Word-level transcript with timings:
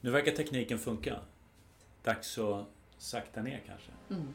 Nu 0.00 0.10
verkar 0.10 0.32
tekniken 0.32 0.78
funka. 0.78 1.20
Dags 2.02 2.38
att 2.38 2.66
sakta 2.98 3.42
ner 3.42 3.62
kanske. 3.66 3.92
Mm. 4.10 4.28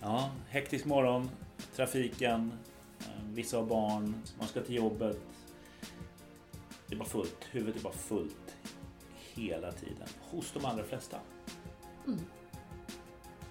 Ja, 0.00 0.30
hektisk 0.48 0.84
morgon, 0.84 1.30
trafiken, 1.76 2.52
eh, 3.00 3.24
vissa 3.32 3.56
har 3.56 3.66
barn, 3.66 4.14
man 4.38 4.48
ska 4.48 4.62
till 4.62 4.74
jobbet. 4.74 5.20
Det 6.86 6.94
är 6.94 6.98
bara 6.98 7.08
fullt, 7.08 7.44
huvudet 7.50 7.76
är 7.76 7.84
bara 7.84 7.92
fullt 7.92 8.56
hela 9.34 9.72
tiden. 9.72 10.08
Hos 10.30 10.52
de 10.52 10.64
allra 10.64 10.84
flesta. 10.84 11.20
Mm. 12.06 12.20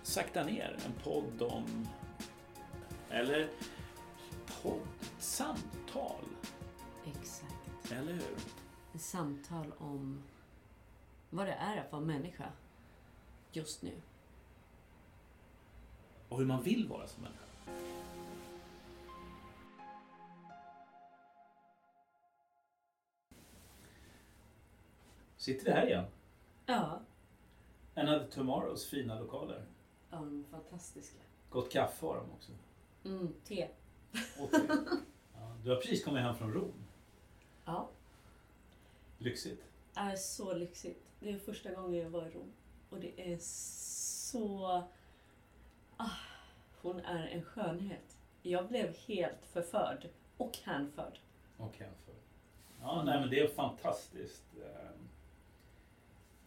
Sakta 0.03 0.43
ner, 0.43 0.77
en 0.85 0.93
podd 1.03 1.41
om... 1.41 1.87
Eller 3.09 3.49
podd, 4.61 4.87
samtal. 5.19 6.25
Exakt. 7.05 7.91
Eller 7.91 8.13
hur? 8.13 8.35
Samtal 8.99 9.73
om 9.77 10.23
vad 11.33 11.47
det 11.47 11.53
är 11.53 11.77
att 11.77 11.91
vara 11.91 12.01
människa 12.01 12.51
just 13.51 13.81
nu. 13.81 14.01
Och 16.29 16.37
hur 16.37 16.45
man 16.45 16.63
vill 16.63 16.87
vara 16.87 17.07
som 17.07 17.23
människa. 17.23 17.43
Sitter 25.37 25.65
vi 25.65 25.71
här 25.71 25.87
igen? 25.87 26.05
Ja. 26.65 27.01
Another 27.95 28.27
Tomorrows 28.27 28.89
fina 28.89 29.19
lokaler. 29.19 29.65
Ja, 30.09 30.17
de 30.17 30.39
är 30.39 30.43
fantastiska. 30.51 31.19
Gott 31.49 31.71
kaffe 31.71 32.05
har 32.05 32.15
de 32.15 32.31
också. 32.31 32.51
Mm, 33.05 33.33
te. 33.43 33.67
Och 34.39 34.51
te. 34.51 34.61
Ja, 35.33 35.55
du 35.63 35.69
har 35.69 35.75
precis 35.75 36.03
kommit 36.03 36.23
hem 36.23 36.35
från 36.35 36.53
Rom. 36.53 36.73
Ja. 37.65 37.89
Lyxigt. 39.17 39.72
Är 39.95 40.15
så 40.15 40.53
lyxigt. 40.53 41.05
Det 41.19 41.31
är 41.31 41.39
första 41.39 41.73
gången 41.73 42.01
jag 42.01 42.09
var 42.09 42.27
i 42.27 42.31
Rom. 42.31 42.51
Och 42.89 42.99
det 42.99 43.33
är 43.33 43.37
så... 43.39 44.83
Ah, 45.97 46.09
hon 46.81 46.99
är 46.99 47.27
en 47.27 47.43
skönhet. 47.43 48.17
Jag 48.41 48.67
blev 48.67 48.97
helt 48.97 49.45
förförd. 49.45 50.09
Och 50.37 50.57
hänförd. 50.63 51.19
Och 51.57 51.77
hänförd. 51.77 52.15
Ja, 52.81 53.03
nej 53.03 53.19
men 53.19 53.29
det 53.29 53.39
är 53.39 53.47
fantastiskt. 53.47 54.43
Eh, 54.61 54.89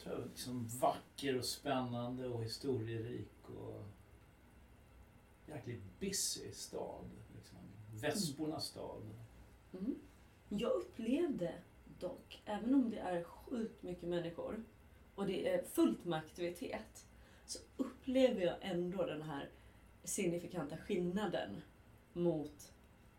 tror 0.02 0.14
jag, 0.14 0.28
liksom 0.28 0.66
vacker 0.80 1.38
och 1.38 1.44
spännande 1.44 2.28
och 2.28 2.44
historierik 2.44 3.48
och 3.48 3.84
jäkligt 5.46 5.82
busy 6.00 6.52
stad. 6.52 7.10
Liksom. 7.36 7.58
Vespornas 7.92 8.66
stad. 8.66 9.02
Mm. 9.72 9.98
Jag 10.48 10.72
upplevde 10.72 11.54
även 12.46 12.74
om 12.74 12.90
det 12.90 12.98
är 12.98 13.22
sjukt 13.24 13.82
mycket 13.82 14.08
människor 14.08 14.64
och 15.14 15.26
det 15.26 15.48
är 15.48 15.62
fullt 15.62 16.04
med 16.04 16.18
aktivitet, 16.18 17.06
så 17.46 17.58
upplever 17.76 18.40
jag 18.40 18.56
ändå 18.60 19.06
den 19.06 19.22
här 19.22 19.48
signifikanta 20.04 20.76
skillnaden 20.76 21.60
mot 22.12 22.72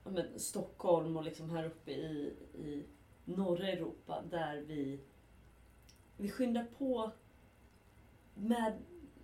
men, 0.04 0.40
Stockholm 0.40 1.18
och 1.18 1.24
liksom 1.24 1.50
här 1.50 1.66
uppe 1.66 1.92
i, 1.92 2.34
i 2.54 2.84
norra 3.26 3.68
Europa 3.68 4.24
där 4.30 4.62
vi, 4.68 5.00
vi 6.18 6.30
skyndar 6.30 6.68
på 6.78 7.12
med 8.36 8.74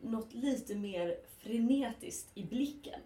något 0.02 0.34
lite 0.34 0.76
mer 0.76 1.18
frenetiskt 1.38 2.38
i 2.38 2.44
blicken. 2.44 3.02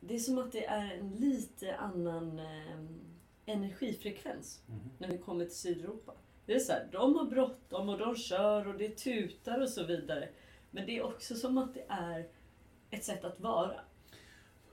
Det 0.00 0.14
är 0.14 0.18
som 0.18 0.38
att 0.38 0.52
det 0.52 0.66
är 0.66 0.94
en 0.94 1.10
lite 1.10 1.76
annan 1.76 2.38
eh, 2.38 2.80
energifrekvens 3.52 4.62
Mhm. 4.66 4.90
när 4.98 5.08
vi 5.08 5.18
kommer 5.18 5.44
till 5.44 5.56
Sydeuropa. 5.56 6.12
Det 6.46 6.54
är 6.54 6.58
så 6.58 6.72
här, 6.72 6.88
de 6.92 7.16
har 7.16 7.24
bråttom 7.24 7.88
och 7.88 7.98
de 7.98 8.16
kör 8.16 8.68
och 8.68 8.78
det 8.78 8.98
tutar 8.98 9.60
och 9.60 9.68
så 9.68 9.84
vidare. 9.84 10.28
Men 10.70 10.86
det 10.86 10.96
är 10.98 11.02
också 11.02 11.34
som 11.34 11.58
att 11.58 11.74
det 11.74 11.84
är 11.88 12.28
ett 12.90 13.04
sätt 13.04 13.24
att 13.24 13.40
vara. 13.40 13.80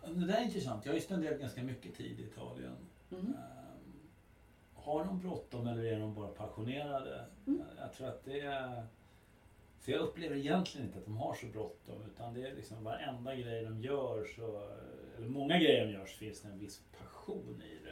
Det 0.05 0.27
där 0.27 0.37
är 0.37 0.43
intressant. 0.43 0.85
Jag 0.85 0.91
har 0.91 0.95
ju 0.95 1.01
spenderat 1.01 1.39
ganska 1.39 1.63
mycket 1.63 1.95
tid 1.95 2.19
i 2.19 2.23
Italien. 2.23 2.75
Mm. 3.11 3.25
Ehm, 3.25 3.33
Har 4.73 5.05
de 5.05 5.19
bråttom 5.19 5.67
eller 5.67 5.83
är 5.83 5.99
de 5.99 6.13
bara 6.15 6.27
passionerade? 6.27 7.25
Mm. 7.47 7.61
Jag 7.79 7.93
tror 7.93 8.07
att 8.07 8.25
det 8.25 8.39
är... 8.39 8.83
För 9.79 9.91
jag 9.91 10.01
upplever 10.01 10.35
egentligen 10.35 10.87
inte 10.87 10.99
att 10.99 11.05
de 11.05 11.17
har 11.17 11.33
så 11.33 11.45
bråttom 11.45 12.03
utan 12.13 12.33
det 12.33 12.47
är 12.47 12.55
liksom 12.55 12.83
varenda 12.83 13.35
grej 13.35 13.63
de 13.65 13.81
gör 13.81 14.25
så... 14.35 14.67
Eller 15.17 15.27
många 15.29 15.57
grejer 15.57 15.85
de 15.85 15.91
gör 15.91 16.05
så 16.05 16.17
finns 16.17 16.41
det 16.41 16.47
en 16.49 16.59
viss 16.59 16.81
passion 16.99 17.61
i 17.65 17.83
det. 17.85 17.88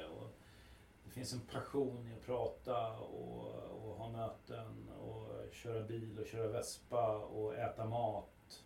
Finns 1.17 1.33
en 1.33 1.39
passion 1.39 2.07
i 2.07 2.13
att 2.13 2.25
prata 2.25 2.97
och, 2.97 3.53
och 3.53 3.95
ha 3.95 4.09
möten 4.09 4.89
och 4.89 5.53
köra 5.53 5.83
bil 5.83 6.19
och 6.19 6.25
köra 6.25 6.47
vespa 6.47 7.17
och 7.17 7.55
äta 7.55 7.85
mat. 7.85 8.63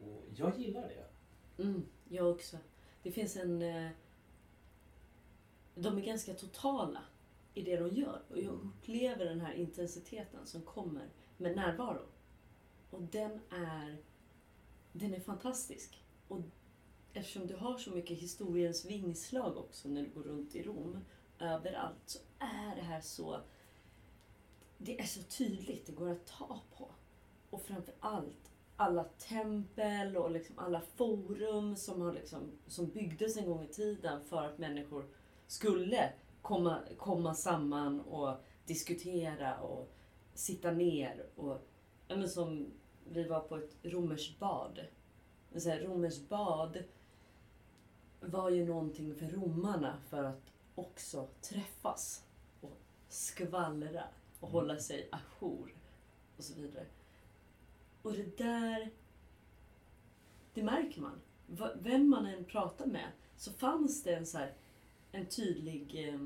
Och 0.00 0.24
jag 0.36 0.58
gillar 0.58 0.88
det. 0.88 1.06
Mm, 1.62 1.86
jag 2.08 2.30
också. 2.30 2.56
Det 3.02 3.12
finns 3.12 3.36
en... 3.36 3.62
eh, 3.62 3.90
De 5.74 5.98
är 5.98 6.02
ganska 6.02 6.34
totala 6.34 7.02
i 7.54 7.62
det 7.62 7.76
de 7.76 7.88
gör. 7.88 8.22
Och 8.30 8.38
jag 8.38 8.52
upplever 8.52 9.24
den 9.24 9.40
här 9.40 9.54
intensiteten 9.54 10.46
som 10.46 10.62
kommer 10.62 11.08
med 11.36 11.56
närvaro. 11.56 12.06
Och 12.90 13.02
den 13.02 13.40
är... 13.50 13.96
Den 14.92 15.14
är 15.14 15.20
fantastisk. 15.20 16.04
Och 16.28 16.40
eftersom 17.12 17.46
du 17.46 17.56
har 17.56 17.78
så 17.78 17.90
mycket 17.90 18.18
historiens 18.18 18.84
vingslag 18.84 19.56
också 19.56 19.88
när 19.88 20.02
du 20.02 20.10
går 20.10 20.22
runt 20.22 20.54
i 20.54 20.62
Rom, 20.62 21.04
överallt, 21.42 22.02
så 22.06 22.18
är 22.38 22.76
det 22.76 22.82
här 22.82 23.00
så... 23.00 23.40
Det 24.78 25.00
är 25.00 25.04
så 25.04 25.22
tydligt, 25.22 25.86
det 25.86 25.92
går 25.92 26.10
att 26.10 26.26
ta 26.26 26.60
på. 26.76 26.90
Och 27.50 27.62
framför 27.62 27.94
allt 28.00 28.52
alla 28.76 29.04
tempel 29.04 30.16
och 30.16 30.30
liksom 30.30 30.58
alla 30.58 30.80
forum 30.80 31.76
som, 31.76 32.00
har 32.00 32.12
liksom, 32.12 32.52
som 32.66 32.86
byggdes 32.86 33.36
en 33.36 33.46
gång 33.46 33.64
i 33.64 33.68
tiden 33.68 34.20
för 34.24 34.42
att 34.42 34.58
människor 34.58 35.04
skulle 35.46 36.12
komma, 36.42 36.78
komma 36.98 37.34
samman 37.34 38.00
och 38.00 38.36
diskutera 38.66 39.60
och 39.60 39.92
sitta 40.34 40.70
ner. 40.70 41.26
Och, 41.36 41.68
ja, 42.08 42.16
men 42.16 42.28
som 42.28 42.66
vi 43.08 43.28
var 43.28 43.40
på 43.40 43.56
ett 43.56 43.76
romerskt 43.82 44.38
bad. 44.38 44.80
Romerskt 45.52 46.28
bad 46.28 46.82
var 48.20 48.50
ju 48.50 48.66
någonting 48.66 49.14
för 49.14 49.26
romarna 49.26 49.96
för 50.08 50.24
att 50.24 50.51
också 50.74 51.28
träffas 51.40 52.24
och 52.60 52.78
skvallra 53.08 54.04
och 54.40 54.48
Mm. 54.48 54.52
hålla 54.52 54.78
sig 54.78 55.08
ajour 55.12 55.74
och 56.36 56.44
så 56.44 56.54
vidare. 56.54 56.86
Och 58.02 58.12
det 58.12 58.36
där, 58.38 58.90
det 60.54 60.62
märker 60.62 61.00
man. 61.00 61.20
Vem 61.74 62.08
man 62.10 62.26
än 62.26 62.44
pratar 62.44 62.86
med 62.86 63.08
så 63.36 63.52
fanns 63.52 64.02
det 64.02 64.14
en, 64.14 64.26
så 64.26 64.38
här, 64.38 64.52
en 65.12 65.26
tydlig, 65.26 66.08
eh, 66.08 66.20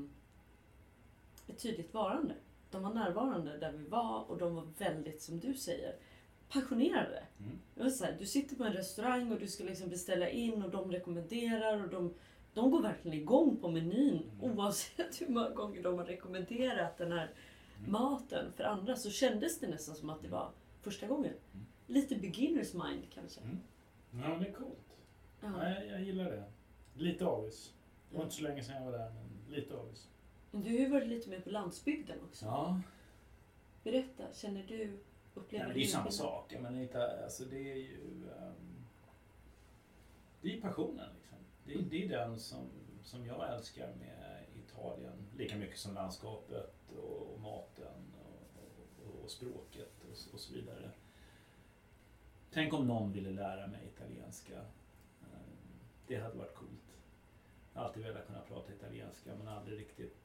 ett 1.47 1.59
tydligt 1.59 1.93
varande. 1.93 2.35
De 2.71 2.83
var 2.83 2.93
närvarande 2.93 3.57
där 3.57 3.71
vi 3.71 3.83
var 3.87 4.23
och 4.23 4.37
de 4.37 4.55
var 4.55 4.67
väldigt, 4.77 5.21
som 5.21 5.39
du 5.39 5.53
säger, 5.53 5.95
passionerade. 6.49 7.23
Mm. 7.39 7.59
Det 7.75 7.83
var 7.83 7.89
så 7.89 8.05
här, 8.05 8.15
du 8.19 8.25
sitter 8.25 8.55
på 8.55 8.63
en 8.63 8.73
restaurang 8.73 9.31
och 9.31 9.39
du 9.39 9.47
ska 9.47 9.63
liksom 9.63 9.89
beställa 9.89 10.29
in 10.29 10.63
och 10.63 10.69
de 10.71 10.91
rekommenderar 10.91 11.83
och 11.83 11.89
de, 11.89 12.13
de 12.57 12.71
går 12.71 12.81
verkligen 12.81 13.17
igång 13.17 13.57
på 13.57 13.71
menyn 13.71 14.29
Mm. 14.41 14.57
oavsett 14.59 15.21
hur 15.21 15.27
många 15.27 15.49
gånger 15.49 15.83
de 15.83 15.97
har 15.97 16.05
rekommenderat 16.05 16.97
den 16.97 17.11
här 17.11 17.31
Mm. 17.79 17.91
maten 17.91 18.51
för 18.55 18.63
andra 18.63 18.95
så 18.95 19.09
kändes 19.09 19.59
det 19.59 19.67
nästan 19.67 19.95
som 19.95 20.09
att 20.09 20.21
det 20.21 20.27
var 20.27 20.51
första 20.81 21.07
gången. 21.07 21.33
Mm. 21.53 21.65
Lite 21.87 22.15
beginners 22.15 22.73
mind 22.73 23.03
kanske. 23.13 23.41
Mm. 23.41 23.57
Ja, 24.11 24.17
men 24.29 24.39
det 24.43 24.49
är 24.49 24.53
coolt. 24.53 24.97
Ja. 25.41 25.49
Nej, 25.57 25.87
jag 25.87 26.01
gillar 26.03 26.25
det. 26.25 26.43
Lite 26.95 27.25
avis. 27.25 27.73
Det 28.11 28.17
var 28.17 28.23
inte 28.23 28.35
så 28.35 28.43
länge 28.43 28.63
sedan 28.63 28.75
jag 28.75 28.91
var 28.91 28.97
där, 28.97 29.09
men 29.13 29.55
lite 29.55 29.75
avis. 29.77 30.07
Men 30.51 30.61
Du 30.61 30.69
har 30.69 30.77
ju 30.77 30.89
varit 30.89 31.07
lite 31.07 31.29
mer 31.29 31.39
på 31.39 31.49
landsbygden 31.49 32.17
också. 32.29 32.45
Ja, 32.45 32.81
Berätta, 33.83 34.23
känner 34.33 34.63
du, 34.67 34.99
upplever 35.35 35.65
men 35.65 35.73
det 35.73 35.79
är 35.79 35.81
ju 35.83 35.87
samma 35.87 36.11
sak. 36.11 36.53
Jag 36.53 36.61
menar, 36.61 36.81
inte, 36.81 37.23
alltså, 37.23 37.45
det 37.45 37.71
är 37.71 37.75
ju... 37.75 38.23
ehm, 38.37 38.85
det 40.41 40.57
är 40.57 40.61
passionen. 40.61 41.09
Det 41.67 41.73
är, 41.73 41.81
det 41.81 42.05
är 42.05 42.09
den 42.09 42.39
som, 42.39 42.69
som 43.03 43.25
jag 43.25 43.53
älskar 43.53 43.95
med 43.95 44.45
Italien. 44.55 45.27
Lika 45.37 45.57
mycket 45.57 45.79
som 45.79 45.93
landskapet 45.93 46.91
och, 46.97 47.33
och 47.33 47.39
maten 47.39 48.13
och, 48.13 49.05
och, 49.05 49.23
och 49.23 49.31
språket 49.31 50.03
och, 50.03 50.33
och 50.33 50.39
så 50.39 50.53
vidare. 50.53 50.91
Tänk 52.51 52.73
om 52.73 52.87
någon 52.87 53.11
ville 53.11 53.29
lära 53.29 53.67
mig 53.67 53.87
italienska. 53.95 54.57
Eh, 55.21 55.39
det 56.07 56.15
hade 56.15 56.37
varit 56.37 56.55
coolt. 56.55 56.97
Jag 57.73 57.81
har 57.81 57.87
alltid 57.87 58.03
velat 58.03 58.27
kunna 58.27 58.41
prata 58.41 58.73
italienska 58.73 59.35
men 59.35 59.47
aldrig 59.47 59.79
riktigt 59.79 60.17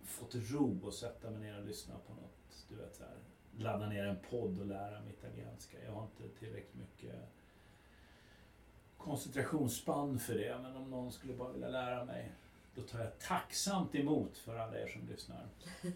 fått 0.00 0.34
ro 0.34 0.80
och 0.84 0.94
sätta 0.94 1.30
mig 1.30 1.40
ner 1.40 1.58
och 1.58 1.66
lyssna 1.66 1.94
på 2.06 2.14
något. 2.14 2.66
Du 2.68 2.76
vet 2.76 2.94
så 2.94 3.04
här, 3.04 3.18
ladda 3.56 3.88
ner 3.88 4.04
en 4.04 4.18
podd 4.30 4.60
och 4.60 4.66
lära 4.66 5.00
mig 5.00 5.12
italienska. 5.12 5.84
Jag 5.84 5.92
har 5.92 6.02
inte 6.02 6.38
tillräckligt 6.38 6.74
mycket 6.74 7.14
koncentrationsspann 9.04 10.18
för 10.18 10.34
det. 10.34 10.58
Men 10.62 10.76
om 10.76 10.90
någon 10.90 11.12
skulle 11.12 11.34
bara 11.34 11.52
vilja 11.52 11.68
lära 11.68 12.04
mig 12.04 12.32
då 12.74 12.82
tar 12.82 12.98
jag 12.98 13.18
tacksamt 13.18 13.94
emot 13.94 14.38
för 14.38 14.56
alla 14.56 14.78
er 14.80 14.86
som 14.88 15.08
lyssnar. 15.08 15.46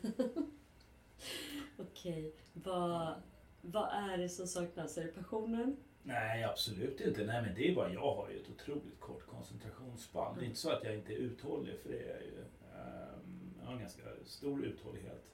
Okej, 1.77 2.33
vad, 2.53 3.15
vad 3.61 3.89
är 3.93 4.19
det 4.19 4.29
som 4.29 4.47
saknas? 4.47 4.99
Är 4.99 5.05
det 5.05 5.13
passionen? 5.13 5.77
Nej, 6.03 6.45
absolut 6.45 7.01
inte. 7.01 7.25
Nej, 7.25 7.43
men 7.43 7.55
det 7.55 7.71
är 7.71 7.75
bara 7.75 7.93
jag 7.93 8.15
har 8.15 8.31
ju 8.31 8.37
ett 8.41 8.51
otroligt 8.51 9.01
kort 9.01 9.27
koncentrationsspann. 9.27 10.37
Det 10.39 10.45
är 10.45 10.47
inte 10.47 10.59
så 10.59 10.71
att 10.71 10.85
jag 10.85 10.95
inte 10.95 11.13
är 11.13 11.17
uthållig, 11.17 11.79
för 11.83 11.89
det 11.89 11.99
är 11.99 12.09
jag 12.15 12.23
ju. 12.23 12.39
Ehm, 12.75 13.55
Jag 13.61 13.67
har 13.67 13.73
en 13.73 13.81
ganska 13.81 14.03
stor 14.25 14.65
uthållighet. 14.65 15.25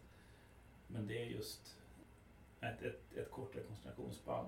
Men 0.86 1.06
det 1.06 1.18
är 1.22 1.24
just 1.26 1.76
ett, 2.60 2.82
ett, 2.82 3.16
ett 3.16 3.30
kortare 3.30 3.62
koncentrationsspann. 3.62 4.46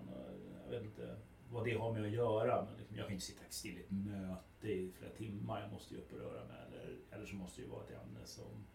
Jag 0.64 0.70
vet 0.70 0.82
inte 0.84 1.16
vad 1.50 1.64
det 1.64 1.74
har 1.78 1.92
med 1.92 2.04
att 2.04 2.10
göra, 2.10 2.64
men 2.64 2.76
liksom, 2.78 2.96
jag 2.96 3.06
kan 3.06 3.14
inte 3.14 3.26
sitta 3.26 3.42
still 3.48 3.78
i 3.78 3.80
ett 3.80 3.90
möte 3.90 4.68
i 4.68 4.92
flera 4.98 5.12
timmar. 5.12 5.60
Jag 5.60 5.72
måste 5.72 5.94
ju 5.94 6.00
upp 6.00 6.12
och 6.12 6.18
röra 6.18 6.44
mig. 6.44 6.56
Eller, 6.66 6.96
eller 7.10 7.26
så 7.26 7.34
måste 7.36 7.60
det 7.60 7.64
ju 7.64 7.70
vara 7.70 7.82
ett 7.84 7.90
ämne 7.90 8.20
som 8.24 8.66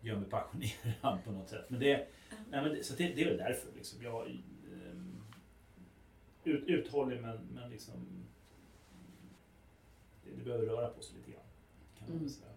gör 0.00 0.16
mig 0.16 0.30
passionerad 0.30 1.24
på 1.24 1.32
något 1.32 1.48
sätt. 1.48 1.64
Men 1.70 1.80
det, 1.80 2.08
nej, 2.50 2.62
men 2.62 2.64
det, 2.74 2.84
så 2.84 2.94
det, 2.94 3.08
det 3.14 3.22
är 3.22 3.28
väl 3.28 3.36
därför. 3.36 3.72
Liksom. 3.76 4.02
Jag, 4.02 4.26
ehm, 4.30 5.22
ut, 6.44 6.64
uthållig 6.68 7.22
men, 7.22 7.38
men 7.54 7.70
liksom 7.70 8.24
det, 10.24 10.30
det 10.38 10.44
behöver 10.44 10.66
röra 10.66 10.88
på 10.88 11.02
sig 11.02 11.16
lite 11.18 11.30
grann. 11.30 11.42
Kan 11.98 12.08
Mm. 12.08 12.28
säga. 12.28 12.52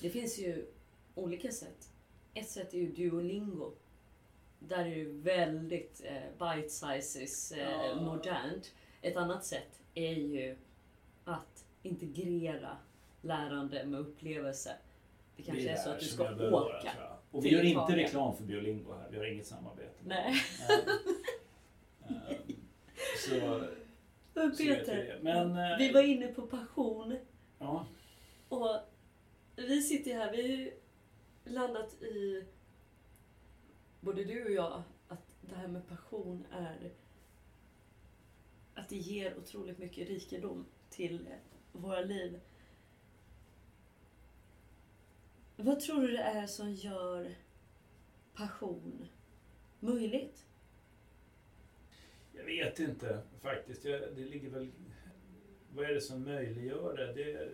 Det 0.00 0.10
finns 0.10 0.38
ju 0.38 0.66
olika 1.14 1.50
sätt. 1.52 1.92
Ett 2.34 2.48
sätt 2.50 2.74
är 2.74 2.78
ju 2.78 2.92
Duolingo. 2.92 3.72
Där 4.58 4.84
är 4.86 4.96
det 4.96 5.04
väldigt 5.04 6.02
eh, 6.04 6.54
bite 6.54 6.68
sizes, 6.68 7.52
eh, 7.52 7.70
Ja. 7.88 7.94
modernt. 8.00 8.74
Ett 9.02 9.16
annat 9.16 9.44
sätt 9.44 9.80
är 9.94 10.12
ju 10.14 10.56
att 11.24 11.64
integrera 11.82 12.76
lärande 13.22 13.84
med 13.86 14.00
upplevelse. 14.00 14.72
Det 15.36 15.42
kanske 15.42 15.64
Det 15.64 15.70
är 15.70 15.76
så 15.76 15.88
där 15.88 15.94
att 15.94 16.00
du 16.00 16.06
ska 16.06 16.22
åka. 16.24 16.92
jag. 16.98 17.16
Och 17.30 17.44
vi 17.44 17.48
gör 17.48 17.62
inte 17.62 17.96
reklam 17.96 18.36
för 18.36 18.44
Biolingo 18.44 18.92
här. 18.92 19.08
Vi 19.10 19.18
har 19.18 19.24
inget 19.24 19.46
samarbete. 19.46 19.92
Nej. 20.04 20.34
Så, 23.28 23.34
Men 24.34 24.56
så 24.56 24.62
vi 24.62 24.68
Peter. 24.74 25.18
Men, 25.22 25.50
eh, 25.58 25.78
vi 25.78 25.92
var 25.92 26.02
inne 26.02 26.28
på 26.28 26.42
passion. 26.46 27.16
ja, 27.58 27.86
Och 28.48 28.76
vi 29.56 29.82
sitter 29.82 30.10
ju 30.10 30.16
här, 30.16 30.32
vi 30.32 30.42
har 30.42 30.48
ju 30.48 30.72
landat 31.44 32.02
i, 32.02 32.44
både 34.00 34.24
du 34.24 34.44
och 34.44 34.50
jag, 34.50 34.82
att 35.08 35.36
det 35.40 35.54
här 35.54 35.68
med 35.68 35.88
passion 35.88 36.46
är 36.50 36.90
att 38.74 38.88
det 38.88 38.96
ger 38.96 39.38
otroligt 39.38 39.78
mycket 39.78 40.08
rikedom 40.08 40.66
till 40.90 41.28
våra 41.72 42.00
liv. 42.00 42.40
Vad 45.56 45.80
tror 45.80 46.00
du 46.00 46.10
det 46.12 46.22
är 46.22 46.46
som 46.46 46.72
gör 46.72 47.34
passion 48.34 49.08
möjligt? 49.80 50.48
jag 52.38 52.44
vet 52.44 52.78
inte 52.78 53.20
faktiskt. 53.42 53.84
Jag, 53.84 54.00
det 54.16 54.24
ligger 54.24 54.50
väl... 54.50 54.70
Vad 55.74 55.84
är 55.84 55.94
det 55.94 56.00
som 56.00 56.24
möjliggör 56.24 56.96
det? 56.96 57.12
det? 57.12 57.48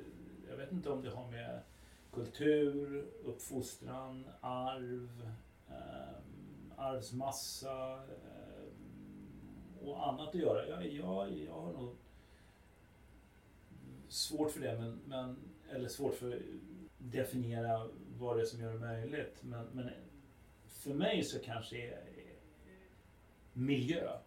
Jag 0.50 0.56
vet 0.56 0.72
inte 0.72 0.90
om 0.90 1.02
det 1.02 1.10
har 1.10 1.30
med 1.30 1.60
kultur, 2.12 3.06
uppfostran, 3.24 4.26
arv, 4.40 5.32
eh, 5.68 6.13
arvsmassa 6.84 7.92
eh, 7.94 8.64
och 9.86 10.08
annat 10.08 10.28
att 10.28 10.34
göra. 10.34 10.68
Jag, 10.68 10.86
jag, 10.86 11.38
jag 11.38 11.52
har 11.52 11.72
nog 11.72 11.96
svårt 14.08 14.52
för 14.52 14.60
det, 14.60 14.78
men, 14.78 15.00
men, 15.06 15.36
eller 15.70 15.88
svårt 15.88 16.14
för 16.14 16.36
att 16.36 16.42
definiera 16.98 17.88
vad 18.18 18.36
det 18.36 18.42
är 18.42 18.46
som 18.46 18.60
gör 18.60 18.72
det 18.72 18.78
möjligt. 18.78 19.42
Men, 19.42 19.66
men 19.72 19.90
för 20.66 20.94
mig 20.94 21.24
så 21.24 21.38
kanske 21.38 21.76
är 21.76 22.04
miljö, 23.52 24.18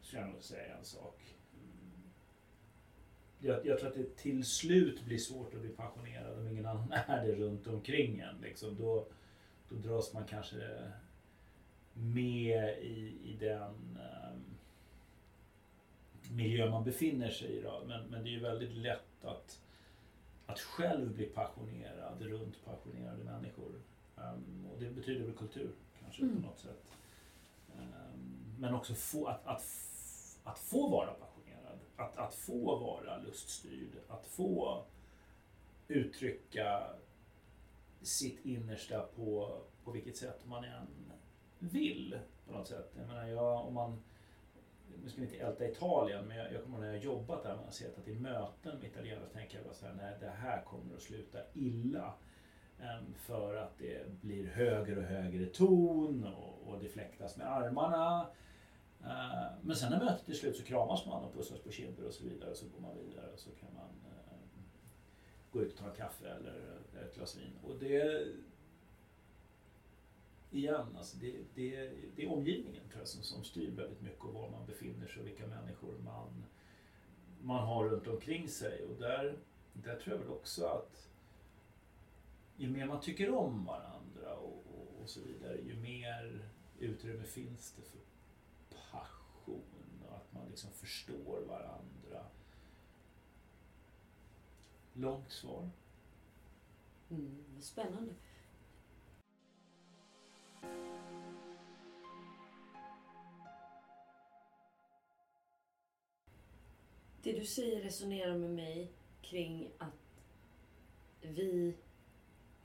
skulle 0.00 0.22
jag 0.22 0.30
nog 0.30 0.42
säga 0.42 0.76
en 0.76 0.84
sak. 0.84 1.36
Jag, 3.38 3.66
jag 3.66 3.78
tror 3.78 3.88
att 3.88 3.94
det 3.94 4.16
till 4.16 4.44
slut 4.44 5.04
blir 5.04 5.18
svårt 5.18 5.54
att 5.54 5.60
bli 5.60 5.70
pensionerad 5.70 6.38
om 6.38 6.48
ingen 6.48 6.66
annan 6.66 6.92
är 7.06 7.26
det 7.26 7.34
runt 7.34 7.66
omkring 7.66 8.20
en. 8.20 8.40
Liksom. 8.40 8.76
Då, 8.76 9.06
då 9.68 9.76
dras 9.76 10.12
man 10.12 10.24
kanske 10.24 10.90
med 12.00 12.78
i, 12.82 13.18
i 13.24 13.36
den 13.40 13.98
ehm, 14.00 14.44
miljö 16.30 16.70
man 16.70 16.84
befinner 16.84 17.30
sig 17.30 17.48
i. 17.48 17.62
Då. 17.62 17.82
Men, 17.86 18.06
men 18.06 18.24
det 18.24 18.30
är 18.30 18.32
ju 18.32 18.40
väldigt 18.40 18.72
lätt 18.72 19.24
att, 19.24 19.60
att 20.46 20.60
själv 20.60 21.14
bli 21.14 21.26
passionerad 21.26 22.22
runt 22.22 22.64
passionerade 22.64 23.24
människor. 23.24 23.80
Ehm, 24.16 24.66
och 24.72 24.80
det 24.80 24.90
betyder 24.90 25.24
väl 25.26 25.36
kultur 25.36 25.70
kanske 26.00 26.22
Mm. 26.22 26.42
på 26.42 26.48
något 26.48 26.58
sätt. 26.58 26.92
Ehm, 27.78 28.54
men 28.58 28.74
också 28.74 28.94
få, 28.94 29.26
att, 29.26 29.46
att, 29.46 29.62
att 30.44 30.58
få 30.58 30.88
vara 30.88 31.12
passionerad. 31.12 31.78
Att, 31.96 32.16
att 32.16 32.34
få 32.34 32.76
vara 32.76 33.18
luststyrd. 33.18 33.92
Att 34.08 34.26
få 34.26 34.84
uttrycka 35.88 36.86
sitt 38.02 38.44
innersta 38.44 39.00
på, 39.16 39.58
på 39.84 39.90
vilket 39.90 40.16
sätt 40.16 40.40
man 40.46 40.64
än 40.64 40.86
vill. 41.60 42.18
På 42.46 42.52
något 42.52 42.68
sätt. 42.68 42.92
Jag 42.98 43.06
menar, 43.06 43.26
jag, 43.26 43.66
om 43.66 43.74
man, 43.74 44.02
nu 45.02 45.10
ska 45.10 45.20
vi 45.20 45.26
inte 45.26 45.38
älta 45.38 45.68
Italien, 45.68 46.24
men 46.24 46.36
jag, 46.36 46.52
jag 46.52 46.62
kommer 46.62 46.76
ihåg 46.76 46.86
när 46.86 46.92
jag 46.92 47.04
jobbat 47.04 47.42
där, 47.42 47.56
man 47.56 47.64
har 47.64 47.70
sett 47.70 47.98
att 47.98 48.08
i 48.08 48.14
möten 48.14 48.78
med 48.78 48.84
italienare 48.84 49.26
så 49.26 49.32
tänker 49.32 49.56
jag 49.56 49.64
bara 49.64 49.74
så 49.74 49.86
här, 49.86 49.94
nej 49.94 50.16
det 50.20 50.28
här 50.28 50.62
kommer 50.62 50.94
att 50.94 51.02
sluta 51.02 51.38
illa. 51.54 52.14
Ehm, 52.82 53.14
för 53.14 53.56
att 53.56 53.78
det 53.78 54.20
blir 54.20 54.46
högre 54.46 54.96
och 54.96 55.02
högre 55.02 55.46
ton 55.46 56.24
och, 56.24 56.68
och 56.68 56.78
det 56.80 56.88
fläktas 56.88 57.36
med 57.36 57.52
armarna. 57.52 58.26
Eh, 59.04 59.52
men 59.62 59.76
sen 59.76 59.90
när 59.90 60.04
mötet 60.04 60.28
är 60.28 60.32
slut 60.32 60.56
så 60.56 60.62
kramas 60.62 61.06
man 61.06 61.24
och 61.24 61.34
pussas 61.34 61.60
på 61.60 61.70
kinder 61.70 62.06
och 62.06 62.14
så 62.14 62.24
vidare. 62.24 62.50
och 62.50 62.56
Så 62.56 62.66
går 62.66 62.80
man 62.80 62.96
vidare 62.96 63.30
och 63.32 63.38
så 63.38 63.50
kan 63.50 63.68
man 63.74 63.88
ehm, 63.88 64.62
gå 65.52 65.62
ut 65.62 65.72
och 65.72 65.78
ta 65.78 65.90
en 65.90 65.96
kaffe 65.96 66.28
eller 66.28 66.78
ett 67.04 67.14
glas 67.14 67.36
vin. 67.36 67.52
Och 67.62 67.78
det... 67.80 68.26
Igen, 70.52 70.96
alltså 70.96 71.16
det, 71.16 71.34
det, 71.54 71.90
det 72.16 72.24
är 72.24 72.32
omgivningen 72.32 72.88
tror 72.88 73.00
jag 73.00 73.08
som, 73.08 73.22
som 73.22 73.44
styr 73.44 73.70
väldigt 73.70 74.00
mycket 74.00 74.24
och 74.24 74.34
var 74.34 74.50
man 74.50 74.66
befinner 74.66 75.06
sig 75.06 75.22
och 75.22 75.28
vilka 75.28 75.46
människor 75.46 75.98
man, 76.04 76.44
man 77.42 77.66
har 77.66 77.88
runt 77.88 78.06
omkring 78.06 78.48
sig. 78.48 78.84
Och 78.84 79.00
där, 79.00 79.38
där 79.72 79.96
tror 79.96 80.16
jag 80.16 80.22
väl 80.22 80.32
också 80.32 80.66
att 80.66 81.08
ju 82.56 82.70
mer 82.70 82.86
man 82.86 83.00
tycker 83.00 83.34
om 83.34 83.64
varandra 83.64 84.36
och, 84.36 84.64
och, 84.74 85.02
och 85.02 85.10
så 85.10 85.20
vidare, 85.20 85.60
ju 85.60 85.76
mer 85.76 86.48
utrymme 86.78 87.24
finns 87.24 87.72
det 87.72 87.82
för 87.82 88.00
passion 88.90 90.02
och 90.08 90.16
att 90.16 90.32
man 90.32 90.48
liksom 90.48 90.70
förstår 90.70 91.40
varandra. 91.48 92.26
Långt 94.92 95.30
svar. 95.30 95.70
Mm, 97.10 97.44
spännande. 97.60 98.14
Det 107.22 107.32
du 107.32 107.44
säger 107.44 107.80
resonerar 107.80 108.38
med 108.38 108.50
mig 108.50 108.92
kring 109.22 109.70
att 109.78 110.22
vi, 111.20 111.74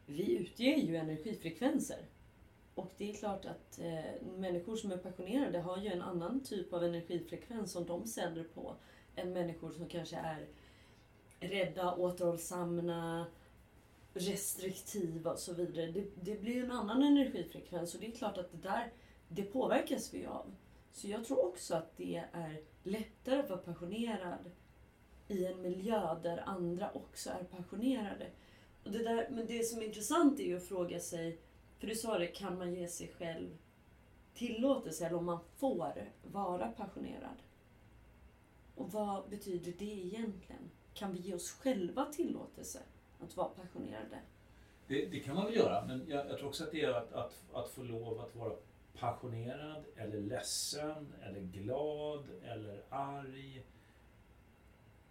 vi 0.06 0.38
utger 0.38 0.76
ju 0.76 0.96
energifrekvenser. 0.96 2.06
Och 2.76 2.92
det 2.98 3.10
är 3.10 3.14
klart 3.14 3.46
att 3.46 3.80
eh, 3.80 4.28
människor 4.38 4.76
som 4.76 4.92
är 4.92 4.98
passionerade 4.98 5.60
har 5.60 5.78
ju 5.78 5.88
en 5.88 6.02
annan 6.02 6.44
typ 6.44 6.74
av 6.74 6.84
energifrekvens 6.84 7.72
som 7.72 7.86
de 7.86 8.08
sänder 8.08 8.44
på 8.44 8.76
än 9.16 9.34
människor 9.34 9.72
som 9.72 9.90
kanske 9.90 10.16
är 10.16 10.48
rädda, 11.40 11.96
återhållsamma, 11.96 13.26
restriktiva 14.16 15.32
och 15.32 15.40
så 15.40 15.54
vidare. 15.54 15.92
Det, 15.92 16.06
det 16.24 16.42
blir 16.42 16.54
ju 16.54 16.66
en 16.66 16.72
annan 16.72 17.04
energifrekvens 17.04 17.96
och 17.96 18.02
det 18.02 18.08
är 18.08 18.12
klart 18.12 18.38
att 18.38 18.52
det 18.52 18.58
där, 18.58 18.92
det 19.28 19.44
påverkas 19.44 20.14
vi 20.14 20.26
av. 20.26 20.56
Så 20.92 21.08
jag 21.08 21.26
tror 21.26 21.46
också 21.46 21.76
att 21.76 21.98
det 21.98 22.24
är 22.32 22.62
lättare 22.84 23.40
att 23.40 23.50
vara 23.50 23.60
passionerad 23.60 24.52
i 25.28 25.46
en 25.46 25.62
miljö 25.62 26.20
där 26.24 26.44
andra 26.46 26.92
också 26.92 27.30
är 27.30 27.44
passionerade. 27.44 28.30
Och 28.84 28.92
det 28.92 29.04
där, 29.04 29.30
men 29.32 29.48
det 29.48 29.64
som 29.64 29.80
är 29.80 29.86
intressant 29.86 30.40
är 30.40 30.44
ju 30.44 30.58
att 30.58 30.64
fråga 30.64 31.00
sig, 31.00 31.40
för 31.80 31.88
du 31.88 31.96
sa 31.96 32.18
det, 32.18 32.28
kan 32.28 32.58
man 32.58 32.74
ge 32.74 32.88
sig 32.88 33.08
själv 33.18 33.58
tillåtelse 34.34 35.06
eller 35.06 35.18
om 35.18 35.26
man 35.26 35.40
får 35.58 35.94
vara 36.24 36.68
passionerad? 36.72 37.38
Och 38.76 38.92
vad 38.92 39.30
betyder 39.30 39.74
det 39.80 40.06
egentligen? 40.06 40.72
Kan 40.94 41.14
vi 41.14 41.20
ge 41.20 41.34
oss 41.34 41.52
själva 41.52 42.06
tillåtelse 42.06 42.80
att 43.26 43.38
vara 43.38 43.48
passionerade? 43.50 44.20
Det, 44.88 45.06
det 45.06 45.20
kan 45.20 45.36
man 45.36 45.46
väl 45.46 45.56
göra, 45.56 45.86
men 45.86 46.06
jag, 46.08 46.30
jag 46.30 46.38
tror 46.38 46.48
också 46.48 46.64
att 46.64 46.72
det 46.72 46.82
är 46.82 46.94
att, 46.94 47.14
att, 47.14 47.44
att 47.54 47.70
få 47.70 47.84
lov 47.84 48.20
att 48.20 48.36
vara 48.36 48.54
passionerad 49.00 49.84
eller 49.96 50.20
ledsen 50.22 51.14
eller 51.24 51.40
glad 51.40 52.26
eller 52.44 52.84
arg 52.90 53.66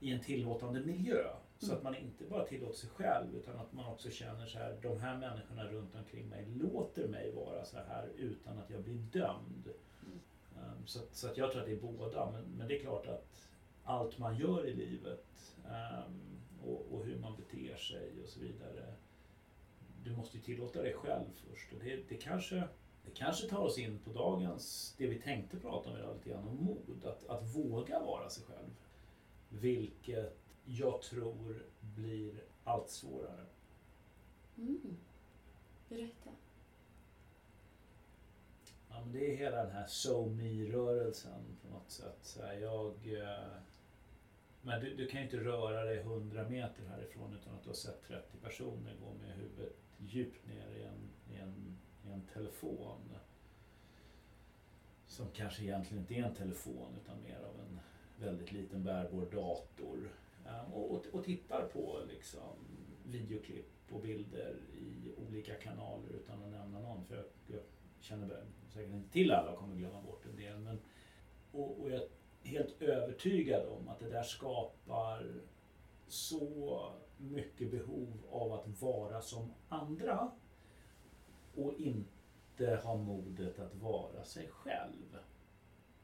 i 0.01 0.13
en 0.13 0.21
tillåtande 0.21 0.81
miljö. 0.81 1.25
Så 1.59 1.67
Mm. 1.67 1.77
att 1.77 1.83
man 1.83 1.95
inte 1.97 2.25
bara 2.25 2.45
tillåter 2.45 2.79
sig 2.79 2.91
själv 2.91 3.37
utan 3.37 3.57
att 3.57 3.73
man 3.73 3.87
också 3.87 4.11
känner 4.11 4.47
så 4.47 4.59
här, 4.59 4.77
de 4.83 5.01
här 5.01 5.17
människorna 5.17 5.65
runt 5.65 5.95
omkring 5.95 6.29
mig 6.29 6.47
låter 6.47 7.09
mig 7.09 7.33
vara 7.33 7.65
så 7.65 7.77
här 7.77 8.09
utan 8.17 8.59
att 8.59 8.71
jag 8.71 8.83
blir 8.83 8.95
dömd. 8.95 9.69
Um, 10.57 10.87
så, 10.87 11.01
så 11.13 11.29
att 11.29 11.37
jag 11.37 11.51
tror 11.53 11.61
att 11.61 11.67
det 11.67 11.73
är 11.73 11.81
båda, 11.81 12.31
men, 12.31 12.43
men 12.59 12.69
det 12.69 12.77
är 12.79 12.81
klart 12.81 13.07
att 13.07 13.27
allt 13.85 14.19
man 14.19 14.37
gör 14.37 14.67
i 14.67 14.75
livet 14.75 15.55
um, 15.65 16.34
och, 16.67 16.87
och 16.93 17.05
hur 17.05 17.19
man 17.19 17.37
beter 17.37 17.77
sig 17.77 18.23
och 18.23 18.29
så 18.29 18.41
vidare. 18.41 18.95
Du 20.05 20.17
måste 20.17 20.37
ju 20.37 20.43
tillåta 20.43 20.83
dig 20.83 20.95
själv 20.95 21.25
först 21.35 21.73
och 21.73 21.79
det, 21.79 22.09
det 22.09 22.17
kanske 22.17 22.69
det 23.05 23.11
kanske 23.11 23.49
tar 23.49 23.59
oss 23.59 23.79
in 23.79 23.99
på 23.99 24.13
dagens, 24.13 24.95
det 24.99 25.07
vi 25.07 25.21
tänkte 25.21 25.57
prata 25.57 25.91
om 25.91 25.97
idag, 25.97 26.15
lite 26.17 26.31
grann 26.31 26.49
om 26.49 26.65
mod. 26.65 27.05
Att, 27.05 27.27
att 27.27 27.57
våga 27.57 28.01
vara 28.01 28.31
sig 28.31 28.45
själv. 28.45 28.71
Vilket 29.49 30.39
jag 30.65 31.03
tror 31.03 31.63
blir 31.81 32.35
allt 32.65 32.91
svårare. 32.91 33.47
Mm. 34.57 34.97
Berätta. 35.89 36.31
Ja, 38.89 39.01
men 39.01 39.13
det 39.13 39.33
är 39.33 39.37
hela 39.37 39.57
den 39.65 39.73
här 39.73 39.87
So 39.87 40.27
Me-rörelsen 40.29 41.57
på 41.63 41.69
något 41.69 41.91
sätt. 41.91 42.19
Så 42.23 42.43
här, 42.43 42.55
jag, 42.55 42.95
eh, 43.07 43.49
men 44.65 44.81
du, 44.81 44.95
du 44.95 45.07
kan 45.07 45.21
ju 45.21 45.25
inte 45.25 45.37
röra 45.37 45.85
dig 45.85 45.99
100 45.99 46.49
meter 46.49 46.85
härifrån 46.85 47.39
utan 47.41 47.55
att 47.55 47.63
du 47.63 47.69
har 47.69 47.75
sett 47.75 48.03
30 48.09 48.37
personer 48.43 48.97
gå 49.01 49.15
med 49.15 49.37
huvudet 49.37 49.77
djupt 49.99 50.47
ner 50.47 50.69
i 50.77 50.83
en, 50.83 51.11
i 51.31 51.37
en, 51.37 51.79
i 52.07 52.13
en 52.13 52.23
telefon. 52.33 53.15
Som 55.07 55.27
kanske 55.33 55.63
egentligen 55.63 56.01
inte 56.03 56.15
är 56.15 56.23
en 56.23 56.35
telefon 56.35 56.97
utan 57.03 57.23
mer 57.23 57.39
av 57.39 57.61
en 57.61 57.81
väldigt 58.27 58.53
liten 58.53 58.85
bärbar 58.85 59.27
dator. 59.33 60.09
Och, 60.73 60.91
och, 60.91 61.07
och 61.13 61.25
tittar 61.25 61.69
på 61.69 61.99
liksom 62.09 62.57
videoklipp 63.05 63.71
och 63.91 64.01
bilder 64.01 64.57
i 64.73 65.13
olika 65.29 65.55
kanaler 65.55 66.11
utan 66.15 66.43
att 66.43 66.51
nämna 66.51 66.81
någon. 66.81 67.05
För 67.05 67.17
jag, 67.17 67.25
jag 67.47 67.61
känner 68.01 68.45
säkert 68.69 68.93
inte 68.93 69.13
till 69.13 69.31
alla 69.31 69.51
och 69.51 69.59
kommer 69.59 69.77
glömma 69.77 70.03
bort 70.03 70.27
en 70.31 70.37
del. 70.37 70.59
Men, 70.59 70.79
och, 71.53 71.81
och 71.81 71.91
jag 71.91 72.03
helt 72.45 72.83
övertygad 72.83 73.67
om 73.67 73.89
att 73.89 74.01
det 74.01 74.09
där 74.09 74.23
skapar 74.23 75.27
så 76.09 76.93
mycket 77.19 77.71
behov 77.71 78.13
av 78.31 78.53
att 78.53 78.83
vara 78.83 79.23
som 79.23 79.53
andra 79.69 80.31
och 81.57 81.75
inte 81.75 82.81
ha 82.85 82.97
modet 82.97 83.59
att 83.59 83.75
vara 83.75 84.25
sig 84.25 84.49
själv. 84.49 85.19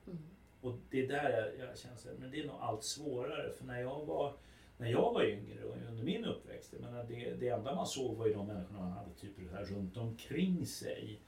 Mm. 0.06 0.18
Och 0.60 0.74
det 0.90 1.04
är 1.04 1.08
där 1.08 1.30
jag, 1.30 1.68
jag 1.68 1.78
känner 1.78 2.18
men 2.18 2.30
det 2.30 2.40
är 2.40 2.46
nog 2.46 2.56
allt 2.60 2.84
svårare. 2.84 3.52
För 3.52 3.64
när 3.64 3.80
jag 3.80 4.06
var, 4.06 4.34
när 4.78 4.88
jag 4.88 5.12
var 5.12 5.24
yngre 5.24 5.64
och 5.64 5.76
under 5.88 6.04
min 6.04 6.24
uppväxt, 6.24 6.72
jag 6.72 6.82
menar, 6.82 7.04
det, 7.04 7.34
det 7.34 7.48
enda 7.48 7.74
man 7.74 7.86
såg 7.86 8.16
var 8.16 8.26
ju 8.26 8.34
de 8.34 8.46
människorna 8.46 8.80
man 8.80 8.92
hade 8.92 9.14
typ 9.14 9.52
här 9.52 9.64
runt 9.64 9.96
omkring 9.96 10.66
sig. 10.66 11.20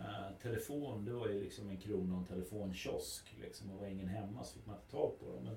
Eh, 0.00 0.36
telefon, 0.42 1.04
det 1.04 1.12
var 1.12 1.28
ju 1.28 1.40
liksom 1.40 1.68
en 1.70 1.78
krona 1.78 2.14
och 2.14 2.20
en 2.20 2.26
telefonkiosk. 2.26 3.36
Liksom, 3.40 3.70
och 3.70 3.78
var 3.80 3.86
ingen 3.86 4.08
hemma 4.08 4.44
så 4.44 4.54
fick 4.54 4.66
man 4.66 4.76
inte 4.76 4.90
tag 4.90 5.18
på 5.20 5.26
dem. 5.32 5.44
Men 5.44 5.56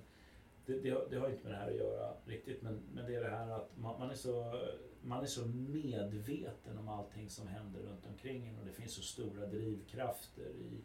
det, 0.66 0.80
det, 0.80 0.90
har- 0.90 1.08
det 1.10 1.18
har 1.18 1.30
inte 1.30 1.44
med 1.44 1.52
det 1.54 1.58
här 1.58 1.68
att 1.70 1.76
göra 1.76 2.14
riktigt. 2.26 2.62
Men, 2.62 2.82
men 2.94 3.06
det 3.06 3.16
är 3.16 3.22
det 3.22 3.30
här 3.30 3.50
att 3.50 3.78
man, 3.78 4.00
man, 4.00 4.10
är 4.10 4.16
så, 4.16 4.54
man 5.02 5.22
är 5.24 5.28
så 5.28 5.46
medveten 5.46 6.78
om 6.78 6.88
allting 6.88 7.30
som 7.30 7.48
händer 7.48 7.80
runt 7.82 8.06
omkring 8.06 8.48
en 8.48 8.60
och 8.60 8.66
det 8.66 8.72
finns 8.72 8.94
så 8.94 9.02
stora 9.02 9.46
drivkrafter 9.46 10.50
i 10.50 10.82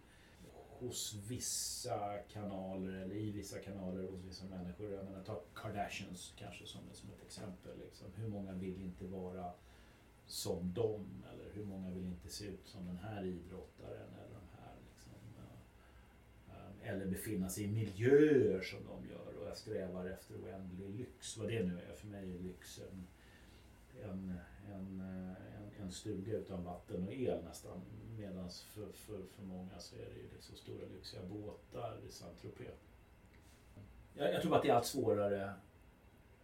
hos 0.81 1.15
vissa 1.29 2.19
kanaler 2.19 2.93
eller 2.93 3.15
i 3.15 3.31
vissa 3.31 3.59
kanaler 3.59 4.03
hos 4.03 4.21
vissa 4.25 4.45
människor. 4.47 4.93
Jag 4.93 5.05
menar, 5.05 5.23
ta 5.25 5.43
Kardashians 5.55 6.35
kanske 6.37 6.67
som, 6.67 6.81
som 6.93 7.11
ett 7.11 7.23
exempel. 7.23 7.79
Liksom. 7.79 8.07
Hur 8.17 8.29
många 8.29 8.53
vill 8.53 8.83
inte 8.83 9.05
vara 9.07 9.53
som 10.29 10.73
dem? 10.73 11.25
Eller 11.33 11.51
hur 11.53 11.65
många 11.65 11.91
vill 11.91 12.05
inte 12.05 12.29
se 12.29 12.45
ut 12.45 12.67
som 12.67 12.87
den 12.87 12.99
här 12.99 13.25
idrottaren? 13.25 14.15
Eller, 14.15 14.35
de 14.35 14.63
här, 14.63 14.75
liksom, 14.91 15.13
eh, 15.39 16.55
eh, 16.55 16.93
eller 16.93 17.07
befinna 17.07 17.49
sig 17.49 17.65
i 17.65 17.69
miljöer 17.69 18.61
som 18.61 18.79
de 18.87 19.09
gör 19.09 19.39
och 19.41 19.49
jag 19.49 19.57
strävar 19.57 20.07
efter 20.07 20.35
oändlig 20.35 20.91
lyx. 20.91 21.37
Vad 21.37 21.49
det 21.49 21.63
nu 21.63 21.81
är. 21.81 21.93
För 21.93 22.07
mig 22.07 22.35
är 22.35 22.39
lyx 22.39 22.81
en, 22.81 23.07
en, 24.03 24.39
en, 24.75 25.01
eh, 25.01 25.37
en, 25.59 25.85
en 25.85 25.93
stuga 25.93 26.37
utan 26.37 26.65
vatten 26.65 27.07
och 27.07 27.13
el 27.13 27.45
nästan. 27.45 27.81
Medan 28.19 28.51
för, 28.51 28.93
för, 28.93 29.23
för 29.23 29.43
många 29.43 29.79
så 29.79 29.97
är 29.97 30.11
det 30.15 30.21
ju 30.21 30.29
liksom 30.35 30.57
stora 30.57 30.87
lyxiga 30.95 31.23
båtar 31.23 32.01
i 32.09 32.13
Saint-Tropez. 32.13 32.75
Jag, 34.15 34.33
jag 34.35 34.43
tror 34.43 34.57
att 34.57 34.63
det 34.63 34.69
är 34.69 34.75
allt 34.75 34.87
svårare 34.87 35.55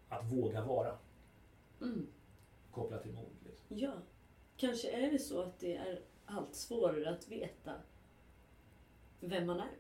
att 0.09 0.25
våga 0.25 0.65
vara 0.65 0.99
Mm 1.81 2.07
kopplat 2.75 3.05
mod. 3.05 3.33
Liksom. 3.47 3.79
Ja, 3.79 3.93
kanske 4.57 4.91
är 4.91 5.11
det 5.11 5.19
så 5.19 5.43
att 5.43 5.61
det 5.61 5.77
är 5.77 6.01
allt 6.27 6.55
svårare 6.55 7.11
att 7.11 7.29
veta 7.29 7.75
vem 9.21 9.47
man 9.47 9.61
är. 9.61 9.77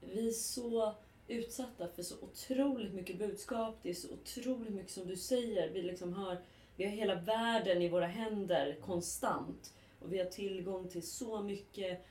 Vi 0.00 0.28
är 0.28 0.32
så 0.32 0.94
utsatta 1.28 1.88
för 1.88 2.02
så 2.02 2.14
otroligt 2.20 2.94
mycket 2.94 3.18
budskap. 3.18 3.78
Det 3.82 3.90
är 3.90 3.94
så 3.94 4.12
otroligt 4.12 4.74
mycket 4.74 4.92
som 4.92 5.06
du 5.06 5.16
säger. 5.16 5.70
Vi 5.70 5.82
liksom 5.82 6.12
har, 6.12 6.42
vi 6.76 6.84
har 6.84 6.90
hela 6.90 7.14
världen 7.14 7.82
i 7.82 7.88
våra 7.88 8.06
händer 8.06 8.78
konstant. 8.80 9.74
Och 10.00 10.12
vi 10.12 10.18
har 10.18 10.26
tillgång 10.26 10.88
till 10.88 11.06
så 11.06 11.42
mycket 11.42 12.06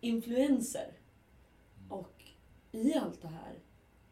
influenser. 0.00 0.92
Och 1.88 2.24
i 2.72 2.94
allt 2.94 3.22
det 3.22 3.28
här, 3.28 3.54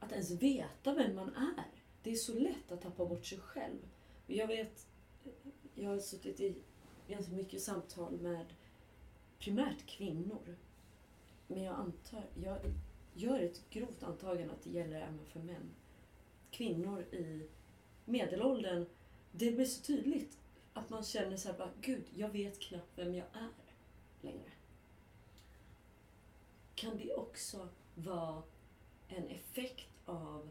att 0.01 0.13
ens 0.13 0.31
veta 0.31 0.95
vem 0.95 1.15
man 1.15 1.35
är. 1.35 1.76
Det 2.07 2.13
är 2.13 2.17
så 2.17 2.35
lätt 2.35 2.73
att 2.73 2.83
tappa 2.83 3.07
bort 3.07 3.25
sig 3.27 3.39
själv. 3.39 3.79
Jag 4.27 4.47
vet, 4.47 4.87
jag 5.75 5.91
har 5.91 5.99
suttit 5.99 6.41
i 6.41 6.55
ganska 7.09 7.33
mycket 7.33 7.63
samtal 7.63 8.13
med 8.13 8.47
primärt 9.39 9.87
kvinnor. 9.87 10.57
Men 11.47 11.63
jag 11.63 11.75
antar, 11.75 12.25
jag 12.45 12.59
gör 13.15 13.41
ett 13.41 13.71
grovt 13.71 14.03
antagande 14.03 14.55
att 14.55 14.63
det 14.63 14.71
gäller 14.71 14.97
även 14.97 15.27
för 15.27 15.41
män. 15.41 15.71
Kvinnor 16.51 17.01
i 17.03 17.49
medelåldern, 18.05 18.87
det 19.33 19.53
blir 19.53 19.65
så 19.65 19.83
tydligt 19.83 20.39
att 20.73 20.91
man 20.91 21.05
känner 21.05 21.37
så 21.37 21.49
här 21.49 21.59
bara, 21.59 21.73
gud, 21.81 22.05
jag 22.15 22.29
vet 22.29 22.61
knappt 22.61 22.99
vem 22.99 23.15
jag 23.15 23.27
är 23.33 23.49
längre. 24.21 24.51
Kan 26.75 26.99
det 26.99 27.15
också 27.15 27.69
vara 27.95 28.43
en 29.09 29.29
effekt 29.29 29.89
av 30.05 30.49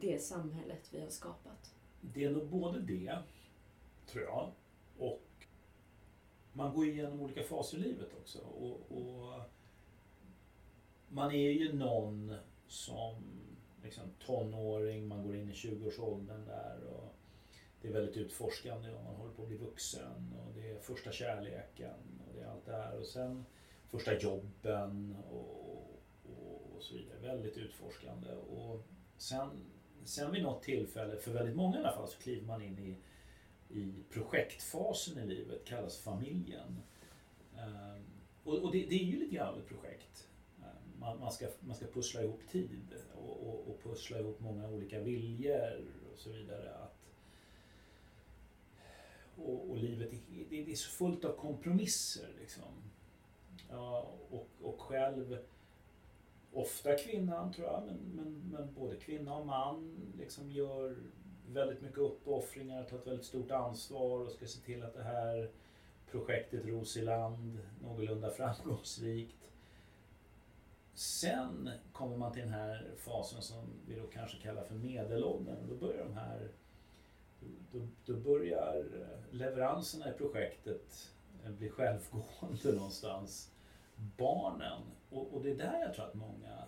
det 0.00 0.22
samhället 0.22 0.88
vi 0.90 1.00
har 1.00 1.08
skapat? 1.08 1.74
Det 2.00 2.24
är 2.24 2.30
nog 2.30 2.46
både 2.46 2.80
det, 2.80 3.18
tror 4.06 4.24
jag, 4.24 4.52
och 4.98 5.22
man 6.52 6.74
går 6.74 6.86
igenom 6.86 7.20
olika 7.20 7.42
faser 7.42 7.78
i 7.78 7.80
livet 7.80 8.08
också. 8.20 8.38
Och, 8.38 8.92
och 8.92 9.40
man 11.08 11.30
är 11.32 11.50
ju 11.50 11.72
någon 11.72 12.34
som 12.66 13.22
liksom, 13.82 14.04
tonåring, 14.26 15.08
man 15.08 15.22
går 15.26 15.36
in 15.36 15.50
i 15.50 15.52
20-årsåldern 15.52 16.46
där. 16.46 16.84
Och 16.84 17.14
det 17.82 17.88
är 17.88 17.92
väldigt 17.92 18.16
utforskande 18.16 18.90
och 18.90 19.04
man 19.04 19.14
håller 19.14 19.34
på 19.34 19.42
att 19.42 19.48
bli 19.48 19.56
vuxen. 19.56 20.34
Och 20.38 20.54
det 20.54 20.70
är 20.70 20.78
första 20.78 21.12
kärleken 21.12 22.20
och 22.26 22.34
det 22.34 22.40
är 22.40 22.46
allt 22.46 22.66
det 22.66 22.72
här. 22.72 22.98
Och 22.98 23.06
sen 23.06 23.44
första 23.90 24.18
jobben 24.18 25.16
och, 25.30 26.00
och, 26.24 26.76
och 26.76 26.82
så 26.82 26.94
vidare. 26.94 27.18
Väldigt 27.18 27.56
utforskande. 27.56 28.30
Och 28.32 28.82
sen, 29.16 29.50
sen 30.04 30.32
vid 30.32 30.42
något 30.42 30.62
tillfälle, 30.62 31.16
för 31.16 31.32
väldigt 31.32 31.56
många 31.56 31.76
i 31.76 31.80
alla 31.80 31.92
fall, 31.92 32.08
så 32.08 32.18
kliver 32.18 32.46
man 32.46 32.62
in 32.62 32.78
i, 32.78 32.96
i 33.78 33.92
projektfasen 34.10 35.18
i 35.18 35.26
livet, 35.26 35.64
kallas 35.64 35.98
familjen. 35.98 36.80
Ehm, 37.58 38.04
och 38.44 38.58
och 38.58 38.72
det, 38.72 38.78
det 38.78 38.94
är 38.94 39.04
ju 39.04 39.18
lite 39.18 39.34
grann 39.34 39.58
ett 39.58 39.68
projekt. 39.68 40.28
Ehm, 40.58 41.00
man, 41.00 41.20
man, 41.20 41.32
ska, 41.32 41.48
man 41.60 41.76
ska 41.76 41.86
pussla 41.86 42.22
ihop 42.22 42.40
tid 42.50 42.94
och, 43.14 43.48
och, 43.48 43.68
och 43.68 43.82
pussla 43.82 44.18
ihop 44.18 44.40
många 44.40 44.68
olika 44.68 45.00
viljor 45.00 45.84
och 46.12 46.18
så 46.18 46.30
vidare. 46.30 46.74
Att, 46.74 47.10
och, 49.36 49.70
och 49.70 49.76
livet 49.76 50.12
är, 50.12 50.18
det, 50.50 50.64
det 50.64 50.72
är 50.72 50.76
så 50.76 50.90
fullt 50.90 51.24
av 51.24 51.36
kompromisser. 51.36 52.28
Liksom. 52.40 52.90
Ja, 53.70 54.10
och, 54.30 54.48
och 54.62 54.80
själv, 54.80 55.38
ofta 56.54 56.96
kvinnan 56.96 57.52
tror 57.52 57.66
jag, 57.66 57.82
men, 57.86 57.96
men, 57.96 58.50
men 58.52 58.74
både 58.74 58.96
kvinna 58.96 59.36
och 59.36 59.46
man 59.46 59.96
liksom 60.18 60.50
gör 60.50 60.96
väldigt 61.48 61.82
mycket 61.82 61.98
uppoffringar, 61.98 62.84
tar 62.84 62.98
ett 62.98 63.06
väldigt 63.06 63.26
stort 63.26 63.50
ansvar 63.50 64.20
och 64.20 64.32
ska 64.32 64.46
se 64.46 64.60
till 64.60 64.82
att 64.82 64.94
det 64.94 65.02
här 65.02 65.50
projektet 66.10 66.66
ros 66.66 66.96
i 66.96 67.02
land 67.02 67.58
någorlunda 67.82 68.30
framgångsrikt. 68.30 69.50
Sen 70.94 71.70
kommer 71.92 72.16
man 72.16 72.32
till 72.32 72.42
den 72.42 72.52
här 72.52 72.90
fasen 72.96 73.42
som 73.42 73.64
vi 73.86 73.94
då 73.94 74.06
kanske 74.06 74.42
kallar 74.42 74.64
för 74.64 74.74
medelåldern 74.74 75.68
då 75.68 75.74
börjar 75.74 76.04
de 76.04 76.14
här 76.14 76.48
då, 77.72 77.88
då 78.04 78.16
börjar 78.16 78.84
leveranserna 79.30 80.10
i 80.10 80.12
projektet 80.12 81.12
bli 81.44 81.70
självgående 81.70 82.72
någonstans. 82.72 83.53
Barnen. 83.96 84.82
Och, 85.10 85.34
och 85.34 85.42
det 85.42 85.50
är 85.50 85.56
där 85.56 85.80
jag 85.80 85.94
tror 85.94 86.04
att 86.04 86.14
många, 86.14 86.64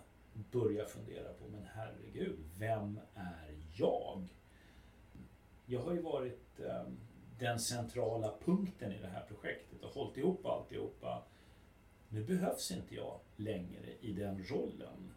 börjar 0.51 0.85
fundera 0.85 1.33
på, 1.33 1.47
men 1.47 1.63
herregud, 1.75 2.39
vem 2.57 2.99
är 3.15 3.55
jag? 3.73 4.27
Jag 5.65 5.79
har 5.79 5.93
ju 5.93 6.01
varit 6.01 6.59
eh, 6.59 6.83
den 7.39 7.59
centrala 7.59 8.33
punkten 8.45 8.91
i 8.91 8.97
det 9.01 9.07
här 9.07 9.25
projektet 9.27 9.83
och 9.83 9.89
hållit 9.89 10.17
ihop 10.17 10.45
alltihopa. 10.45 11.23
Nu 12.09 12.23
behövs 12.23 12.71
inte 12.71 12.95
jag 12.95 13.19
längre 13.35 13.93
i 14.01 14.13
den 14.13 14.43
rollen. 14.43 15.13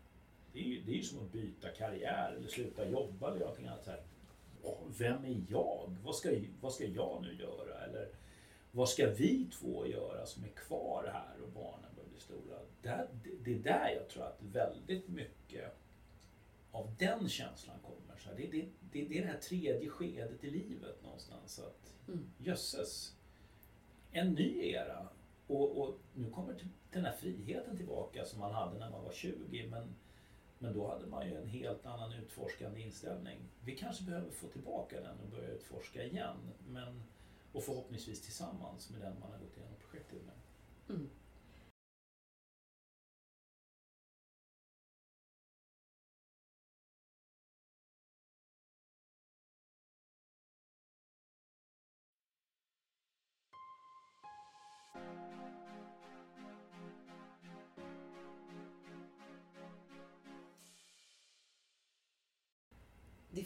Det 0.52 0.58
är 0.58 0.64
ju, 0.64 0.82
det 0.82 0.92
är 0.92 0.96
ju 0.96 1.02
som 1.02 1.26
att 1.26 1.32
byta 1.32 1.68
karriär 1.68 2.34
eller 2.36 2.48
sluta 2.48 2.88
jobba 2.88 3.28
eller 3.28 3.40
någonting 3.40 3.66
annat. 3.66 3.84
Så 3.84 3.90
här, 3.90 4.02
vem 4.98 5.24
är 5.24 5.44
jag? 5.48 5.96
Vad 6.04 6.14
ska, 6.14 6.30
vad 6.60 6.72
ska 6.72 6.84
jag 6.84 7.22
nu 7.22 7.34
göra? 7.34 7.84
Eller 7.84 8.08
vad 8.72 8.88
ska 8.88 9.10
vi 9.10 9.50
två 9.52 9.86
göra 9.86 10.26
som 10.26 10.44
är 10.44 10.48
kvar 10.48 11.10
här 11.12 11.42
och 11.42 11.52
barnen 11.52 11.89
stora? 12.20 12.58
Det, 12.82 13.08
det 13.44 13.54
är 13.54 13.58
där 13.58 13.88
jag 13.88 14.08
tror 14.08 14.24
att 14.24 14.42
väldigt 14.42 15.08
mycket 15.08 15.76
av 16.72 16.94
den 16.98 17.28
känslan 17.28 17.76
kommer. 17.82 18.18
Så 18.18 18.30
det, 18.36 18.46
det, 18.46 18.68
det, 18.92 19.04
det 19.04 19.18
är 19.18 19.22
det 19.22 19.32
här 19.32 19.40
tredje 19.40 19.90
skedet 19.90 20.44
i 20.44 20.50
livet 20.50 21.02
någonstans. 21.02 21.58
Att, 21.58 21.94
mm. 22.08 22.30
Jösses, 22.38 23.16
en 24.10 24.32
ny 24.32 24.64
era. 24.64 25.08
Och, 25.46 25.78
och 25.80 25.98
nu 26.14 26.30
kommer 26.30 26.56
den 26.92 27.04
här 27.04 27.16
friheten 27.16 27.76
tillbaka 27.76 28.24
som 28.24 28.40
man 28.40 28.52
hade 28.52 28.78
när 28.78 28.90
man 28.90 29.04
var 29.04 29.12
20. 29.12 29.66
Men 29.70 29.94
men 30.62 30.74
då 30.74 30.88
hade 30.88 31.06
man 31.06 31.26
ju 31.26 31.36
en 31.36 31.46
helt 31.46 31.86
annan 31.86 32.12
utforskande 32.12 32.80
inställning. 32.80 33.38
Vi 33.64 33.76
kanske 33.76 34.04
behöver 34.04 34.30
få 34.30 34.48
tillbaka 34.48 35.00
den 35.00 35.20
och 35.20 35.28
börja 35.28 35.48
utforska 35.48 36.04
igen. 36.04 36.36
Men, 36.68 37.02
och 37.52 37.62
förhoppningsvis 37.62 38.20
tillsammans 38.20 38.90
med 38.90 39.00
den 39.00 39.20
man 39.20 39.32
har 39.32 39.38
gått 39.38 39.56
igenom 39.56 39.74
projektet 39.80 40.18
med. 40.26 40.34
Mm. 40.96 41.10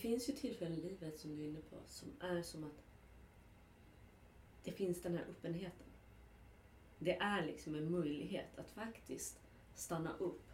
Finns 0.05 0.29
ju 0.29 0.33
tillfällen 0.33 0.79
i 0.79 0.83
livet 0.83 1.21
som 1.21 1.37
du 1.37 1.43
är 1.43 1.49
inne 1.49 1.61
på 1.61 1.77
som 1.87 2.09
är 2.21 2.43
som 2.43 2.65
att 2.65 2.85
det 4.65 4.73
finns 4.73 5.03
den 5.03 5.15
här 5.15 5.25
öppenheten. 5.25 5.87
Det 6.99 7.17
är 7.17 7.47
liksom 7.47 7.75
en 7.75 7.91
möjlighet 7.91 8.59
att 8.59 8.71
faktiskt 8.71 9.41
stanna 9.75 10.17
upp 10.17 10.51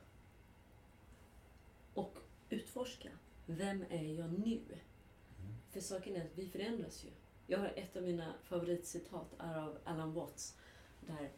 och 1.95 2.19
utforska. 2.50 3.09
Vem 3.47 3.85
är 3.90 4.19
jag 4.19 4.33
nu? 4.33 4.57
Mm. 4.57 5.54
För 5.71 5.80
saken 5.80 6.16
är 6.16 6.25
att 6.25 6.38
vi 6.38 6.49
förändras 6.49 7.04
ju. 7.04 7.11
Jag 7.47 7.59
har 7.59 7.73
ett 7.76 7.97
av 7.97 8.02
mina 8.02 8.35
favoritcitat 8.42 9.35
är 9.38 9.59
av 9.59 9.78
Alan 9.85 10.12
Watts. 10.12 10.59
Där 11.07 11.33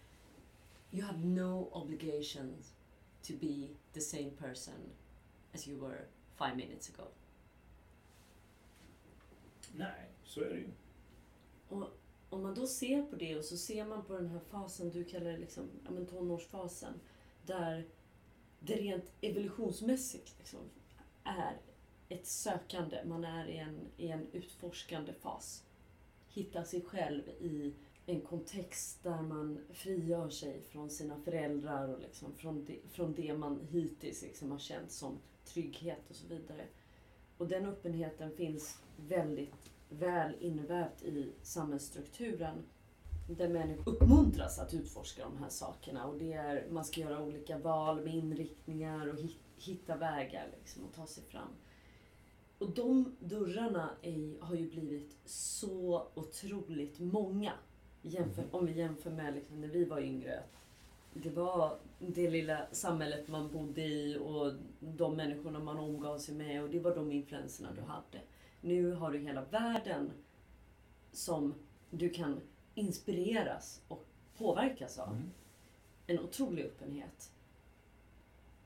You 0.90 1.02
have 1.02 1.18
no 1.18 1.68
obligation 1.72 2.56
to 3.22 3.32
be 3.40 3.68
the 3.92 4.00
same 4.00 4.30
person 4.30 4.92
as 5.54 5.68
you 5.68 5.80
were 5.80 6.04
five 6.38 6.56
minutes 6.56 6.90
ago. 6.90 7.08
Nej, 9.76 10.10
så 10.24 10.40
är 10.40 10.50
det 10.50 10.56
ju. 10.56 10.70
Och 11.68 11.88
om 12.30 12.42
man 12.42 12.54
då 12.54 12.66
ser 12.66 13.02
på 13.02 13.16
det 13.16 13.36
och 13.36 13.44
så 13.44 13.56
ser 13.56 13.84
man 13.84 14.04
på 14.04 14.14
den 14.14 14.28
här 14.28 14.40
fasen 14.50 14.90
du 14.90 15.04
kallar 15.04 15.38
liksom, 15.38 15.70
ja, 15.84 15.90
men 15.90 16.06
tonårsfasen. 16.06 17.00
Där 17.46 17.86
det 18.60 18.76
rent 18.76 19.12
evolutionsmässigt 19.20 20.34
liksom, 20.38 20.60
är 21.24 21.56
ett 22.08 22.26
sökande. 22.26 23.04
Man 23.04 23.24
är 23.24 23.46
i 23.46 23.56
en, 23.56 23.80
i 23.96 24.08
en 24.08 24.26
utforskande 24.32 25.12
fas. 25.12 25.64
Hitta 26.28 26.64
sig 26.64 26.82
själv 26.82 27.28
i 27.28 27.74
en 28.06 28.20
kontext 28.20 29.02
där 29.02 29.22
man 29.22 29.58
frigör 29.70 30.30
sig 30.30 30.62
från 30.62 30.90
sina 30.90 31.20
föräldrar 31.20 31.88
och 31.88 32.00
liksom 32.00 32.34
från, 32.34 32.64
det, 32.64 32.78
från 32.90 33.14
det 33.14 33.34
man 33.34 33.60
hittills 33.70 34.22
liksom 34.22 34.50
har 34.50 34.58
känt 34.58 34.90
som 34.90 35.18
trygghet 35.44 36.10
och 36.10 36.16
så 36.16 36.26
vidare. 36.26 36.66
Och 37.38 37.48
den 37.48 37.66
öppenheten 37.66 38.30
finns 38.36 38.78
väldigt 38.96 39.70
väl 39.88 40.34
invävt 40.40 41.02
i 41.02 41.32
samhällsstrukturen 41.42 42.62
där 43.28 43.48
människor 43.48 43.92
uppmuntras 43.92 44.58
att 44.58 44.74
utforska 44.74 45.24
de 45.24 45.42
här 45.42 45.48
sakerna. 45.48 46.06
Och 46.06 46.18
det 46.18 46.32
är, 46.32 46.66
man 46.70 46.84
ska 46.84 47.00
göra 47.00 47.22
olika 47.22 47.58
val 47.58 48.04
med 48.04 48.14
inriktningar 48.14 49.06
och 49.08 49.18
hitta 49.56 49.96
vägar 49.96 50.48
liksom, 50.58 50.84
och 50.84 50.94
ta 50.94 51.06
sig 51.06 51.24
fram. 51.24 51.48
Och 52.58 52.70
de 52.70 53.16
dörrarna 53.20 53.90
är, 54.02 54.40
har 54.40 54.54
ju 54.54 54.70
blivit 54.70 55.16
så 55.24 56.08
otroligt 56.14 56.98
många. 56.98 57.52
Jämför, 58.02 58.44
om 58.50 58.66
vi 58.66 58.72
jämför 58.72 59.10
med 59.10 59.34
liksom, 59.34 59.60
när 59.60 59.68
vi 59.68 59.84
var 59.84 60.00
yngre. 60.00 60.42
Det 61.14 61.30
var 61.30 61.78
det 61.98 62.30
lilla 62.30 62.66
samhället 62.72 63.28
man 63.28 63.50
bodde 63.52 63.82
i 63.82 64.18
och 64.18 64.52
de 64.80 65.16
människorna 65.16 65.58
man 65.58 65.78
omgav 65.78 66.18
sig 66.18 66.34
med 66.34 66.62
och 66.62 66.70
det 66.70 66.80
var 66.80 66.94
de 66.94 67.12
influenserna 67.12 67.72
du 67.72 67.80
hade. 67.80 68.20
Nu 68.60 68.92
har 68.92 69.12
du 69.12 69.18
hela 69.18 69.44
världen 69.44 70.10
som 71.12 71.54
du 71.90 72.10
kan 72.10 72.40
inspireras 72.74 73.80
och 73.88 74.06
påverkas 74.36 74.98
av. 74.98 75.12
Mm. 75.12 75.30
En 76.06 76.20
otrolig 76.20 76.64
öppenhet. 76.64 77.32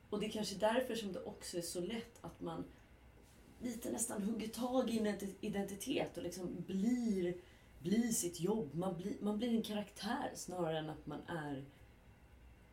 Och 0.09 0.19
det 0.19 0.25
är 0.25 0.29
kanske 0.29 0.55
därför 0.55 0.95
som 0.95 1.13
det 1.13 1.23
också 1.23 1.57
är 1.57 1.61
så 1.61 1.81
lätt 1.81 2.17
att 2.21 2.41
man 2.41 2.63
lite 3.59 3.91
nästan 3.91 4.21
hugger 4.21 4.47
tag 4.47 4.89
i 4.89 4.99
en 4.99 5.17
identitet 5.41 6.17
och 6.17 6.23
liksom 6.23 6.63
blir, 6.67 7.37
blir 7.79 8.11
sitt 8.11 8.39
jobb. 8.39 8.75
Man 8.75 8.97
blir, 8.97 9.15
man 9.21 9.37
blir 9.37 9.49
en 9.49 9.63
karaktär 9.63 10.31
snarare 10.35 10.77
än 10.77 10.89
att 10.89 11.05
man 11.05 11.21
är 11.27 11.65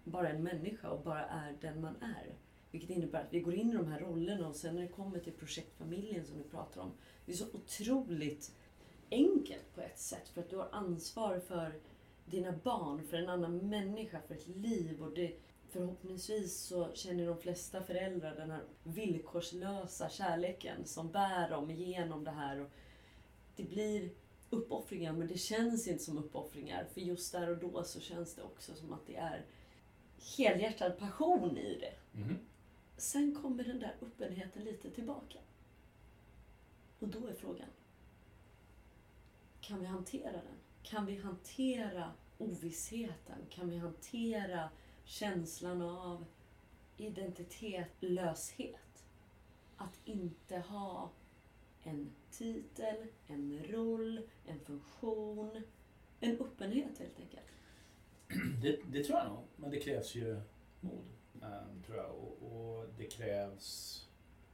bara 0.05 0.29
en 0.29 0.43
människa 0.43 0.91
och 0.91 1.05
bara 1.05 1.25
är 1.25 1.57
den 1.61 1.81
man 1.81 1.97
är. 1.97 2.35
Vilket 2.71 2.91
innebär 2.91 3.21
att 3.21 3.33
vi 3.33 3.41
går 3.41 3.55
in 3.55 3.71
i 3.71 3.75
de 3.75 3.87
här 3.87 4.01
rollerna 4.01 4.49
och 4.49 4.57
sen 4.57 4.75
när 4.75 4.83
det 4.83 4.89
kommer 4.89 5.19
till 5.19 5.33
projektfamiljen 5.33 6.27
som 6.27 6.39
du 6.39 6.45
pratar 6.45 6.81
om. 6.81 6.93
Det 7.27 7.33
är 7.33 7.37
så 7.37 7.47
otroligt 7.53 8.53
enkelt 9.11 9.75
på 9.75 9.81
ett 9.81 9.99
sätt 9.99 10.29
för 10.29 10.41
att 10.41 10.51
du 10.51 10.57
har 10.57 10.69
ansvar 10.73 11.39
för 11.39 11.73
dina 12.25 12.53
barn, 12.53 13.07
för 13.07 13.17
en 13.17 13.29
annan 13.29 13.59
människa, 13.59 14.21
för 14.29 14.35
ett 14.35 14.49
liv. 14.49 15.03
Och 15.03 15.15
det, 15.15 15.37
förhoppningsvis 15.69 16.57
så 16.59 16.95
känner 16.95 17.27
de 17.27 17.39
flesta 17.39 17.83
föräldrar 17.83 18.37
den 18.37 18.51
här 18.51 18.63
villkorslösa 18.83 20.09
kärleken 20.09 20.85
som 20.85 21.11
bär 21.11 21.51
dem 21.51 21.71
igenom 21.71 22.25
det 22.25 22.31
här. 22.31 22.61
Och 22.61 22.71
det 23.57 23.65
blir 23.65 24.11
uppoffringar 24.51 25.13
men 25.13 25.29
det 25.29 25.39
känns 25.39 25.89
inte 25.89 26.05
som 26.05 26.19
uppoffringar 26.19 26.85
för 26.95 27.01
just 27.01 27.33
där 27.33 27.51
och 27.51 27.59
då 27.59 27.85
så 27.85 28.01
känns 28.01 28.35
det 28.35 28.43
också 28.43 28.75
som 28.75 28.93
att 28.93 29.07
det 29.07 29.17
är 29.17 29.45
helhjärtad 30.25 30.99
passion 30.99 31.59
i 31.59 31.79
det. 31.79 32.21
Mm. 32.21 32.39
Sen 32.97 33.35
kommer 33.43 33.65
den 33.65 33.79
där 33.79 33.97
öppenheten 34.03 34.65
lite 34.65 34.91
tillbaka. 34.91 35.39
Och 36.99 37.09
då 37.09 37.27
är 37.27 37.35
frågan, 37.35 37.69
kan 39.61 39.81
vi 39.81 39.87
hantera 39.87 40.33
den? 40.33 40.59
Kan 40.83 41.07
vi 41.07 41.17
hantera 41.17 42.13
ovissheten? 42.39 43.39
Kan 43.51 43.71
vi 43.71 43.79
hantera 43.79 44.69
känslan 45.05 45.83
av 45.83 46.25
identitetslöshet? 46.97 49.05
Att 49.77 49.99
inte 50.05 50.59
ha 50.59 51.11
en 51.83 52.11
titel, 52.31 53.07
en 53.27 53.65
roll, 53.65 54.21
en 54.47 54.61
funktion, 54.61 55.63
en 56.21 56.41
öppenhet 56.41 56.99
helt 56.99 57.21
enkelt. 57.21 57.47
Det, 58.63 58.79
det 58.93 59.05
tror 59.05 59.19
jag 59.19 59.29
nog, 59.29 59.45
men 59.57 59.71
det 59.71 59.81
krävs 59.81 60.15
ju 60.15 60.41
mod. 60.81 61.05
Um, 61.35 61.83
tror 61.87 61.97
jag. 61.97 62.11
Och, 62.11 62.43
och, 62.43 62.87
det 62.99 63.05
krävs 63.05 64.01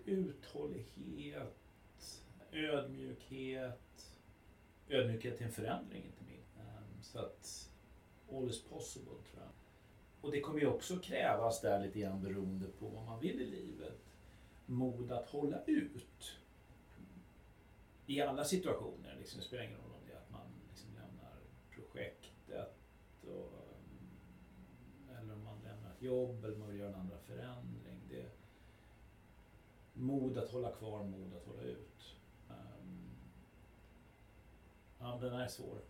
uthållighet, 0.04 1.56
ödmjukhet, 2.52 4.16
ödmjukhet 4.88 5.36
till 5.36 5.46
en 5.46 5.52
förändring 5.52 6.04
inte 6.04 6.24
minst. 6.24 6.56
Um, 6.56 7.02
så 7.02 7.18
att 7.18 7.70
all 8.32 8.50
is 8.50 8.62
possible 8.62 9.12
tror 9.12 9.42
jag. 9.42 9.50
Och 10.20 10.30
det 10.30 10.40
kommer 10.40 10.60
ju 10.60 10.66
också 10.66 10.98
krävas 10.98 11.60
där 11.60 11.80
lite 11.80 11.98
grann 12.00 12.22
beroende 12.22 12.66
på 12.66 12.88
vad 12.88 13.04
man 13.04 13.20
vill 13.20 13.40
i 13.40 13.46
livet. 13.46 13.98
Mod 14.66 15.12
att 15.12 15.26
hålla 15.26 15.64
ut. 15.64 16.36
I 18.06 18.20
alla 18.20 18.44
situationer. 18.44 19.16
Liksom, 19.18 19.40
det 19.40 19.46
spelar 19.46 19.64
ingen 19.64 19.78
roll 19.78 19.92
om 20.00 20.06
det 20.06 20.12
är 20.12 20.16
att 20.16 20.30
man 20.30 20.46
liksom 20.70 20.88
lämnar 20.94 21.36
projektet 21.70 22.76
och 23.22 23.60
jobb 26.02 26.44
eller 26.44 26.56
man 26.56 26.68
vill 26.68 26.78
göra 26.78 26.88
en 26.88 27.00
andra 27.00 27.18
förändring. 27.18 28.00
Det 28.08 28.20
är 28.20 28.30
mod 29.92 30.38
att 30.38 30.50
hålla 30.50 30.72
kvar, 30.72 31.04
mod 31.04 31.34
att 31.34 31.46
hålla 31.46 31.62
ut. 31.62 32.16
Um, 32.48 33.10
ja, 34.98 35.18
den 35.20 35.34
är 35.34 35.48
svår. 35.48 35.80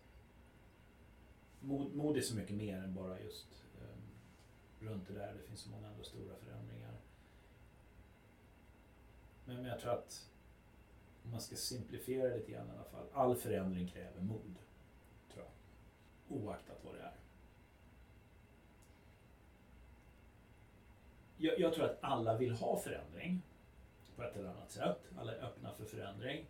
Mod, 1.61 1.94
mod 1.94 2.16
är 2.16 2.20
så 2.20 2.37
mycket 2.37 2.57
mer 2.57 2.77
än 2.77 2.94
bara 2.94 3.20
just 3.20 3.64
um, 3.81 4.88
runt 4.88 5.09
det 5.09 5.14
där. 5.14 5.35
Det 5.35 5.49
finns 5.49 5.61
så 5.61 5.70
många 5.70 5.88
andra 5.88 6.05
stora 6.05 6.37
förändringar. 6.37 6.94
Men, 9.44 9.57
men 9.57 9.64
jag 9.64 9.81
tror 9.81 9.92
att 9.92 10.31
om 11.25 11.31
man 11.31 11.40
ska 11.40 11.57
simplifiera 11.57 12.29
det 12.29 12.37
lite 12.37 12.53
grann 12.53 12.68
i 12.68 12.70
alla 12.70 12.85
fall. 12.85 13.07
All 13.12 13.37
förändring 13.37 13.88
kräver 13.88 14.20
mod. 14.20 14.55
Tror 15.33 15.44
jag. 15.44 15.53
Oaktat 16.38 16.85
vad 16.85 16.94
det 16.94 17.01
är. 17.01 17.14
Jag, 21.42 21.59
jag 21.59 21.74
tror 21.74 21.85
att 21.85 21.98
alla 22.00 22.37
vill 22.37 22.53
ha 22.53 22.76
förändring 22.76 23.42
på 24.16 24.22
ett 24.22 24.37
eller 24.37 24.48
annat 24.48 24.70
sätt. 24.70 25.11
Alla 25.18 25.35
är 25.35 25.44
öppna 25.44 25.72
för 25.72 25.85
förändring. 25.85 26.46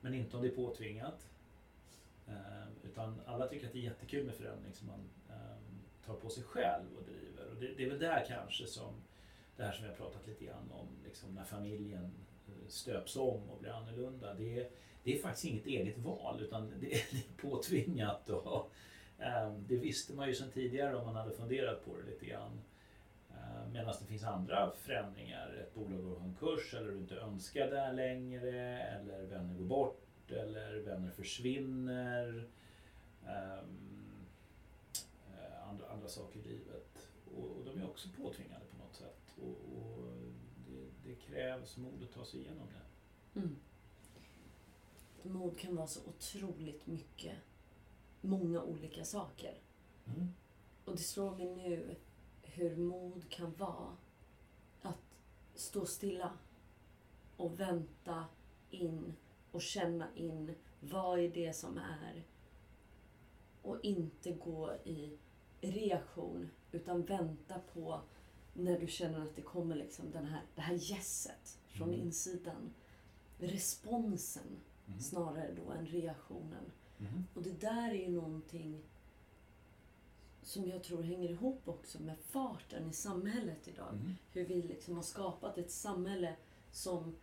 Men 0.00 0.14
inte 0.14 0.36
om 0.36 0.42
det 0.42 0.48
är 0.48 0.56
påtvingat. 0.56 1.28
Eh, 2.28 2.68
utan 2.84 3.20
alla 3.26 3.48
tycker 3.48 3.66
att 3.66 3.72
det 3.72 3.78
är 3.78 3.82
jättekul 3.82 4.26
med 4.26 4.34
förändring 4.34 4.72
som 4.72 4.86
man 4.86 5.10
eh, 5.28 6.06
tar 6.06 6.14
på 6.14 6.28
sig 6.28 6.42
själv 6.42 6.84
och 6.98 7.04
driver. 7.04 7.50
Och 7.50 7.56
det, 7.60 7.74
det, 7.76 7.84
är 7.84 7.90
väl 7.90 7.98
där 7.98 8.24
kanske 8.28 8.66
som 8.66 8.94
det 9.56 9.62
här 9.62 9.72
som 9.72 9.84
vi 9.84 9.90
har 9.90 9.96
pratat 9.96 10.26
lite 10.26 10.44
grann 10.44 10.70
om, 10.70 10.86
liksom 11.04 11.34
när 11.34 11.44
familjen 11.44 12.10
eh, 12.48 12.68
stöps 12.68 13.16
om 13.16 13.50
och 13.50 13.60
blir 13.60 13.70
annorlunda. 13.70 14.34
Det 14.34 14.58
är, 14.58 14.68
det 15.02 15.18
är 15.18 15.22
faktiskt 15.22 15.44
inget 15.44 15.66
eget 15.66 15.98
val 15.98 16.40
utan 16.40 16.72
det 16.80 16.94
är, 16.94 17.02
det 17.10 17.18
är 17.18 17.48
påtvingat. 17.50 18.30
Och, 18.30 18.70
eh, 19.18 19.52
det 19.68 19.76
visste 19.76 20.14
man 20.14 20.28
ju 20.28 20.34
sedan 20.34 20.50
tidigare 20.50 20.96
om 20.96 21.06
man 21.06 21.16
hade 21.16 21.30
funderat 21.30 21.84
på 21.84 21.96
det 21.96 22.10
lite 22.10 22.26
grann. 22.26 22.60
Medan 23.74 23.94
det 24.00 24.06
finns 24.06 24.24
andra 24.24 24.70
förändringar. 24.70 25.54
Ett 25.54 25.74
bolag 25.74 26.02
går 26.02 26.16
konkurs 26.16 26.74
eller 26.74 26.90
du 26.90 26.98
inte 26.98 27.14
önskar 27.14 27.70
det 27.70 27.92
längre 27.92 28.82
eller 28.82 29.22
vänner 29.22 29.54
går 29.54 29.64
bort 29.64 30.30
eller 30.30 30.76
vänner 30.76 31.10
försvinner. 31.10 32.48
Um, 33.22 34.26
andra, 35.68 35.88
andra 35.88 36.08
saker 36.08 36.40
i 36.40 36.42
livet. 36.42 37.08
Och, 37.36 37.44
och, 37.44 37.64
de 37.64 37.80
är 37.80 37.84
också 37.84 38.08
påtvingade 38.16 38.64
på 38.64 38.76
något 38.76 38.94
sätt. 38.94 39.34
Och, 39.36 39.78
och 39.78 40.14
det, 40.66 41.08
det, 41.08 41.14
krävs 41.14 41.76
mod 41.76 42.02
att 42.02 42.12
ta 42.12 42.24
sig 42.24 42.40
igenom 42.40 42.68
det. 42.72 43.40
Mm. 43.40 43.56
Mod 45.22 45.58
kan 45.58 45.76
vara 45.76 45.86
så 45.86 46.00
otroligt 46.08 46.86
mycket. 46.86 47.36
Många 48.20 48.62
olika 48.62 49.04
saker. 49.04 49.54
Mm. 50.06 50.28
Och 50.84 50.92
det 50.92 51.02
slår 51.02 51.36
mig 51.36 51.56
nu 51.56 51.96
hur 52.54 52.76
mod 52.76 53.28
kan 53.28 53.54
vara 53.54 53.96
att 54.82 55.18
stå 55.54 55.86
stilla 55.86 56.32
och 57.36 57.60
vänta 57.60 58.24
in 58.70 59.14
och 59.52 59.62
känna 59.62 60.06
in 60.14 60.54
vad 60.80 61.18
är 61.18 61.28
det 61.28 61.52
som 61.52 61.78
är 61.78 62.24
och 63.62 63.80
inte 63.82 64.32
gå 64.32 64.74
i 64.84 65.18
reaktion 65.60 66.50
utan 66.72 67.02
vänta 67.02 67.60
på 67.72 68.00
när 68.52 68.78
du 68.78 68.86
känner 68.86 69.20
att 69.20 69.36
det 69.36 69.42
kommer 69.42 69.74
liksom 69.74 70.10
den 70.10 70.26
här, 70.26 70.42
det 70.54 70.60
här 70.60 70.74
gässet 70.74 71.58
från 71.66 71.88
mm. 71.88 72.00
insidan. 72.00 72.74
Responsen 73.38 74.60
mm. 74.86 75.00
snarare 75.00 75.54
då 75.54 75.70
än 75.70 75.86
reaktionen. 75.86 76.72
Mm. 76.98 77.24
Och 77.34 77.42
det 77.42 77.60
där 77.60 77.90
är 77.90 77.94
ju 77.94 78.10
någonting 78.10 78.82
som 80.44 80.68
jag 80.68 80.82
tror 80.82 81.02
hänger 81.02 81.30
ihop 81.30 81.62
också 81.64 82.02
med 82.02 82.16
farten 82.18 82.90
i 82.90 82.92
samhället 82.92 83.68
idag. 83.68 83.92
Mm. 83.92 84.14
Hur 84.32 84.44
vi 84.44 84.62
liksom 84.62 84.96
har 84.96 85.02
skapat 85.02 85.58
ett 85.58 85.70
samhälle 85.70 86.36
som 86.72 87.16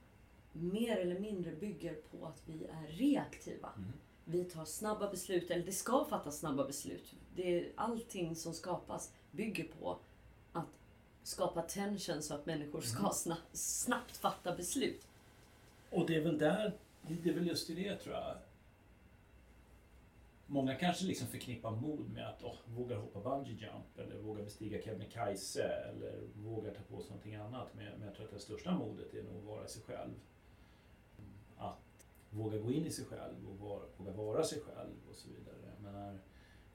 mer 0.51 0.97
eller 0.97 1.19
mindre 1.19 1.51
bygger 1.51 1.93
på 1.93 2.25
att 2.25 2.41
vi 2.45 2.65
är 2.65 2.87
reaktiva. 2.87 3.69
Mm. 3.77 3.91
Vi 4.25 4.43
tar 4.43 4.65
snabba 4.65 5.11
beslut, 5.11 5.51
eller 5.51 5.65
det 5.65 5.71
ska 5.71 6.05
fattas 6.05 6.39
snabba 6.39 6.67
beslut. 6.67 7.15
Det 7.35 7.59
är, 7.59 7.71
allting 7.75 8.35
som 8.35 8.53
skapas 8.53 9.13
bygger 9.31 9.63
på 9.63 9.97
att 10.53 10.79
skapa 11.23 11.61
tension 11.61 12.21
så 12.21 12.33
att 12.33 12.45
människor 12.45 12.81
ska 12.81 12.99
mm. 12.99 13.11
snabbt, 13.13 13.57
snabbt 13.57 14.17
fatta 14.17 14.55
beslut. 14.55 15.07
Och 15.89 16.07
det 16.07 16.15
är 16.15 16.21
väl 16.21 16.37
där, 16.37 16.73
det 17.01 17.29
är 17.29 17.33
väl 17.33 17.47
just 17.47 17.69
i 17.69 17.73
det 17.73 17.95
tror 17.95 18.15
jag. 18.15 18.37
Många 20.51 20.75
kanske 20.75 21.05
liksom 21.05 21.27
förknippar 21.27 21.71
mod 21.71 22.09
med 22.09 22.27
att 22.27 22.43
oh, 22.43 22.55
våga 22.65 22.97
hoppa 22.97 23.19
bungee 23.19 23.53
jump 23.53 23.99
eller 23.99 24.21
våga 24.21 24.43
bestiga 24.43 24.81
Kebnekaise 24.81 25.63
eller 25.63 26.21
våga 26.35 26.71
ta 26.71 26.81
på 26.81 27.01
sig 27.01 27.09
någonting 27.09 27.35
annat. 27.35 27.67
Men, 27.75 27.85
men 27.97 28.07
jag 28.07 28.15
tror 28.15 28.25
att 28.25 28.31
det 28.31 28.39
största 28.39 28.77
modet 28.77 29.13
är 29.13 29.23
nog 29.23 29.37
att 29.37 29.43
vara 29.43 29.67
sig 29.67 29.81
själv 29.81 30.13
Att 31.57 32.07
våga 32.29 32.57
gå 32.57 32.71
in 32.71 32.85
i 32.85 32.91
sig 32.91 33.05
själv 33.05 33.49
och 33.49 33.59
vara, 33.59 33.83
våga 33.97 34.11
vara 34.11 34.43
sig 34.43 34.61
själv 34.61 34.95
och 35.09 35.15
så 35.15 35.29
vidare. 35.29 35.71
Men 35.79 36.19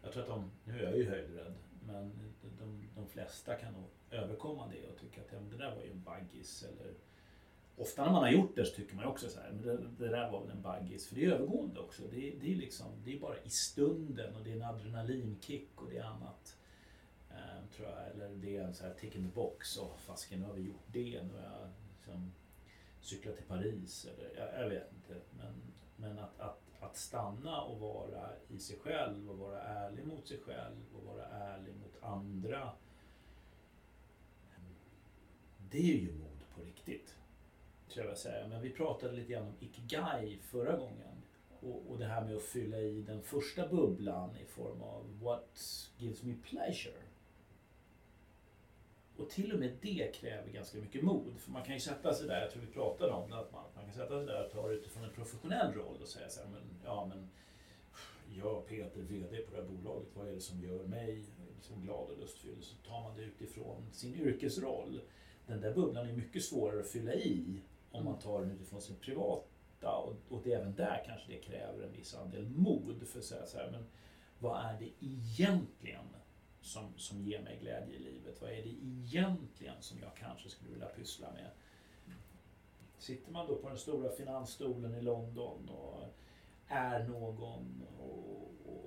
jag 0.03 0.13
tror 0.13 0.23
att 0.23 0.29
de, 0.29 0.51
nu 0.65 0.79
är 0.79 0.83
jag 0.83 0.97
ju 0.97 1.09
höjdrädd, 1.09 1.55
men 1.87 2.35
de, 2.59 2.89
de 2.95 3.07
flesta 3.09 3.55
kan 3.55 3.73
nog 3.73 3.85
överkomma 4.11 4.69
det 4.69 4.89
och 4.89 4.99
tycka 4.99 5.21
att 5.21 5.33
ja, 5.33 5.39
det 5.51 5.57
där 5.57 5.77
var 5.77 5.83
ju 5.83 5.91
en 5.91 6.03
baggis. 6.03 6.63
Eller, 6.63 6.95
ofta 7.77 8.05
när 8.05 8.13
man 8.13 8.23
har 8.23 8.31
gjort 8.31 8.57
det 8.57 8.65
så 8.65 8.75
tycker 8.75 8.95
man 8.95 9.05
ju 9.05 9.11
också 9.11 9.29
så 9.29 9.41
här, 9.41 9.51
men 9.51 9.63
det, 9.63 10.05
det 10.05 10.09
där 10.09 10.31
var 10.31 10.41
väl 10.41 10.51
en 10.51 10.63
baggis. 10.63 11.09
För 11.09 11.15
det 11.15 11.25
är 11.25 11.31
övergående 11.31 11.81
också. 11.81 12.03
Det, 12.03 12.31
det, 12.41 12.53
är 12.53 12.57
liksom, 12.57 12.87
det 13.05 13.15
är 13.15 13.21
bara 13.21 13.39
i 13.39 13.51
stunden 13.51 14.35
och 14.35 14.45
det 14.45 14.51
är 14.51 14.57
en 14.57 14.63
adrenalinkick 14.63 15.83
och 15.83 15.91
det 15.91 15.99
är 15.99 16.05
annat. 16.05 16.57
Eh, 17.31 17.77
tror 17.77 17.89
jag. 17.89 18.11
Eller 18.11 18.29
det 18.29 18.57
är 18.57 18.65
en 18.65 18.75
så 18.75 18.85
här 18.85 18.95
tick 18.95 19.17
in 19.17 19.29
the 19.31 19.35
box 19.35 19.77
och 19.77 20.01
fasken 20.01 20.41
nu 20.41 20.47
har 20.47 20.53
vi 20.53 20.63
gjort 20.63 20.87
det. 20.87 21.23
Nu 21.23 21.33
har 21.33 21.43
jag 21.43 21.69
liksom, 21.97 22.33
cyklat 23.01 23.37
till 23.37 23.47
Paris 23.47 24.05
eller 24.05 24.41
jag, 24.41 24.63
jag 24.63 24.69
vet 24.69 24.93
inte. 24.93 25.21
Men, 25.31 25.55
men 25.97 26.19
att, 26.19 26.41
att, 26.41 26.63
att 26.81 26.97
stanna 26.97 27.61
och 27.61 27.81
vara 27.81 28.31
i 28.49 28.59
sig 28.59 28.79
själv 28.79 29.31
och 29.31 29.39
vara 29.39 29.63
ärlig 29.63 30.07
mot 30.07 30.29
sig 30.29 30.41
själv 30.41 30.77
och 30.95 31.05
vara 31.05 31.27
ärlig 31.27 31.75
mot 31.75 32.03
andra. 32.03 32.73
Det 35.71 35.79
är 35.79 35.97
ju 35.97 36.13
mod 36.13 36.45
på 36.55 36.63
riktigt. 36.63 37.17
Tror 37.97 38.09
jag 38.09 38.19
säga. 38.19 38.49
Men 38.49 38.63
vi 38.63 38.71
pratade 38.71 39.13
lite 39.13 39.33
grann 39.33 39.47
om 39.47 39.55
Ikigai 39.61 40.39
förra 40.43 40.77
gången. 40.77 41.23
Och, 41.61 41.83
och 41.91 41.99
det 41.99 42.05
här 42.05 42.25
med 42.25 42.37
att 42.37 42.43
fylla 42.43 42.79
i 42.79 43.03
den 43.03 43.23
första 43.23 43.69
bubblan 43.69 44.37
i 44.37 44.45
form 44.45 44.83
av 44.83 45.21
What 45.23 45.61
gives 45.99 46.23
me 46.23 46.35
pleasure? 46.45 47.03
Och 49.17 49.31
till 49.31 49.53
och 49.53 49.59
med 49.59 49.73
det 49.81 50.15
kräver 50.15 50.51
ganska 50.51 50.79
mycket 50.79 51.03
mod. 51.03 51.35
För 51.39 51.51
man 51.51 51.65
kan 51.65 51.75
ju 51.75 51.81
sätta 51.81 52.15
sig 52.15 52.29
där, 52.29 52.41
jag 52.41 52.51
tror 52.51 52.63
vi 52.63 52.73
pratade 52.73 53.13
om 53.13 53.31
det, 53.31 53.37
att 53.39 53.53
man, 53.53 53.65
man 53.75 53.85
kan 53.85 53.95
sätta 53.95 54.19
sig 54.19 54.27
där 54.27 54.45
och 54.45 54.53
ta 54.53 54.69
det 54.69 54.75
utifrån 54.75 55.05
en 55.05 55.11
professionell 55.11 55.73
roll 55.73 55.97
och 56.03 56.09
säga 56.09 56.29
så 56.29 56.41
här, 56.41 56.49
men, 56.49 56.63
ja 56.85 57.07
men 57.07 57.29
jag 58.35 58.67
Peter, 58.67 59.01
VD 59.01 59.37
på 59.37 59.57
det 59.57 59.63
här 59.63 59.69
bolaget, 59.69 60.09
vad 60.15 60.29
är 60.29 60.33
det 60.33 60.41
som 60.41 60.61
gör 60.61 60.85
mig 60.85 61.25
liksom 61.55 61.83
glad 61.83 62.11
och 62.11 62.19
lustfylld? 62.21 62.65
Så 62.65 62.77
tar 62.77 63.03
man 63.03 63.17
det 63.17 63.23
utifrån 63.23 63.87
sin 63.93 64.15
yrkesroll. 64.15 65.01
Den 65.47 65.61
där 65.61 65.75
bubblan 65.75 66.09
är 66.09 66.13
mycket 66.13 66.45
svårare 66.45 66.81
att 66.81 66.87
fylla 66.87 67.15
i 67.15 67.61
om 67.91 68.05
man 68.05 68.19
tar 68.19 68.41
den 68.41 68.51
utifrån 68.51 68.81
sin 68.81 68.97
privata 68.97 69.97
och, 69.97 70.15
och 70.29 70.43
det, 70.45 70.53
även 70.53 70.75
där 70.75 71.03
kanske 71.07 71.33
det 71.33 71.39
kräver 71.39 71.85
en 71.85 71.93
viss 71.93 72.15
andel 72.15 72.49
mod 72.49 73.09
för 73.09 73.19
att 73.19 73.25
säga 73.25 73.47
så 73.47 73.59
här, 73.59 73.71
men 73.71 73.87
vad 74.39 74.65
är 74.65 74.79
det 74.79 75.07
egentligen 75.07 76.05
som, 76.61 76.93
som 76.97 77.23
ger 77.23 77.43
mig 77.43 77.59
glädje 77.61 77.95
i 77.95 77.99
livet? 77.99 78.41
Vad 78.43 78.51
är 78.51 78.63
det 78.63 78.69
egentligen 78.69 79.77
som 79.81 79.99
jag 80.01 80.17
kanske 80.17 80.49
skulle 80.49 80.71
vilja 80.71 80.87
pyssla 80.87 81.33
med? 81.33 81.51
Sitter 82.99 83.33
man 83.33 83.47
då 83.47 83.57
på 83.57 83.69
den 83.69 83.79
stora 83.79 84.11
finansstolen 84.11 84.95
i 84.95 85.03
London 85.03 85.69
och 85.69 86.05
är 86.69 87.05
någon 87.05 87.83
och, 87.99 88.46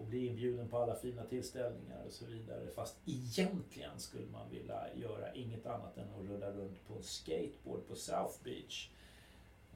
bli 0.10 0.28
inbjuden 0.28 0.69
på 0.69 0.78
alla 0.78 0.95
fina 0.95 1.24
tillställningar 1.24 2.04
och 2.06 2.12
så 2.12 2.26
vidare. 2.26 2.67
Fast 2.67 2.98
egentligen 3.06 4.00
skulle 4.00 4.28
man 4.32 4.50
vilja 4.50 4.95
göra 4.95 5.34
inget 5.34 5.65
annat 5.65 5.98
än 5.98 6.08
att 6.13 6.30
rulla 6.30 6.52
runt 6.52 6.88
på 6.88 6.93
en 6.93 7.04
skateboard 7.04 7.88
på 7.88 7.95
South 7.95 8.43
Beach. 8.43 8.89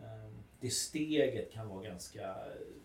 Ehm, 0.03 0.43
det 0.59 0.69
steget 0.69 1.51
kan 1.51 1.69
vara 1.69 1.83
ganska 1.83 2.35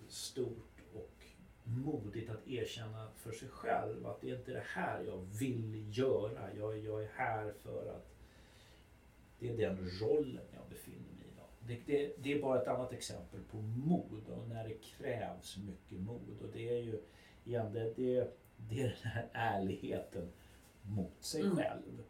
stort 0.08 0.82
och 0.94 1.24
modigt 1.64 2.30
att 2.30 2.48
erkänna 2.48 3.08
för 3.16 3.32
sig 3.32 3.48
själv 3.48 4.06
att 4.06 4.20
det 4.20 4.30
är 4.30 4.36
inte 4.36 4.52
det 4.52 4.64
här 4.66 5.04
jag 5.04 5.18
vill 5.18 5.98
göra. 5.98 6.54
Jag, 6.54 6.78
jag 6.78 7.02
är 7.02 7.10
här 7.14 7.52
för 7.62 7.94
att 7.96 8.14
det 9.38 9.48
är 9.48 9.56
den 9.56 9.90
rollen 10.00 10.44
jag 10.54 10.68
befinner 10.70 10.98
mig 10.98 11.12
i. 11.12 11.28
Det, 11.68 11.80
det, 11.86 12.12
det, 12.18 12.32
är 12.32 12.42
bara 12.42 12.62
ett 12.62 12.68
annat 12.68 12.92
exempel 12.92 13.40
på 13.50 13.56
mod 13.56 14.28
och 14.28 14.48
när 14.48 14.68
det 14.68 14.74
krävs 14.74 15.56
mycket 15.56 16.00
mod. 16.00 16.42
Och 16.42 16.48
det 16.52 16.68
är 16.68 16.82
ju 16.82 17.00
igen, 17.48 17.72
det, 17.72 17.92
det, 17.96 18.30
det 18.56 18.82
är 18.82 18.88
den 19.02 19.12
här 19.12 19.28
ärligheten 19.32 20.32
mot 20.82 21.22
sig 21.22 21.40
mm. 21.40 21.56
själv. 21.56 22.04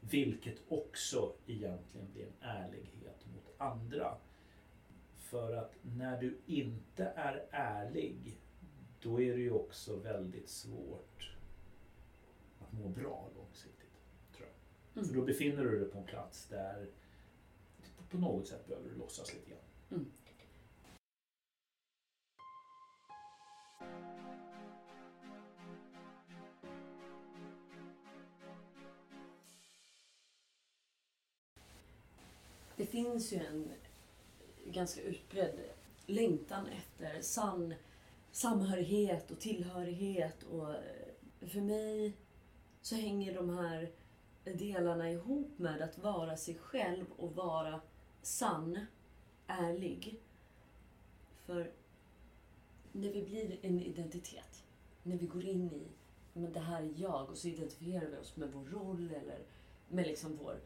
Vilket 0.00 0.56
också 0.68 1.32
egentligen 1.46 2.12
blir 2.12 2.26
en 2.26 2.48
ärlighet 2.48 3.26
mot 3.34 3.60
andra. 3.60 4.16
För 5.16 5.56
att 5.56 5.74
när 5.82 6.20
du 6.20 6.38
inte 6.46 7.04
är 7.04 7.46
ärlig 7.50 8.38
då 9.02 9.20
är 9.20 9.34
det 9.34 9.40
ju 9.40 9.50
också 9.50 9.96
väldigt 9.96 10.48
svårt 10.48 11.36
att 12.58 12.72
må 12.72 12.88
bra 12.88 13.28
långsiktigt. 13.36 14.00
Tror 14.36 14.48
jag. 14.48 14.96
Mm. 14.96 15.08
För 15.08 15.14
då 15.14 15.22
befinner 15.22 15.64
du 15.64 15.78
dig 15.78 15.88
på 15.88 15.98
en 15.98 16.04
plats 16.04 16.48
där 16.48 16.88
på 18.10 18.18
något 18.18 18.48
sätt 18.48 18.66
behöver 18.66 18.88
du 18.88 18.94
låtsas 18.96 19.34
lite 19.34 19.50
grann. 19.50 19.60
Mm. 19.90 20.10
Det 32.76 32.86
finns 32.86 33.32
ju 33.32 33.36
en 33.36 33.72
ganska 34.66 35.02
utbredd 35.02 35.58
längtan 36.06 36.66
efter 36.66 37.20
sann 37.22 37.74
samhörighet 38.32 39.30
och 39.30 39.40
tillhörighet. 39.40 40.42
Och 40.42 40.70
eh, 40.74 41.48
för 41.48 41.60
mig 41.60 42.12
så 42.82 42.94
hänger 42.94 43.34
de 43.34 43.58
här 43.58 43.90
delarna 44.44 45.10
ihop 45.10 45.58
med 45.58 45.82
att 45.82 45.98
vara 45.98 46.36
sig 46.36 46.54
själv 46.54 47.04
och 47.16 47.34
vara 47.34 47.80
sann, 48.22 48.86
ärlig. 49.46 50.20
För 51.46 51.72
när 52.92 53.12
vi 53.12 53.22
blir 53.22 53.58
en 53.62 53.80
identitet, 53.80 54.64
när 55.02 55.16
vi 55.16 55.26
går 55.26 55.44
in 55.44 55.72
i 55.72 55.88
men 56.36 56.52
det 56.52 56.60
här 56.60 56.82
är 56.82 56.92
jag 56.96 57.30
och 57.30 57.38
så 57.38 57.48
identifierar 57.48 58.06
vi 58.06 58.16
oss 58.16 58.36
med 58.36 58.52
vår 58.52 58.64
roll 58.64 59.10
eller 59.10 59.38
med 59.88 60.06
liksom 60.06 60.36
vår 60.36 60.60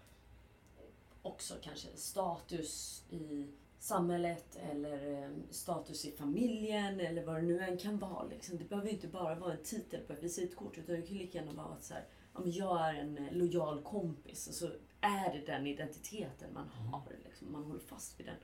också 1.29 1.55
kanske 1.63 1.89
status 1.97 3.05
i 3.11 3.47
samhället 3.79 4.57
eller 4.57 5.23
eh, 5.23 5.31
status 5.51 6.05
i 6.05 6.13
familjen 6.13 7.01
eller 7.01 7.25
vad 7.25 7.37
det 7.37 7.43
nu 7.43 7.61
än 7.61 7.79
kan 7.79 7.99
vara. 7.99 8.25
Liksom. 8.25 8.59
Det 8.59 8.65
behöver 8.65 8.91
inte 8.91 9.09
bara 9.09 9.35
vara 9.35 9.53
en 9.53 9.63
titel 9.63 10.01
på 10.01 10.13
ett 10.13 10.23
visitkort 10.23 10.79
utan 10.79 10.95
det 10.95 11.03
kan 11.03 11.17
lika 11.17 11.39
gärna 11.39 11.53
vara 11.53 11.75
att 11.75 11.85
så 11.85 11.95
här, 11.95 12.07
ja, 12.35 12.41
men 12.41 12.53
jag 12.53 12.89
är 12.89 12.95
en 12.95 13.19
eh, 13.19 13.33
lojal 13.33 13.83
kompis 13.83 14.49
och 14.49 14.55
så 14.55 14.71
är 15.01 15.33
det 15.33 15.47
den 15.47 15.67
identiteten 15.67 16.55
man 16.55 16.71
mm. 16.79 16.87
har. 16.87 17.17
Liksom. 17.25 17.53
Man 17.53 17.65
håller 17.65 17.81
fast 17.81 18.21
vid 18.21 18.27
den. 18.27 18.37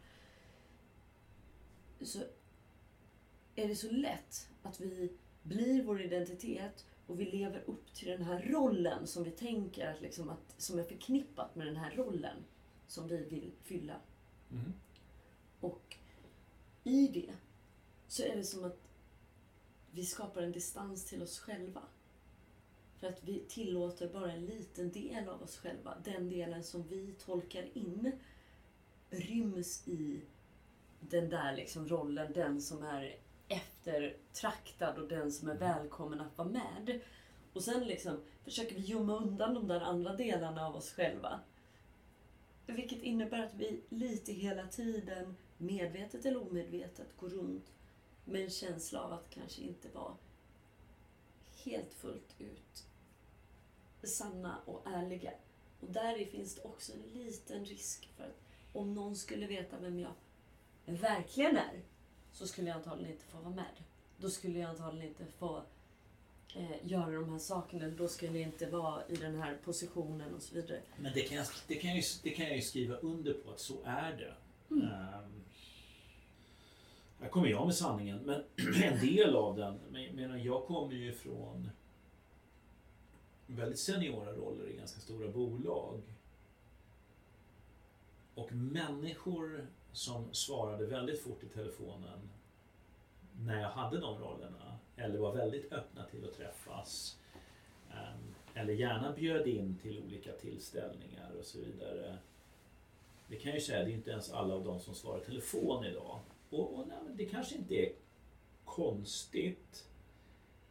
Så 2.07 2.19
är 3.55 3.69
det 3.69 3.77
så 3.77 3.91
lätt 3.91 4.49
att 4.63 4.81
vi 4.81 5.13
blir 5.43 5.83
vår 5.83 6.03
identitet 6.03 6.87
och 7.07 7.21
vi 7.21 7.25
lever 7.25 7.65
upp 7.67 7.95
till 7.95 8.09
den 8.09 8.23
här 8.23 8.43
rollen 8.43 9.07
som 9.07 9.25
vi 9.25 9.31
tänker 9.31 9.91
att, 9.91 10.01
liksom 10.01 10.29
att 10.29 10.55
som 10.59 10.79
är 10.79 10.83
förknippat 10.83 11.55
med 11.55 11.67
den 11.67 11.77
här 11.77 11.91
rollen 11.91 12.45
som 12.87 13.09
vi 13.09 13.25
vill 13.25 13.53
fylla. 13.63 13.97
Mm. 14.51 14.73
Och 15.61 15.97
i 16.85 17.09
det 17.09 17.35
så 18.09 18.23
är 18.23 18.37
det 18.37 18.45
som 18.45 18.65
att 18.65 18.79
vi 19.91 20.05
skapar 20.05 20.43
en 20.43 20.53
distans 20.53 21.05
till 21.05 21.23
oss 21.23 21.39
själva. 21.39 21.83
För 22.99 23.07
att 23.07 23.25
vi 23.25 23.39
tillåter 23.49 24.09
bara 24.09 24.33
en 24.33 24.47
liten 24.47 24.93
del 24.93 25.29
av 25.29 25.43
oss 25.43 25.57
själva. 25.57 25.95
Den 26.05 26.31
delen 26.31 26.65
som 26.65 26.83
vi 26.83 27.15
tolkar 27.25 27.79
in 27.79 28.13
ryms 29.11 29.89
i 29.89 30.21
den 31.01 31.31
där 31.31 31.57
liksom 31.57 31.89
rollen, 31.89 32.33
den 32.33 32.63
som 32.63 32.83
är 32.83 33.17
eftertraktad 33.49 34.99
och 34.99 35.09
den 35.09 35.33
som 35.33 35.49
är 35.49 35.55
mm. 35.55 35.69
välkommen 35.69 36.21
att 36.21 36.39
vara 36.39 36.49
med. 36.49 37.01
Och 37.53 37.63
sen 37.63 37.85
liksom 37.85 38.21
försöker 38.45 38.75
vi 38.75 38.81
gömma 38.81 39.17
undan 39.17 39.55
de 39.55 39.69
där 39.69 39.81
andra 39.81 40.13
delarna 40.13 40.67
av 40.67 40.77
oss 40.77 40.93
själva. 40.93 41.41
Vilket 42.67 43.03
innebär 43.03 43.43
att 43.43 43.55
vi 43.55 43.81
lite 43.89 44.33
hela 44.33 44.67
tiden, 44.67 45.37
medvetet 45.59 46.27
eller 46.27 46.43
omedvetet, 46.51 47.17
går 47.17 47.29
runt 47.29 47.73
med 48.25 48.45
en 48.45 48.51
känsla 48.51 49.01
av 49.01 49.13
att 49.13 49.31
kanske 49.31 49.63
inte 49.63 49.89
vara 49.89 50.17
helt 51.65 51.95
fullt 51.95 52.35
ut 52.39 52.87
sanna 54.07 54.59
och 54.67 54.83
ärliga. 54.87 55.33
Och 55.81 55.91
där 55.91 56.25
finns 56.25 56.55
det 56.55 56.63
också 56.63 56.93
en 56.93 57.23
liten 57.23 57.65
risk 57.65 58.09
för 58.17 58.25
att 58.25 58.41
om 58.73 58.95
någon 58.95 59.17
skulle 59.17 59.47
veta 59.47 59.79
vem 59.79 59.99
jag 59.99 60.13
verkligen 60.85 61.57
är 61.57 61.83
så 62.33 62.47
skulle 62.47 62.69
jag 62.69 62.77
antagligen 62.77 63.13
inte 63.13 63.25
få 63.25 63.39
vara 63.39 63.55
med. 63.55 63.83
Då 64.19 64.31
skulle 64.31 64.59
jag 64.59 64.71
antagligen 64.71 65.09
inte 65.09 65.27
få 65.27 65.63
eh, 66.55 66.87
göra 66.91 67.13
de 67.13 67.33
här 67.33 67.39
sakerna. 67.39 67.89
Då 67.89 68.09
skulle 68.09 68.39
jag 68.39 68.49
inte 68.49 68.67
vara 68.67 69.07
i 69.09 69.17
den 69.17 69.37
här 69.37 69.59
positionen 69.65 70.35
och 70.35 70.43
så 70.43 70.55
vidare. 70.55 70.81
Men 70.97 71.13
det 71.15 71.21
kan 71.21 71.37
jag, 71.37 71.47
det 71.67 71.75
kan 71.75 71.91
jag, 71.91 71.99
ju, 71.99 72.05
det 72.23 72.31
kan 72.31 72.47
jag 72.47 72.57
ju 72.57 72.63
skriva 72.63 72.97
under 72.97 73.33
på 73.33 73.51
att 73.51 73.61
så 73.61 73.75
är 73.85 74.13
det. 74.13 74.35
Mm. 74.75 74.89
Um, 74.89 75.45
här 77.21 77.29
kommer 77.29 77.49
jag 77.49 77.67
med 77.67 77.75
sanningen, 77.75 78.19
men 78.19 78.45
en 78.83 79.01
del 79.01 79.37
av 79.37 79.57
den. 79.57 79.79
Men 80.15 80.43
jag 80.43 80.65
kommer 80.65 80.95
ju 80.95 81.13
från 81.13 81.71
väldigt 83.47 83.79
seniora 83.79 84.33
roller 84.33 84.69
i 84.69 84.77
ganska 84.77 85.01
stora 85.01 85.29
bolag. 85.29 86.03
Och 88.35 88.53
människor 88.53 89.67
som 89.93 90.35
svarade 90.35 90.87
väldigt 90.87 91.23
fort 91.23 91.43
i 91.45 91.47
telefonen 91.47 92.31
när 93.39 93.61
jag 93.61 93.71
hade 93.71 94.01
de 94.01 94.19
rollerna. 94.19 94.79
Eller 94.97 95.19
var 95.19 95.33
väldigt 95.33 95.73
öppna 95.73 96.05
till 96.05 96.25
att 96.25 96.37
träffas. 96.37 97.19
Ehm, 97.91 98.35
eller 98.55 98.73
gärna 98.73 99.13
bjöd 99.13 99.47
in 99.47 99.79
till 99.83 100.03
olika 100.07 100.33
tillställningar 100.33 101.31
och 101.39 101.45
så 101.45 101.59
vidare. 101.59 102.19
Det 103.29 103.37
kan 103.37 103.51
jag 103.51 103.59
ju 103.59 103.65
säga, 103.65 103.85
det 103.85 103.91
är 103.91 103.95
inte 103.95 104.11
ens 104.11 104.33
alla 104.33 104.55
av 104.55 104.65
dem 104.65 104.81
som 104.81 104.95
svarar 104.95 105.21
telefon 105.21 105.85
idag. 105.85 106.21
Och, 106.51 106.79
och 106.79 106.89
nej, 106.89 106.99
det 107.15 107.27
kanske 107.27 107.55
inte 107.55 107.75
är 107.75 107.93
konstigt. 108.65 109.89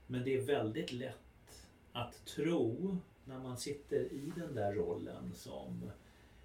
Men 0.08 0.24
det 0.24 0.36
är 0.36 0.42
väldigt 0.42 0.92
lätt 0.92 1.68
att 1.92 2.26
tro 2.26 2.98
när 3.26 3.40
man 3.40 3.58
sitter 3.58 4.14
i 4.14 4.32
den 4.36 4.56
där 4.56 4.74
rollen 4.74 5.34
som 5.34 5.92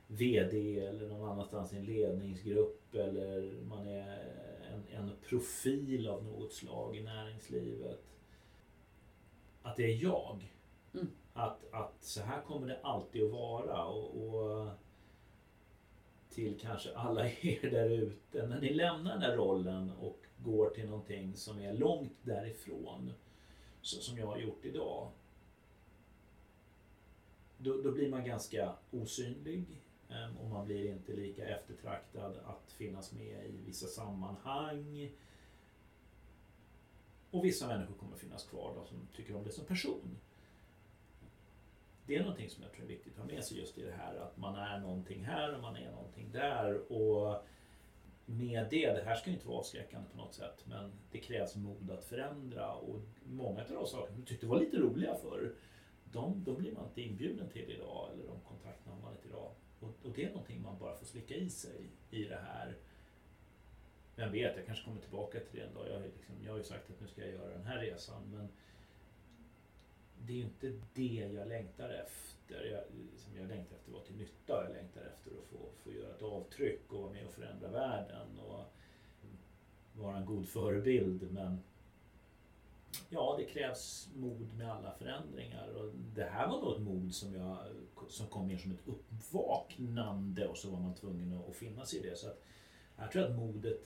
VD 0.07 0.81
eller 0.81 1.09
någon 1.09 1.31
annanstans 1.31 1.73
i 1.73 1.77
en 1.77 1.85
ledningsgrupp 1.85 2.95
eller 2.95 3.53
man 3.69 3.89
är 3.89 4.48
en, 4.75 4.85
en 4.89 5.11
profil 5.29 6.09
av 6.09 6.25
något 6.25 6.53
slag 6.53 6.97
i 6.97 7.01
näringslivet. 7.01 8.05
Att 9.63 9.77
det 9.77 9.85
är 9.85 10.03
jag. 10.03 10.55
Mm. 10.95 11.09
Att, 11.33 11.73
att 11.73 11.95
så 12.01 12.21
här 12.21 12.43
kommer 12.43 12.67
det 12.67 12.81
alltid 12.83 13.25
att 13.25 13.31
vara. 13.31 13.85
Och, 13.85 14.25
och 14.25 14.69
till 16.31 16.59
kanske 16.61 16.95
alla 16.95 17.29
er 17.41 17.71
där 17.71 17.91
ute. 17.91 18.47
När 18.47 18.61
ni 18.61 18.75
lämnar 18.75 19.13
den 19.13 19.23
här 19.23 19.37
rollen 19.37 19.93
och 20.01 20.19
går 20.39 20.71
till 20.71 20.89
någonting 20.89 21.37
som 21.37 21.61
är 21.61 21.73
långt 21.73 22.17
därifrån. 22.23 23.13
Så, 23.83 24.01
som 24.01 24.19
jag 24.19 24.27
har 24.27 24.39
gjort 24.39 24.65
idag. 24.65 25.11
Då, 27.59 27.83
då 27.83 27.93
blir 27.93 28.09
man 28.09 28.25
ganska 28.25 28.73
osynlig. 28.91 29.65
Ehm, 30.09 30.37
och 30.37 30.51
man 30.51 30.67
blir 30.67 30.93
inte 30.93 31.13
lika 31.13 31.49
eftertraktad 31.49 32.37
att 32.45 32.73
finnas 32.73 33.13
med 33.13 33.47
i 33.47 33.61
vissa 33.67 33.87
sammanhang. 33.87 35.11
Och 37.31 37.45
vissa 37.45 37.67
människor 37.67 37.95
kommer 37.95 38.17
finnas 38.17 38.45
kvar 38.45 38.73
då, 38.77 38.85
som 38.85 39.09
tycker 39.17 39.37
om 39.37 39.45
det 39.45 39.53
som 39.53 39.65
person. 39.65 40.19
Det 42.07 42.17
är 42.17 42.21
någonting 42.21 42.51
som 42.51 42.63
jag 42.63 42.73
tror 42.73 42.85
är 42.85 42.89
viktigt 42.89 43.13
att 43.13 43.19
ha 43.19 43.35
med 43.35 43.45
sig 43.45 43.59
just 43.59 43.79
i 43.79 43.83
det 43.83 43.93
här 43.93 44.17
att 44.17 44.37
man 44.37 44.55
är 44.55 44.79
någonting 44.81 45.25
här 45.25 45.55
och 45.55 45.63
man 45.63 45.77
är 45.77 45.91
någonting 45.91 46.33
där. 46.33 46.93
Och 46.93 47.45
med 48.27 48.67
det, 48.71 48.93
det 48.93 49.03
här 49.05 49.17
ska 49.17 49.31
inte 49.31 49.49
vara 49.49 49.59
avskräckande 49.59 50.09
på 50.11 50.17
något 50.17 50.35
sätt, 50.35 50.65
men 50.69 50.93
det 51.11 51.19
krävs 51.19 51.57
mod 51.57 51.91
att 51.91 52.05
förändra 52.05 52.75
och 52.75 53.01
många 53.25 53.63
av 53.63 53.69
de 53.69 53.87
saker 53.87 54.13
som 54.13 54.21
du 54.21 54.27
tyckte 54.27 54.47
var 54.47 54.61
lite 54.61 54.77
roliga 54.77 55.15
förr, 55.15 55.55
de, 56.13 56.45
de 56.45 56.57
blir 56.57 56.73
man 56.73 56.85
inte 56.85 57.03
inbjuden 57.03 57.49
till 57.49 57.71
idag 57.71 58.11
eller 58.13 58.27
de 58.27 58.41
kontakterna 58.41 58.95
har 58.95 59.03
man 59.03 59.13
inte 59.13 59.29
idag. 59.29 59.51
Och, 59.81 59.95
och, 60.03 60.13
det 60.15 60.25
är 60.25 60.29
någonting 60.29 60.63
man 60.63 60.79
bara 60.79 60.97
får 60.97 61.07
slicka 61.07 61.35
i 61.35 61.51
sig 61.51 61.91
i 62.11 62.25
det 62.25 62.41
här. 62.47 62.77
Vem 64.17 64.33
vet, 64.33 64.57
jag 64.57 64.67
kanske 64.67 64.85
kommer 64.85 65.01
tillbaka 65.01 65.41
till 65.41 65.61
det 65.61 65.67
en 65.67 65.75
dag. 65.75 65.89
Jag, 65.89 66.03
liksom, 66.03 66.35
jag 66.45 66.53
har 66.53 66.59
ju 66.59 66.65
sagt 66.65 66.91
att 66.91 67.01
nu 67.01 67.09
ska 67.09 67.21
jag 67.21 67.31
göra 67.31 67.51
den 67.51 67.67
här 67.67 67.79
resan 67.79 68.23
men 68.31 68.49
det 70.27 70.33
är 70.33 70.37
ju 70.37 70.43
inte 70.43 70.81
det 70.95 71.31
jag 71.35 71.49
längtar 71.49 71.89
efter. 71.89 72.65
Jag, 72.65 72.83
liksom, 73.13 73.37
jag 73.37 73.49
längtar 73.49 73.77
efter 73.77 73.91
att 73.91 73.95
vara 73.95 74.05
till 74.05 74.17
nytta. 74.17 74.65
Jag 74.65 74.73
längtar 74.73 75.01
efter 75.01 75.31
att 75.31 75.47
få, 75.51 75.69
få 75.83 75.93
göra 75.93 76.15
ett 76.15 76.23
avtryck 76.23 76.93
och 76.93 77.03
vara 77.03 77.13
med 77.13 77.27
och 77.27 77.33
förändra 77.33 77.69
världen 77.69 78.39
och 78.39 78.65
vara 79.93 80.17
en 80.17 80.27
god 80.27 80.49
förebild. 80.49 81.33
Men 81.33 81.63
ja, 83.09 83.35
det 83.39 83.45
krävs 83.45 84.09
mod 84.15 84.57
med 84.57 84.73
alla 84.73 84.93
förändringar 84.93 85.69
och 85.69 85.91
det 86.15 86.25
här 86.25 86.49
var 86.49 86.61
nog 86.61 86.75
ett 86.75 86.83
mod 86.83 87.15
som, 87.15 87.35
jag, 87.35 87.59
som 88.09 88.27
kom 88.27 88.47
mer 88.47 88.57
som 88.57 88.73
ett 88.73 88.89
uppvaknande 88.89 90.49
och 90.49 90.57
så 90.57 90.71
var 90.71 90.81
man 90.81 90.95
tvungen 90.95 91.41
att, 91.49 91.57
finna 91.57 91.87
sig 91.87 91.99
i 91.99 92.03
det. 92.03 92.17
Så 92.17 92.27
att, 92.27 92.45
jag 92.97 93.13
tror 93.13 93.25
att 93.25 93.37
modet 93.37 93.81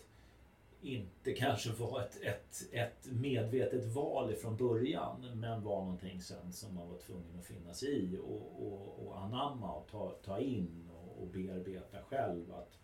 inte 0.81 1.33
kanske 1.33 1.73
var 1.73 2.01
ett, 2.01 2.23
ett, 2.23 2.69
ett 2.73 3.07
medvetet 3.13 3.85
val 3.85 4.35
från 4.35 4.57
början 4.57 5.27
men 5.35 5.63
var 5.63 5.81
någonting 5.81 6.23
sen 6.23 6.53
som 6.53 6.75
man 6.75 6.89
var 6.89 6.99
tvungen 6.99 7.39
att 7.39 7.47
finna 7.47 7.75
sig 7.75 7.89
i 7.89 8.19
och, 8.19 8.67
och, 8.67 9.07
och 9.07 9.19
anamma 9.19 9.75
och 9.75 9.89
ta, 9.91 10.11
ta 10.25 10.41
in 10.41 10.91
och, 10.93 11.23
och 11.23 11.29
bearbeta 11.29 12.03
själv. 12.03 12.53
att 12.53 12.79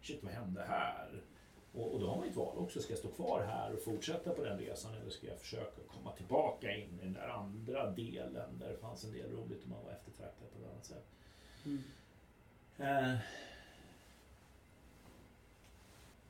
Shit, 0.00 0.22
vad 0.22 0.32
hände 0.32 0.62
här? 0.62 1.22
Och, 1.76 1.94
och 1.94 2.00
då 2.00 2.08
har 2.08 2.16
man 2.16 2.28
ett 2.28 2.36
val 2.36 2.58
också. 2.58 2.80
Ska 2.80 2.92
jag 2.92 2.98
stå 2.98 3.08
kvar 3.08 3.42
här 3.42 3.72
och 3.72 3.82
fortsätta 3.82 4.30
på 4.30 4.44
den 4.44 4.58
resan 4.58 4.94
eller 4.94 5.10
ska 5.10 5.26
jag 5.26 5.38
försöka 5.38 5.82
komma 5.88 6.12
tillbaka 6.12 6.76
in 6.76 7.00
i 7.00 7.04
den 7.04 7.12
där 7.12 7.28
andra 7.28 7.90
delen 7.90 8.58
där 8.58 8.68
det 8.68 8.76
fanns 8.76 9.04
en 9.04 9.12
del 9.12 9.30
roligt 9.30 9.62
och 9.62 9.68
man 9.68 9.84
var 9.84 9.92
eftertraktad 9.92 10.50
på 10.52 10.58
ett 10.58 10.72
annat 10.72 10.84
sätt. 10.84 11.06
Mm. 11.64 11.82
Eh. 12.78 13.18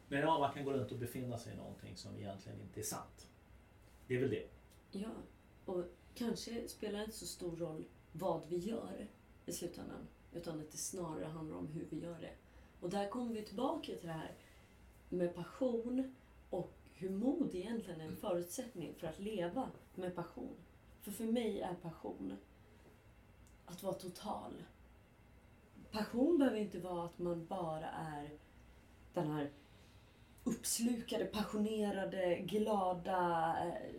Men 0.08 0.20
ja, 0.20 0.38
man 0.38 0.52
kan 0.52 0.64
gå 0.64 0.72
runt 0.72 0.92
och 0.92 0.98
befinna 0.98 1.38
sig 1.38 1.52
i 1.52 1.56
någonting 1.56 1.96
som 1.96 2.18
egentligen 2.18 2.60
inte 2.60 2.80
är 2.80 2.84
sant. 2.84 3.28
Det 4.06 4.14
är 4.14 4.20
väl 4.20 4.30
det. 4.30 4.48
Ja, 4.90 5.10
och 5.64 5.84
kanske 6.14 6.68
spelar 6.68 6.98
det 6.98 7.04
inte 7.04 7.16
så 7.16 7.26
stor 7.26 7.56
roll 7.56 7.84
vad 8.12 8.48
vi 8.48 8.56
gör 8.56 9.08
i 9.46 9.52
slutändan. 9.52 10.08
Utan 10.32 10.60
att 10.60 10.72
det 10.72 10.78
snarare 10.78 11.24
handlar 11.24 11.56
om 11.56 11.66
hur 11.66 11.86
vi 11.90 12.00
gör 12.00 12.20
det. 12.20 12.32
Och 12.80 12.90
där 12.90 13.08
kommer 13.08 13.34
vi 13.34 13.42
tillbaka 13.42 13.92
till 13.92 14.06
det 14.06 14.12
här 14.12 14.34
med 15.08 15.34
passion 15.34 16.14
och 16.50 16.72
hur 16.94 17.10
mod 17.10 17.54
egentligen 17.54 18.00
är 18.00 18.04
en 18.04 18.16
förutsättning 18.16 18.94
för 18.94 19.06
att 19.06 19.18
leva 19.18 19.70
med 19.94 20.14
passion. 20.14 20.56
För 21.00 21.10
för 21.10 21.24
mig 21.24 21.60
är 21.60 21.74
passion 21.74 22.36
att 23.66 23.82
vara 23.82 23.94
total. 23.94 24.62
Passion 25.90 26.38
behöver 26.38 26.58
inte 26.58 26.78
vara 26.78 27.04
att 27.04 27.18
man 27.18 27.46
bara 27.46 27.86
är 27.90 28.30
den 29.14 29.30
här 29.30 29.50
uppslukade, 30.44 31.24
passionerade, 31.24 32.38
glada 32.38 33.56
eh, 33.66 33.92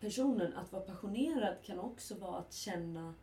personen. 0.00 0.54
Att 0.54 0.72
vara 0.72 0.82
passionerad 0.82 1.56
kan 1.64 1.78
också 1.78 2.14
vara 2.14 2.38
att 2.38 2.52
känna 2.52 3.14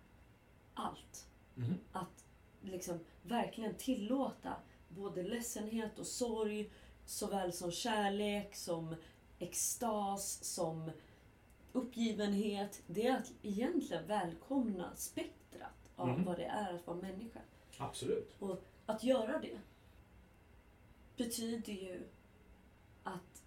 allt. 0.74 1.28
Mhm. 1.56 1.76
Att 1.92 2.26
liksom 2.62 3.00
verkligen 3.22 3.76
tillåta 3.76 4.56
både 4.88 5.24
ledsenhet 5.24 6.00
och 6.00 6.08
sorg 6.08 6.70
såväl 7.06 7.54
som 7.54 7.72
kärlek, 7.72 8.56
som 8.56 8.96
extas, 9.40 10.44
som 10.44 10.92
uppgivenhet. 11.72 12.82
Det 12.88 13.08
är 13.08 13.18
att 13.18 13.32
egentligen 13.42 14.08
välkomna 14.08 14.96
spektrat 14.96 15.92
av 15.96 16.08
Mhm. 16.08 16.24
vad 16.24 16.38
det 16.38 16.46
är 16.46 16.74
att 16.74 16.88
vara 16.88 16.98
människa. 16.98 17.40
Absolut. 17.78 18.36
Och 18.40 18.64
att 18.86 19.04
göra 19.04 19.40
det 19.40 19.60
betyder 21.18 21.74
ju 21.74 22.04
att 23.04 23.44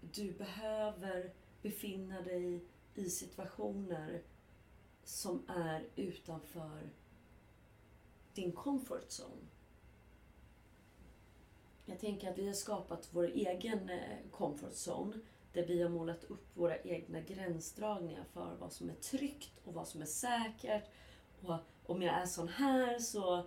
du 0.00 0.32
behöver 0.32 1.32
befinna 1.62 2.20
dig 2.20 2.64
i 2.94 3.10
situationer 3.10 4.22
som 5.04 5.42
är 5.48 5.86
utanför 5.96 6.90
din 8.34 8.52
comfort 8.52 9.08
zone. 9.08 9.46
Jag 11.84 11.98
tänker 11.98 12.30
att 12.30 12.38
vi 12.38 12.46
har 12.46 12.54
skapat 12.54 13.08
vår 13.10 13.24
egen 13.24 13.90
eh, 13.90 14.30
comfort 14.30 14.72
zone 14.72 15.16
där 15.52 15.66
vi 15.66 15.82
har 15.82 15.90
målat 15.90 16.24
upp 16.24 16.56
våra 16.56 16.78
egna 16.78 17.20
gränsdragningar 17.20 18.24
för 18.32 18.56
vad 18.60 18.72
som 18.72 18.90
är 18.90 18.94
tryggt 18.94 19.60
och 19.64 19.74
vad 19.74 19.88
som 19.88 20.02
är 20.02 20.06
säkert. 20.06 20.84
Och 21.42 21.56
om 21.86 22.02
jag 22.02 22.14
är 22.14 22.26
sån 22.26 22.48
här 22.48 22.98
så 22.98 23.46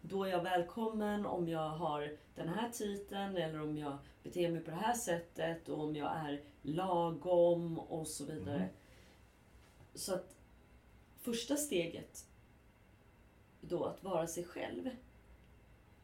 då 0.00 0.24
är 0.24 0.30
jag 0.30 0.42
välkommen 0.42 1.26
om 1.26 1.48
jag 1.48 1.68
har 1.68 2.16
den 2.34 2.48
här 2.48 2.70
titeln 2.70 3.36
eller 3.36 3.62
om 3.62 3.78
jag 3.78 3.98
beter 4.22 4.50
mig 4.50 4.60
på 4.60 4.70
det 4.70 4.76
här 4.76 4.94
sättet 4.94 5.68
och 5.68 5.84
om 5.84 5.96
jag 5.96 6.16
är 6.16 6.42
lagom 6.62 7.78
och 7.78 8.06
så 8.06 8.24
vidare. 8.24 8.58
Mhm. 8.58 8.68
Så 9.94 10.14
att 10.14 10.36
första 11.20 11.56
steget 11.56 12.26
då 13.60 13.84
att 13.84 14.04
vara 14.04 14.26
sig 14.26 14.44
själv 14.44 14.90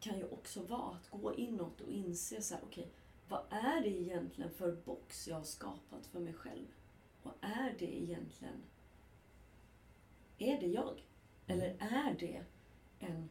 kan 0.00 0.18
ju 0.18 0.24
också 0.28 0.62
vara 0.62 0.96
att 1.10 1.22
gå 1.22 1.34
inåt 1.34 1.80
och 1.80 1.90
inse 1.90 2.42
så 2.42 2.54
här, 2.54 2.62
okej, 2.64 2.90
vad 3.28 3.42
är 3.50 3.80
det 3.80 3.88
egentligen 3.88 4.50
för 4.50 4.72
box 4.72 5.28
jag 5.28 5.36
har 5.36 5.44
skapat 5.44 6.06
för 6.06 6.20
mig 6.20 6.34
själv? 6.34 6.66
Och 7.22 7.32
är 7.40 7.74
det 7.78 8.02
egentligen, 8.02 8.62
är 10.38 10.60
det 10.60 10.66
jag? 10.66 11.04
Eller 11.46 11.76
är 11.78 12.16
det 12.18 12.44
en 12.98 13.28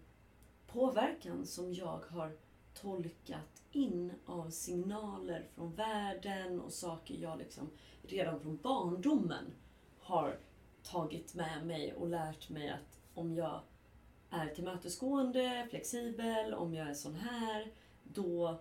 påverkan 0.67 1.45
som 1.45 1.73
jag 1.73 1.99
har 2.09 2.37
tolkat 2.73 3.63
in 3.71 4.13
av 4.25 4.49
signaler 4.49 5.47
från 5.55 5.75
världen 5.75 6.61
och 6.61 6.73
saker 6.73 7.15
jag 7.15 7.37
liksom 7.37 7.69
redan 8.01 8.39
från 8.39 8.57
barndomen 8.57 9.45
har 9.99 10.39
tagit 10.83 11.33
med 11.33 11.65
mig 11.65 11.93
och 11.93 12.07
lärt 12.07 12.49
mig 12.49 12.69
att 12.69 12.99
om 13.13 13.35
jag 13.35 13.61
är 14.29 14.47
tillmötesgående, 14.47 15.67
flexibel, 15.69 16.53
om 16.53 16.73
jag 16.73 16.89
är 16.89 16.93
sån 16.93 17.15
här, 17.15 17.71
då, 18.03 18.59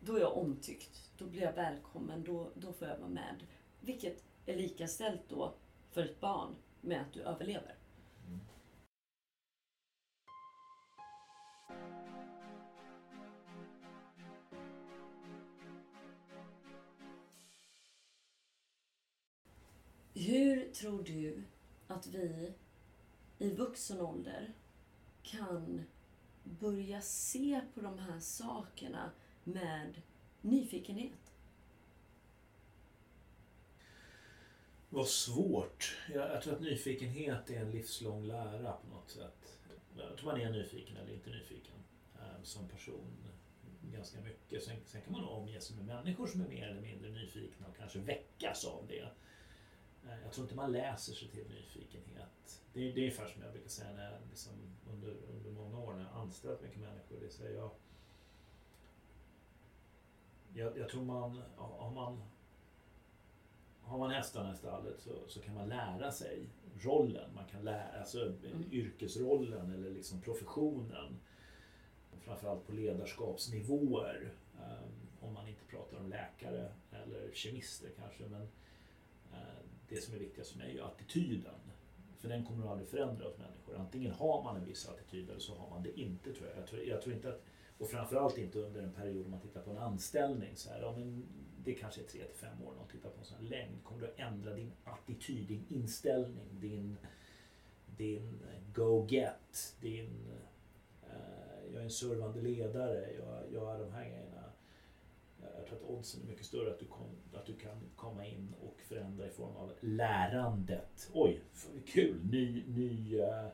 då 0.00 0.16
är 0.16 0.20
jag 0.20 0.36
omtyckt. 0.36 1.10
Då 1.18 1.26
blir 1.26 1.42
jag 1.42 1.52
välkommen, 1.52 2.24
då, 2.24 2.50
då 2.54 2.72
får 2.72 2.88
jag 2.88 2.98
vara 2.98 3.08
med. 3.08 3.46
Vilket 3.80 4.24
är 4.46 4.56
lika 4.56 4.88
ställt 4.88 5.28
då 5.28 5.54
för 5.90 6.02
ett 6.02 6.20
barn 6.20 6.54
med 6.80 7.00
att 7.00 7.12
du 7.12 7.22
överlever. 7.22 7.74
Mm. 8.26 8.40
Hur 20.14 20.72
tror 20.72 21.02
du 21.02 21.44
att 21.88 22.06
vi 22.06 22.54
i 23.38 23.50
vuxen 23.50 24.00
ålder 24.00 24.52
kan 25.22 25.84
börja 26.44 27.00
se 27.00 27.60
på 27.74 27.80
de 27.80 27.98
här 27.98 28.20
sakerna 28.20 29.10
med 29.44 30.02
nyfikenhet? 30.40 31.32
Vad 34.88 35.08
svårt. 35.08 35.96
Jag, 36.14 36.30
jag 36.30 36.42
tror 36.42 36.54
att 36.54 36.60
nyfikenhet 36.60 37.50
är 37.50 37.60
en 37.60 37.70
livslång 37.70 38.24
lära 38.24 38.72
på 38.72 38.88
något 38.94 39.10
sätt. 39.10 39.58
Jag 39.96 40.16
tror 40.16 40.32
man 40.32 40.40
är 40.40 40.50
nyfiken 40.50 40.96
eller 40.96 41.12
inte 41.12 41.30
nyfiken 41.30 41.74
eh, 42.14 42.42
som 42.42 42.68
person 42.68 43.24
ganska 43.94 44.20
mycket. 44.20 44.62
Sen, 44.62 44.76
sen 44.86 45.00
kan 45.02 45.12
man 45.12 45.24
omge 45.24 45.60
sig 45.60 45.76
med 45.76 45.84
människor 45.84 46.26
som 46.26 46.40
är 46.40 46.48
mer 46.48 46.68
eller 46.68 46.80
mindre 46.80 47.10
nyfikna 47.10 47.66
och 47.66 47.76
kanske 47.76 47.98
väckas 47.98 48.64
av 48.64 48.86
det. 48.88 49.08
Eh, 50.08 50.22
jag 50.22 50.32
tror 50.32 50.44
inte 50.44 50.54
man 50.56 50.72
läser 50.72 51.12
sig 51.12 51.28
till 51.28 51.48
nyfikenhet. 51.48 52.62
Det, 52.72 52.80
är- 52.80 52.94
det 52.94 53.00
är 53.00 53.02
ungefär 53.02 53.26
som 53.26 53.42
jag 53.42 53.52
brukar 53.52 53.68
säga 53.68 53.92
när 53.92 54.04
jag 54.12 54.20
liksom 54.30 54.52
under, 54.92 55.14
under 55.36 55.50
många 55.50 55.78
år 55.78 55.94
när 55.94 56.02
jag 56.04 56.12
anställt 56.14 56.62
mycket 56.62 56.80
människor. 56.80 57.16
Det 57.20 57.30
säger 57.30 57.56
jag, 57.58 57.70
jag, 60.54 60.78
jag 60.78 60.88
tror 60.88 61.04
man, 61.04 61.42
har 61.56 61.90
man 61.90 62.22
har 63.82 63.98
man 63.98 64.10
hästarna 64.10 64.52
i 64.52 64.56
stallet 64.56 65.00
så, 65.00 65.10
så 65.28 65.40
kan 65.40 65.54
man 65.54 65.68
lära 65.68 66.12
sig 66.12 66.46
rollen. 66.80 67.30
Man 67.34 67.44
kan 67.46 67.64
lära, 67.64 67.98
alltså 68.00 68.32
yrkesrollen 68.70 69.70
eller 69.74 69.90
liksom 69.90 70.20
professionen. 70.20 71.16
Framförallt 72.20 72.66
på 72.66 72.72
ledarskapsnivåer. 72.72 74.32
eh, 74.60 74.84
om 75.20 75.34
man 75.34 75.48
inte 75.48 75.64
pratar 75.64 75.96
om 75.98 76.08
läkare 76.08 76.72
eller 76.92 77.30
kemister 77.34 77.90
kanske. 77.98 78.24
Men 78.28 78.48
det 79.94 80.00
som 80.00 80.14
är 80.14 80.18
viktigast 80.18 80.50
för 80.50 80.58
mig 80.58 80.70
är 80.70 80.74
ju 80.74 80.82
attityden. 80.82 81.54
För 82.18 82.28
den 82.28 82.44
kommer 82.44 82.70
aldrig 82.70 82.88
förändra 82.88 83.28
hos 83.28 83.38
människor. 83.38 83.76
Antingen 83.76 84.12
har 84.12 84.42
man 84.42 84.56
en 84.56 84.64
viss 84.64 84.88
attityd 84.88 85.30
eller 85.30 85.40
så 85.40 85.54
har 85.54 85.70
man 85.70 85.82
det 85.82 86.00
inte 86.00 86.32
tror 86.32 86.48
jag. 86.48 86.58
Jag 86.58 86.66
tror, 86.66 86.82
jag 86.84 87.02
tror 87.02 87.14
inte 87.14 87.28
att, 87.28 87.42
och 87.78 87.88
framförallt 87.88 88.38
inte 88.38 88.58
under 88.58 88.82
en 88.82 88.92
period 88.92 89.24
om 89.24 89.30
man 89.30 89.40
tittar 89.40 89.62
på 89.62 89.70
en 89.70 89.78
anställning. 89.78 90.56
Så 90.56 90.70
här, 90.70 90.80
ja, 90.80 90.94
men 90.96 91.24
det 91.64 91.74
kanske 91.74 92.00
är 92.00 92.04
3 92.04 92.24
till 92.24 92.36
5 92.36 92.62
år, 92.62 92.70
om 92.70 92.76
man 92.76 92.88
tittar 92.88 93.10
på 93.10 93.18
en 93.18 93.24
sån 93.24 93.36
här 93.36 93.44
längd. 93.44 93.84
Kommer 93.84 94.00
du 94.00 94.06
att 94.06 94.18
ändra 94.18 94.54
din 94.54 94.72
attityd, 94.84 95.48
din 95.48 95.64
inställning, 95.68 96.60
din, 96.60 96.96
din 97.96 98.40
go-get, 98.74 99.76
din 99.80 100.30
eh, 101.02 101.72
jag 101.72 101.80
är 101.80 101.84
en 101.84 101.90
servande 101.90 102.40
ledare, 102.40 103.10
jag 103.18 103.52
gör 103.52 103.78
de 103.78 103.92
här 103.92 104.04
grejerna. 104.04 104.43
Jag 105.64 105.68
tror 105.68 105.78
att 105.78 105.98
oddsen 105.98 106.22
är 106.22 106.26
mycket 106.26 106.46
större 106.46 106.70
att 106.70 106.78
du, 106.78 106.86
kom, 106.86 107.06
att 107.34 107.46
du 107.46 107.56
kan 107.56 107.76
komma 107.96 108.26
in 108.26 108.54
och 108.60 108.80
förändra 108.88 109.26
i 109.26 109.30
form 109.30 109.56
av 109.56 109.72
lärandet. 109.80 111.10
Oj, 111.12 111.40
kul! 111.86 112.20
Ny, 112.30 112.64
ny, 112.68 113.18
eh, 113.20 113.46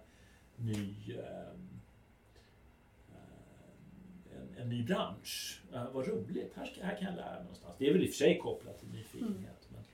ny 0.57 0.95
eh, 1.19 1.53
en, 4.37 4.57
en 4.59 4.69
ny 4.69 4.83
bransch. 4.83 5.63
Uh, 5.73 5.91
vad 5.93 6.09
roligt, 6.09 6.53
här, 6.57 6.79
här 6.83 6.97
kan 6.97 7.07
jag 7.07 7.17
lära 7.17 7.35
mig 7.35 7.43
någonstans. 7.43 7.75
Det 7.79 7.89
är 7.89 7.93
väl 7.93 8.03
i 8.03 8.07
och 8.07 8.11
för 8.11 8.17
sig 8.17 8.39
kopplat 8.39 8.79
till 8.79 8.89
nyfikenhet. 8.89 9.69
Men 9.73 9.85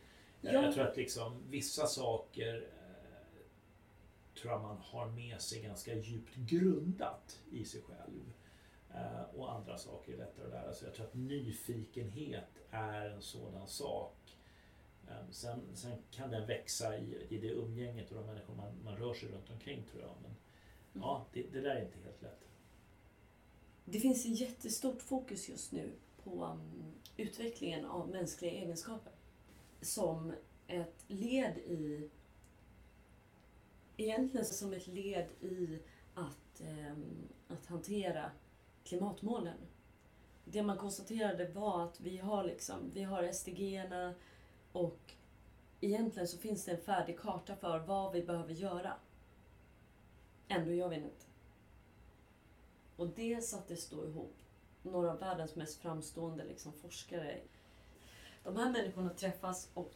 jag, 0.40 0.54
Ja. 0.54 0.62
jag 0.62 0.74
tror 0.74 0.84
att 0.86 0.96
liksom, 0.96 1.42
vissa 1.50 1.86
saker 1.86 2.54
eh, 2.56 4.40
tror 4.40 4.52
jag 4.52 4.62
man 4.62 4.78
har 4.78 5.06
med 5.06 5.40
sig 5.40 5.62
ganska 5.62 5.94
djupt 5.94 6.34
grundat 6.34 7.40
i 7.50 7.64
sig 7.64 7.82
själv. 7.82 8.32
Eh, 8.96 9.34
och 9.34 9.52
andra 9.52 9.78
saker 9.78 10.12
är 10.12 10.16
lättare 10.16 10.44
att 10.46 10.52
lära 10.52 10.74
sig. 10.74 10.88
Jag 10.88 10.94
tror 10.94 11.06
att 11.06 11.14
nyfikenhet 11.14 12.58
är 12.70 13.10
en 13.10 13.22
sådan 13.22 13.68
sak. 13.68 14.36
Eh, 15.08 15.30
sen, 15.30 15.60
sen 15.74 15.98
kan 16.10 16.30
den 16.30 16.46
växa 16.46 16.98
i, 16.98 17.26
i 17.28 17.38
det 17.38 17.48
umgänget 17.48 18.10
och 18.10 18.16
de 18.16 18.26
människor 18.26 18.54
man, 18.54 18.84
man 18.84 18.96
rör 18.96 19.14
sig 19.14 19.28
runt 19.28 19.50
omkring 19.50 19.84
tror 19.90 20.02
jag. 20.02 20.14
Men 20.22 20.34
ja, 21.02 21.26
det, 21.32 21.42
det 21.52 21.60
där 21.60 21.76
är 21.76 21.84
inte 21.84 21.98
helt 22.04 22.22
lätt. 22.22 22.48
Det 23.84 24.00
finns 24.00 24.26
ett 24.26 24.40
jättestort 24.40 25.02
fokus 25.02 25.48
just 25.48 25.72
nu 25.72 25.92
på 26.24 26.44
um, 26.44 26.92
utvecklingen 27.16 27.84
av 27.84 28.08
mänskliga 28.08 28.52
egenskaper. 28.52 29.12
Som 29.80 30.32
ett 30.66 31.04
led 31.06 31.58
i... 31.58 32.10
Egentligen 33.96 34.46
som 34.46 34.72
ett 34.72 34.86
led 34.86 35.26
i 35.40 35.78
att, 36.14 36.60
ehm, 36.60 37.28
att 37.48 37.66
hantera 37.66 38.30
klimatmålen. 38.86 39.58
Det 40.44 40.62
man 40.62 40.78
konstaterade 40.78 41.48
var 41.48 41.84
att 41.84 42.00
vi 42.00 42.18
har, 42.18 42.44
liksom, 42.44 42.90
vi 42.94 43.02
har 43.02 43.32
SDG 43.32 43.82
och 44.72 45.12
egentligen 45.80 46.28
så 46.28 46.38
finns 46.38 46.64
det 46.64 46.72
en 46.72 46.80
färdig 46.80 47.18
karta 47.20 47.56
för 47.56 47.78
vad 47.78 48.12
vi 48.12 48.22
behöver 48.22 48.52
göra. 48.52 48.94
Ändå 50.48 50.72
gör 50.72 50.88
vi 50.88 50.96
det 50.96 51.02
inte. 51.02 51.26
Och 52.96 53.08
det 53.08 53.44
sattes 53.44 53.88
då 53.88 54.06
ihop 54.06 54.36
några 54.82 55.12
av 55.12 55.18
världens 55.18 55.56
mest 55.56 55.78
framstående 55.78 56.44
liksom, 56.44 56.72
forskare. 56.72 57.40
De 58.44 58.56
här 58.56 58.72
människorna 58.72 59.10
träffas 59.10 59.70
och 59.74 59.94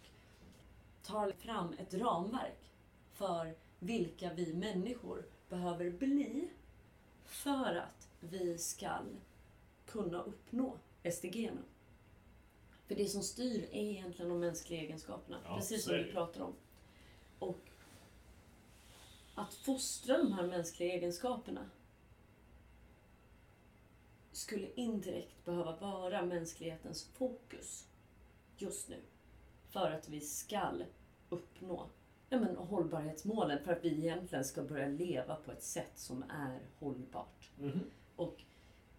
tar 1.02 1.32
fram 1.32 1.74
ett 1.78 1.94
ramverk 1.94 2.70
för 3.12 3.54
vilka 3.78 4.32
vi 4.34 4.54
människor 4.54 5.26
behöver 5.48 5.90
bli 5.90 6.50
för 7.24 7.74
att 7.74 7.99
vi 8.20 8.58
ska 8.58 8.98
kunna 9.86 10.22
uppnå 10.22 10.76
SDG. 11.12 11.50
För 12.86 12.94
det 12.94 13.08
som 13.08 13.22
styr 13.22 13.68
är 13.72 13.82
egentligen 13.82 14.28
de 14.28 14.40
mänskliga 14.40 14.80
egenskaperna, 14.80 15.40
Ja, 15.44 15.56
precis 15.56 15.84
som 15.84 15.94
vi 15.94 16.04
pratar 16.04 16.40
om. 16.40 16.54
Och 17.38 17.58
att 19.34 19.54
fostra 19.54 20.18
de 20.18 20.32
här 20.32 20.46
mänskliga 20.46 20.94
egenskaperna 20.94 21.70
skulle 24.32 24.72
indirekt 24.74 25.44
behöva 25.44 25.76
vara 25.76 26.22
mänsklighetens 26.22 27.04
fokus 27.04 27.88
just 28.56 28.88
nu. 28.88 29.00
För 29.68 29.90
att 29.90 30.08
vi 30.08 30.20
skall 30.20 30.84
uppnå 31.28 31.90
ja, 32.28 32.40
men, 32.40 32.56
hållbarhetsmålen. 32.56 33.64
För 33.64 33.72
att 33.72 33.84
vi 33.84 33.88
egentligen 33.88 34.44
ska 34.44 34.62
börja 34.62 34.88
leva 34.88 35.36
på 35.36 35.52
ett 35.52 35.62
sätt 35.62 35.92
som 35.94 36.22
är 36.22 36.60
hållbart. 36.78 37.50
Mhm. 37.58 37.80
Och 38.20 38.42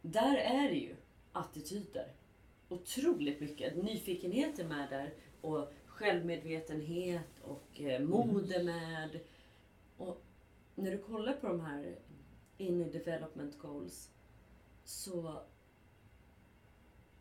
där 0.02 0.36
är 0.36 0.70
det 0.70 0.78
ju 0.78 0.96
attityder. 1.32 2.14
Otroligt 2.70 3.40
mycket. 3.40 3.84
Nyfikenhet 3.84 4.60
är 4.60 4.68
med 4.68 4.90
där. 4.90 5.14
Och 5.42 5.74
självmedvetenhet 5.86 7.42
och 7.44 7.82
eh, 7.82 8.02
mode 8.02 8.64
med. 8.64 9.20
Och 9.98 10.22
när 10.76 10.92
du 10.92 10.98
kollar 10.98 11.34
på 11.34 11.48
de 11.48 11.60
här 11.60 11.96
inner 12.58 12.86
development 12.86 13.60
goals 13.60 14.10
så 14.84 15.42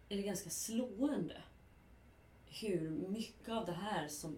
är 0.08 0.16
det 0.16 0.22
ganska 0.22 0.50
slående 0.50 1.42
hur 2.46 2.90
mycket 2.90 3.48
av 3.48 3.66
det 3.66 3.72
här 3.72 4.08
som 4.08 4.36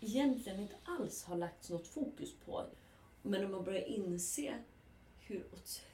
egentligen 0.00 0.60
inte 0.60 0.76
alls 0.84 1.24
har 1.24 1.36
lagts 1.36 1.70
något 1.70 1.86
fokus 1.86 2.34
på. 2.44 2.66
Men 3.22 3.44
om 3.44 3.50
man 3.50 3.64
börjar 3.64 3.84
inse 3.84 4.54
hur 5.20 5.46
otroligt 5.52 5.89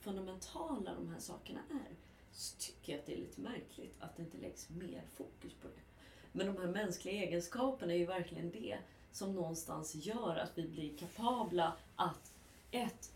fundamentala 0.00 0.94
de 0.94 1.08
här 1.08 1.18
sakerna 1.18 1.60
är 1.70 1.96
så 2.32 2.56
tycker 2.58 2.92
jag 2.92 3.00
att 3.00 3.06
det 3.06 3.14
är 3.14 3.18
lite 3.18 3.40
märkligt 3.40 3.94
att 4.00 4.16
det 4.16 4.22
inte 4.22 4.38
läggs 4.38 4.70
mer 4.70 5.02
fokus 5.14 5.52
på 5.52 5.68
det. 5.68 5.82
Men 6.32 6.46
de 6.46 6.56
här 6.62 6.72
mänskliga 6.72 7.14
egenskaperna 7.14 7.92
är 7.92 7.96
ju 7.96 8.06
verkligen 8.06 8.50
det 8.50 8.78
som 9.12 9.32
någonstans 9.32 9.94
gör 9.94 10.36
att 10.36 10.58
vi 10.58 10.68
blir 10.68 10.96
kapabla 10.96 11.76
att 11.96 12.34
ett, 12.70 13.12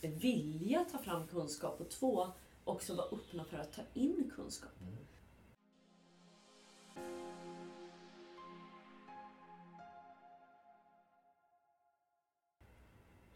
vilja 0.00 0.84
ta 0.84 0.98
fram 0.98 1.26
kunskap 1.26 1.80
och 1.80 1.90
två, 1.90 2.28
också 2.64 2.94
vara 2.94 3.06
öppna 3.06 3.44
för 3.44 3.58
att 3.58 3.72
ta 3.72 3.82
in 3.94 4.30
kunskap. 4.36 4.80
Mm. 4.80 4.96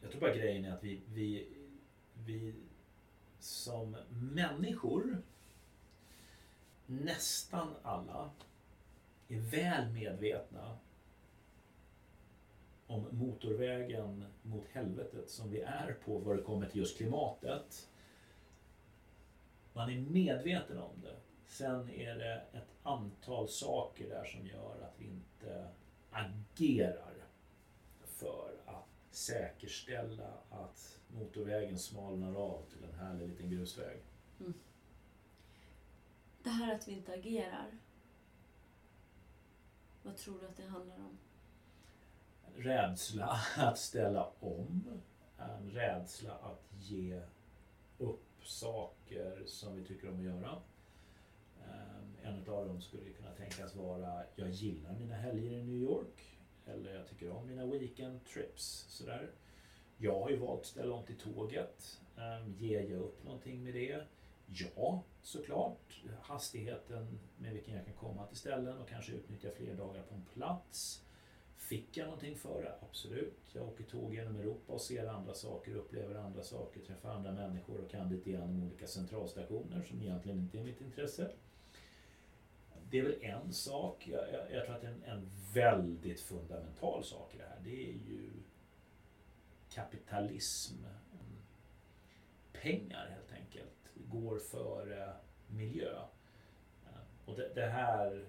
Jag 0.03 0.11
tror 0.11 0.21
bara 0.21 0.35
grejen 0.35 0.65
är 0.65 0.73
att 0.73 0.85
vi, 0.85 1.01
vi, 1.15 1.49
vi 2.27 2.55
som 3.39 3.97
människor, 4.09 5.23
nästan 6.87 7.75
alla, 7.83 8.31
är 9.29 9.39
väl 9.39 9.93
medvetna 9.93 10.79
om 12.87 13.07
motorvägen 13.11 14.25
mot 14.43 14.65
helvetet 14.73 15.31
som 15.31 15.51
vi 15.51 15.61
är 15.61 15.97
på 16.05 16.19
vad 16.19 16.37
det 16.37 16.43
kommer 16.43 16.67
till 16.67 16.81
just 16.81 16.97
klimatet. 16.97 17.89
Man 19.73 19.91
är 19.91 20.01
medveten 20.01 20.79
om 20.79 21.01
det. 21.03 21.17
Sen 21.47 21.91
är 21.91 22.15
det 22.15 22.43
ett 22.53 22.69
antal 22.83 23.49
saker 23.49 24.09
där 24.09 24.25
som 24.25 24.47
gör 24.47 24.81
att 24.83 24.95
vi 24.99 25.05
inte 25.05 25.69
agerar 26.11 27.15
för 28.03 28.53
säkerställa 29.17 30.33
att 30.51 30.99
motorvägen 31.09 31.79
smalnar 31.79 32.35
av 32.35 32.63
till 32.71 32.85
en 32.85 32.95
härlig 32.95 33.29
liten 33.29 33.51
grusväg. 33.51 33.99
Det 36.43 36.51
här 36.51 36.75
att 36.75 36.89
vi 36.89 36.93
inte 36.93 37.13
agerar. 37.13 37.79
Vad 40.03 40.17
tror 40.17 40.41
du 40.41 40.47
att 40.47 40.57
det 40.57 40.67
handlar 40.67 40.97
om? 40.97 41.19
Rädsla 42.57 43.41
att 43.57 43.79
ställa 43.79 44.31
om. 44.41 44.85
En 45.39 45.71
rädsla 45.71 46.33
att 46.35 46.63
ge 46.81 47.23
upp 47.99 48.25
saker 48.43 49.43
som 49.47 49.77
vi 49.77 49.85
tycker 49.85 50.09
om 50.11 50.19
att 50.19 50.25
göra. 50.25 50.63
Ehm, 51.65 52.17
En 52.23 52.49
av 52.49 52.67
dem 52.69 52.81
skulle 52.81 53.11
kunna 53.11 53.31
tänkas 53.31 53.75
vara 53.75 54.25
jag 54.37 54.51
gillar 54.51 54.93
mina 54.93 55.15
helger 55.15 55.53
i 55.53 55.63
New 55.63 55.77
York. 55.77 56.34
Eller 56.67 56.95
jag 56.95 57.09
tycker 57.09 57.31
om 57.31 57.47
mina 57.47 57.67
weekend 57.67 58.25
trips. 58.25 58.87
Sådär. 58.89 59.31
Jag 59.97 60.21
har 60.21 60.31
ju 60.31 60.37
valt 60.37 60.61
att 60.61 60.67
ställa 60.67 60.95
om 60.95 61.05
till 61.07 61.19
tåget. 61.19 62.01
Ehm, 62.17 62.55
ger 62.59 62.81
jag 62.81 63.01
upp 63.01 63.25
någonting 63.25 63.65
med 63.65 63.75
det? 63.75 64.03
Ja, 64.47 65.03
såklart. 65.23 66.03
Hastigheten 66.23 67.19
med 67.39 67.53
vilken 67.53 67.75
jag 67.75 67.85
kan 67.85 67.95
komma 67.95 68.27
till 68.27 68.37
ställen 68.37 68.79
och 68.79 68.89
kanske 68.89 69.13
utnyttja 69.13 69.49
fler 69.57 69.75
dagar 69.75 70.03
på 70.03 70.15
en 70.15 70.25
plats. 70.25 71.05
Fick 71.57 71.97
jag 71.97 72.05
någonting 72.05 72.37
för 72.37 72.63
det? 72.63 72.75
Absolut. 72.89 73.41
Jag 73.53 73.69
åker 73.69 73.85
tåg 73.85 74.15
genom 74.15 74.37
Europa 74.37 74.73
och 74.73 74.81
ser 74.81 75.07
andra 75.07 75.35
saker, 75.35 75.75
upplever 75.75 76.15
andra 76.15 76.43
saker, 76.43 76.81
träffar 76.81 77.11
andra 77.11 77.33
människor 77.33 77.81
och 77.81 77.91
kan 77.91 78.09
lite 78.09 78.31
grann 78.31 78.43
om 78.43 78.63
olika 78.63 78.87
centralstationer 78.87 79.83
som 79.83 80.03
egentligen 80.03 80.39
inte 80.39 80.59
är 80.59 80.65
mitt 80.65 80.81
intresse. 80.81 81.31
Det 82.91 82.99
är 82.99 83.03
väl 83.03 83.19
en 83.21 83.53
sak. 83.53 84.09
Jag, 84.09 84.33
jag, 84.33 84.53
jag 84.53 84.65
tror 84.65 84.77
att 84.77 84.85
en, 84.85 85.05
en 85.05 85.31
väldigt 85.55 86.21
fundamental 86.21 87.05
sak 87.05 87.35
i 87.35 87.39
det 87.39 87.45
här, 87.45 87.61
det 87.65 87.89
är 87.89 87.93
ju 87.93 88.31
kapitalism. 89.71 90.75
Pengar 92.53 93.09
helt 93.11 93.33
enkelt 93.33 93.91
går 93.95 94.39
före 94.39 95.15
miljö. 95.49 95.99
Eh, 96.87 97.29
och 97.31 97.37
det, 97.37 97.55
det 97.55 97.67
här 97.67 98.27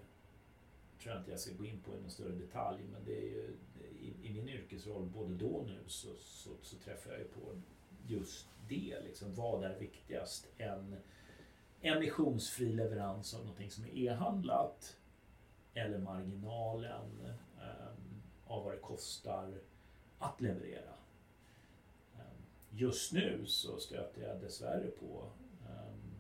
tror 1.00 1.14
jag 1.14 1.22
inte 1.22 1.32
jag 1.32 1.40
ska 1.40 1.54
gå 1.54 1.66
in 1.66 1.82
på 1.82 1.96
i 1.96 2.02
någon 2.02 2.10
större 2.10 2.36
detalj 2.36 2.84
men 2.92 3.06
det 3.06 3.18
är 3.18 3.22
ju 3.22 3.58
i, 4.02 4.28
i 4.28 4.34
min 4.34 4.50
yrkesroll 4.50 5.06
både 5.06 5.34
då 5.34 5.48
och 5.48 5.68
nu 5.68 5.80
så, 5.88 6.16
så, 6.18 6.50
så 6.62 6.78
träffar 6.78 7.12
jag 7.12 7.20
ju 7.20 7.28
på 7.28 7.62
just 8.08 8.48
det. 8.68 9.00
Liksom, 9.04 9.36
vad 9.36 9.64
är 9.64 9.80
viktigast? 9.80 10.48
En 10.58 10.96
emissionsfri 11.82 12.74
leverans 12.74 13.34
av 13.34 13.40
någonting 13.40 13.72
som 13.72 13.86
är 13.86 13.98
e-handlat 13.98 14.98
eller 15.74 15.98
marginalen 15.98 17.34
um, 17.58 18.22
av 18.46 18.64
vad 18.64 18.74
det 18.74 18.80
kostar 18.80 19.54
att 20.20 20.42
leverera. 20.42 20.94
Um, 22.14 22.46
just 22.70 23.14
nu 23.14 23.46
så 23.46 23.80
stöter 23.80 24.28
jag 24.28 24.42
dessvärre 24.42 24.88
på 24.88 25.30
um, 25.68 26.16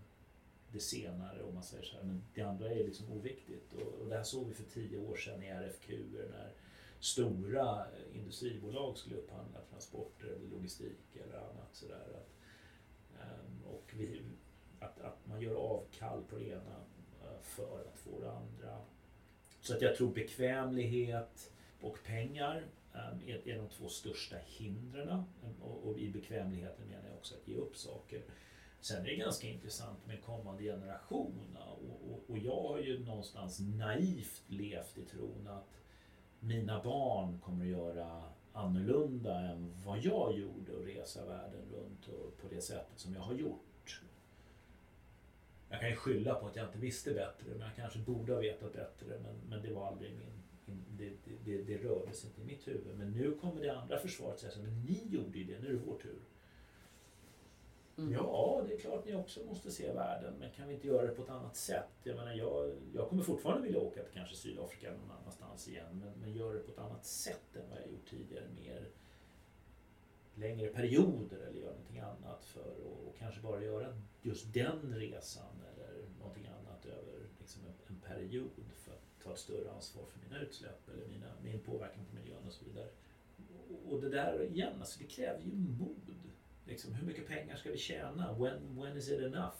det 0.71 0.79
senare 0.79 1.43
om 1.43 1.53
man 1.53 1.63
säger 1.63 1.83
så 1.83 1.95
här, 1.97 2.03
men 2.03 2.23
det 2.33 2.41
andra 2.41 2.69
är 2.69 2.83
liksom 2.83 3.11
oviktigt. 3.11 3.73
Och, 3.73 4.01
och 4.01 4.09
det 4.09 4.15
här 4.15 4.23
såg 4.23 4.47
vi 4.47 4.53
för 4.53 4.63
tio 4.63 4.97
år 4.97 5.15
sedan 5.15 5.43
i 5.43 5.49
RFQ 5.49 5.89
när 6.31 6.51
stora 6.99 7.85
eh, 7.85 8.17
industribolag 8.17 8.97
skulle 8.97 9.15
upphandla 9.15 9.59
transporter 9.69 10.27
eller 10.27 10.47
logistik 10.47 11.15
eller 11.15 11.37
annat 11.37 11.69
sådär. 11.75 12.25
Och 13.65 13.93
vi, 13.97 14.21
att, 14.85 15.01
att 15.01 15.27
man 15.27 15.41
gör 15.41 15.55
avkall 15.55 16.23
på 16.29 16.35
det 16.35 16.45
ena 16.45 16.75
eh, 17.23 17.41
för 17.41 17.85
att 17.93 17.99
få 17.99 18.19
det 18.19 18.31
andra. 18.31 18.81
Så 19.61 19.73
att 19.73 19.81
jag 19.81 19.95
tror 19.95 20.13
bekvämlighet 20.13 21.51
och 21.81 21.97
pengar 22.03 22.67
ehm, 22.93 23.21
är, 23.27 23.47
är 23.47 23.57
de 23.57 23.69
två 23.69 23.89
största 23.89 24.35
hindren. 24.45 25.23
Och, 25.61 25.89
och 25.89 25.99
i 25.99 26.11
bekvämligheten 26.11 26.87
menar 26.87 27.07
jag 27.07 27.17
också 27.17 27.35
att 27.35 27.47
ge 27.47 27.55
upp 27.55 27.77
saker. 27.77 28.21
Sen 28.79 29.01
är 29.01 29.09
det 29.09 29.15
ganska 29.15 29.47
intressant 29.47 30.07
med 30.07 30.23
kommande 30.23 30.63
generation 30.63 31.57
och, 31.59 32.11
och, 32.11 32.29
och, 32.29 32.37
jag 32.37 32.61
har 32.61 32.79
ju 32.79 33.05
någonstans 33.05 33.59
naivt 33.59 34.43
levt 34.47 34.97
i 34.97 35.05
tron 35.05 35.47
att 35.47 35.81
mina 36.39 36.83
barn 36.83 37.39
kommer 37.39 37.65
att 37.65 37.71
göra 37.71 38.23
annorlunda 38.53 39.39
än 39.39 39.73
vad 39.85 39.99
jag 39.99 40.37
gjorde 40.37 40.71
och 40.71 40.85
resa 40.85 41.25
världen 41.25 41.61
runt 41.71 42.07
och 42.07 42.37
på 42.37 42.47
det 42.47 42.61
sättet 42.61 42.99
som 42.99 43.13
jag 43.13 43.21
har 43.21 43.33
gjort. 43.33 43.74
Jag 45.69 45.79
kan 45.79 45.89
ju 45.89 45.95
skylla 45.95 46.35
på 46.35 46.47
att 46.47 46.55
jag 46.55 46.65
inte 46.65 46.77
visste 46.77 47.13
bättre, 47.13 47.45
men 47.49 47.59
jag 47.59 47.75
kanske 47.75 47.99
borde 47.99 48.33
ha 48.33 48.39
vetat 48.39 48.73
bättre, 48.73 49.19
men, 49.23 49.35
men 49.49 49.61
det 49.61 49.73
var 49.73 49.87
aldrig 49.87 50.11
min, 50.11 50.75
det, 50.97 51.09
det, 51.23 51.35
det, 51.45 51.63
det 51.63 51.83
rörde 51.83 52.13
sig 52.13 52.29
inte 52.29 52.41
i 52.41 52.45
mitt 52.45 52.67
huvud. 52.67 52.97
Men 52.97 53.11
nu 53.11 53.35
kommer 53.41 53.61
det 53.61 53.69
andra 53.69 53.99
försvaret 53.99 54.39
säga 54.39 54.51
så 54.51 54.59
men 54.59 54.81
ni 54.81 55.07
gjorde 55.09 55.37
ju 55.37 55.43
det, 55.43 55.59
nu 55.59 55.67
är 55.67 55.73
det 55.73 55.79
vår 55.85 55.97
tur. 55.97 56.19
Mm. 57.97 58.13
Ja, 58.13 58.63
det 58.67 58.73
är 58.73 58.77
klart 58.77 59.05
ni 59.05 59.15
också 59.15 59.39
måste 59.45 59.71
se 59.71 59.91
världen, 59.91 60.33
men 60.39 60.51
kan 60.51 60.67
vi 60.67 60.73
inte 60.73 60.87
göra 60.87 61.07
det 61.07 61.13
på 61.13 61.23
ett 61.23 61.29
annat 61.29 61.55
sätt? 61.55 61.89
Jag 62.03 62.15
menar, 62.15 62.33
jag, 62.33 62.71
jag 62.93 63.09
kommer 63.09 63.23
fortfarande 63.23 63.63
vilja 63.63 63.79
åka 63.79 64.03
till 64.03 64.13
kanske 64.13 64.35
Sydafrika 64.35 64.87
eller 64.87 64.97
någon 64.97 65.17
annanstans 65.21 65.67
igen, 65.67 66.01
men, 66.03 66.13
men 66.21 66.33
gör 66.33 66.53
det 66.53 66.59
på 66.59 66.71
ett 66.71 66.79
annat 66.79 67.05
sätt 67.05 67.55
än 67.55 67.69
vad 67.69 67.79
jag 67.79 67.87
gjort 67.87 68.09
tidigare. 68.09 68.45
Mer 68.63 68.87
längre 70.35 70.67
perioder 70.67 71.37
eller 71.37 71.59
göra 71.59 71.71
någonting 71.71 71.99
annat 71.99 72.45
för 72.45 72.61
att 72.61 73.05
och 73.07 73.15
kanske 73.19 73.41
bara 73.41 73.63
göra 73.63 74.01
just 74.21 74.53
den 74.53 74.95
resan 74.95 75.61
eller 75.73 76.05
någonting 76.19 76.47
annat 76.47 76.85
över 76.85 77.27
liksom 77.39 77.61
en, 77.65 77.95
en 77.95 78.01
period 78.01 78.49
för 78.75 78.91
att 78.91 79.23
ta 79.23 79.33
ett 79.33 79.39
större 79.39 79.71
ansvar 79.71 80.05
för 80.05 80.19
mina 80.19 80.41
utsläpp 80.41 80.89
eller 80.89 81.07
mina, 81.07 81.27
min 81.43 81.59
påverkan 81.59 82.05
på 82.05 82.15
miljön 82.15 82.47
och 82.47 82.53
så 82.53 82.65
vidare. 82.65 82.89
Och, 83.69 83.93
och 83.93 84.01
det 84.01 84.09
där 84.09 84.43
igen, 84.43 84.73
alltså 84.79 84.99
det 84.99 85.05
kräver 85.05 85.41
ju 85.41 85.51
mod. 85.55 86.15
Liksom, 86.67 86.93
hur 86.93 87.07
mycket 87.07 87.27
pengar 87.27 87.55
ska 87.55 87.71
vi 87.71 87.77
tjäna? 87.77 88.33
When, 88.33 88.79
when 88.79 88.97
is 88.97 89.09
it 89.09 89.19
enough? 89.19 89.57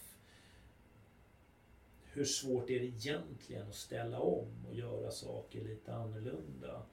Hur 2.04 2.26
svårt 2.26 2.70
är 2.70 2.80
det 2.80 2.86
egentligen 2.86 3.68
att 3.68 3.76
ställa 3.76 4.20
om 4.20 4.66
och 4.68 4.76
göra 4.76 5.12
saker 5.12 5.64
lite 5.64 5.94
annorlunda? 5.94 6.86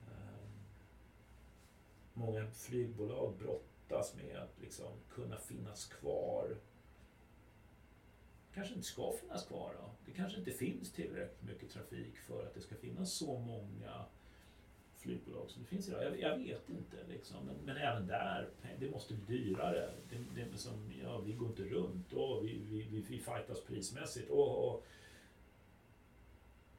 Um, 0.00 0.50
många 2.14 2.50
flygbolag 2.50 3.34
brottas 3.38 4.14
med 4.14 4.36
att 4.36 4.60
liksom 4.60 4.92
kunna 5.10 5.36
finnas 5.38 5.86
kvar. 5.86 6.56
kanske 8.54 8.74
inte 8.74 8.86
ska 8.86 9.12
finnas 9.12 9.46
kvar 9.46 9.74
då. 9.80 9.90
Det 10.06 10.12
kanske 10.12 10.38
inte 10.38 10.50
finns 10.50 10.92
tillräckligt 10.92 11.42
mycket 11.42 11.70
trafik 11.70 12.18
för 12.18 12.46
att 12.46 12.54
det 12.54 12.60
ska 12.60 12.74
finnas 12.74 13.12
så 13.12 13.38
många 13.38 14.04
flygbolag 15.04 15.50
som 15.50 15.62
det 15.62 15.68
finns 15.68 15.88
idag. 15.88 16.04
Jag, 16.04 16.20
jag 16.20 16.38
vet 16.38 16.68
inte 16.68 16.96
liksom. 17.08 17.46
Men, 17.46 17.56
men, 17.64 17.76
även 17.76 18.06
där, 18.06 18.48
det 18.78 18.90
måste 18.90 19.14
bli 19.14 19.38
dyrare. 19.38 19.90
Det, 20.10 20.16
det 20.34 20.42
är 20.42 20.56
som, 20.56 20.92
ja, 21.02 21.18
vi 21.18 21.32
går 21.32 21.48
inte 21.48 21.62
runt 21.62 22.12
och 22.12 22.44
vi, 22.44 22.58
vi, 22.70 22.82
vi, 22.82 23.00
vi 23.00 23.18
fightas 23.18 23.60
prismässigt. 23.60 24.30
Och, 24.30 24.68
och, 24.68 24.84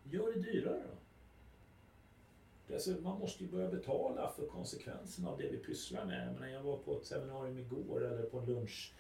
gör 0.04 0.34
det 0.34 0.40
dyrare 0.40 0.84
då. 0.88 0.98
Alltså, 2.74 2.91
man 2.91 3.20
måste 3.20 3.43
ju 3.43 3.51
börja 3.51 3.70
betala 3.70 4.32
för 4.36 4.47
konsekvenserna 4.47 5.30
av 5.30 5.38
det 5.38 5.47
vi 5.47 5.57
pysslar 5.57 6.05
med. 6.05 6.28
Jag, 6.28 6.34
menar, 6.34 6.47
jag 6.47 6.63
var 6.63 6.78
på 6.78 6.97
ett 6.97 7.05
seminarium 7.05 7.57
igår 7.57 8.05
eller 8.05 8.24
på 8.24 8.39
en 8.39 8.45
lunch, 8.45 8.93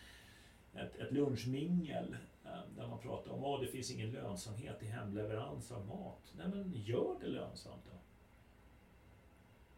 ett, 0.73 0.95
ett 0.95 1.11
lunchmingel 1.11 2.17
eh, 2.45 2.51
där 2.77 2.87
man 2.87 2.99
pratade 2.99 3.35
om 3.35 3.43
att 3.43 3.61
det 3.61 3.67
finns 3.67 3.91
ingen 3.91 4.11
lönsamhet 4.11 4.83
i 4.83 4.85
hemleverans 4.85 5.71
av 5.71 5.87
mat. 5.87 6.33
Nej 6.37 6.47
men 6.47 6.73
gör 6.73 7.15
det 7.21 7.27
lönsamt 7.27 7.83
då. 7.85 7.97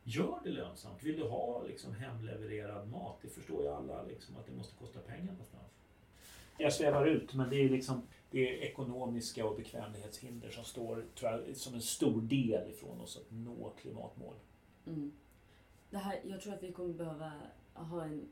Gör 0.04 0.40
det 0.44 0.50
lönsamt. 0.50 1.04
Vill 1.04 1.18
du 1.18 1.28
ha 1.28 1.64
liksom 1.64 1.94
hemlevererad 1.94 2.90
mat, 2.90 3.18
det 3.22 3.30
förstår 3.30 3.64
ju 3.64 3.70
alla 3.70 4.04
liksom, 4.04 4.38
att 4.38 4.46
det 4.46 4.52
måste 4.52 4.76
kosta 4.76 5.00
pengar 5.00 5.32
någonstans. 5.32 5.72
Jag 6.58 6.74
svävar 6.74 7.06
ut, 7.06 7.34
men 7.34 7.50
det 7.50 7.56
är 7.56 7.70
liksom 7.70 8.02
det 8.32 8.50
är 8.50 8.64
ekonomiska 8.64 9.46
och 9.46 9.56
bekvämlighetshinder 9.56 10.50
som 10.50 10.64
står 10.64 11.06
tror 11.16 11.32
jag, 11.32 11.56
som 11.56 11.74
en 11.74 11.82
stor 11.82 12.22
del 12.22 12.72
ifrån 12.72 13.02
oss 13.02 13.18
att 13.18 13.32
nå 13.32 13.74
klimatmål. 13.82 14.36
Mm. 14.86 15.12
Det 15.90 15.98
här, 15.98 16.22
jag 16.24 16.42
tror 16.42 16.54
att 16.54 16.64
vi 16.64 16.72
kommer 16.72 16.94
behöva 16.94 17.32
ha 17.74 18.04
en, 18.04 18.30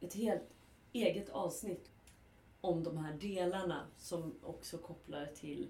ett 0.00 0.14
helt 0.14 0.54
eget 0.92 1.28
avsnitt 1.28 1.90
om 2.60 2.84
de 2.84 2.98
här 2.98 3.12
delarna 3.12 3.86
som 3.98 4.34
också 4.42 4.78
kopplar 4.78 5.26
till 5.26 5.68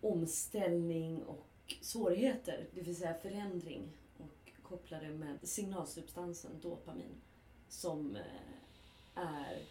omställning 0.00 1.22
och 1.22 1.74
svårigheter, 1.80 2.66
det 2.74 2.80
vill 2.80 2.96
säga 2.96 3.14
förändring 3.14 3.82
och 4.18 4.52
kopplade 4.62 5.08
med 5.08 5.38
signalsubstansen 5.42 6.60
dopamin 6.62 7.20
som 7.68 8.16
eh, 8.16 8.22
är 9.14 9.62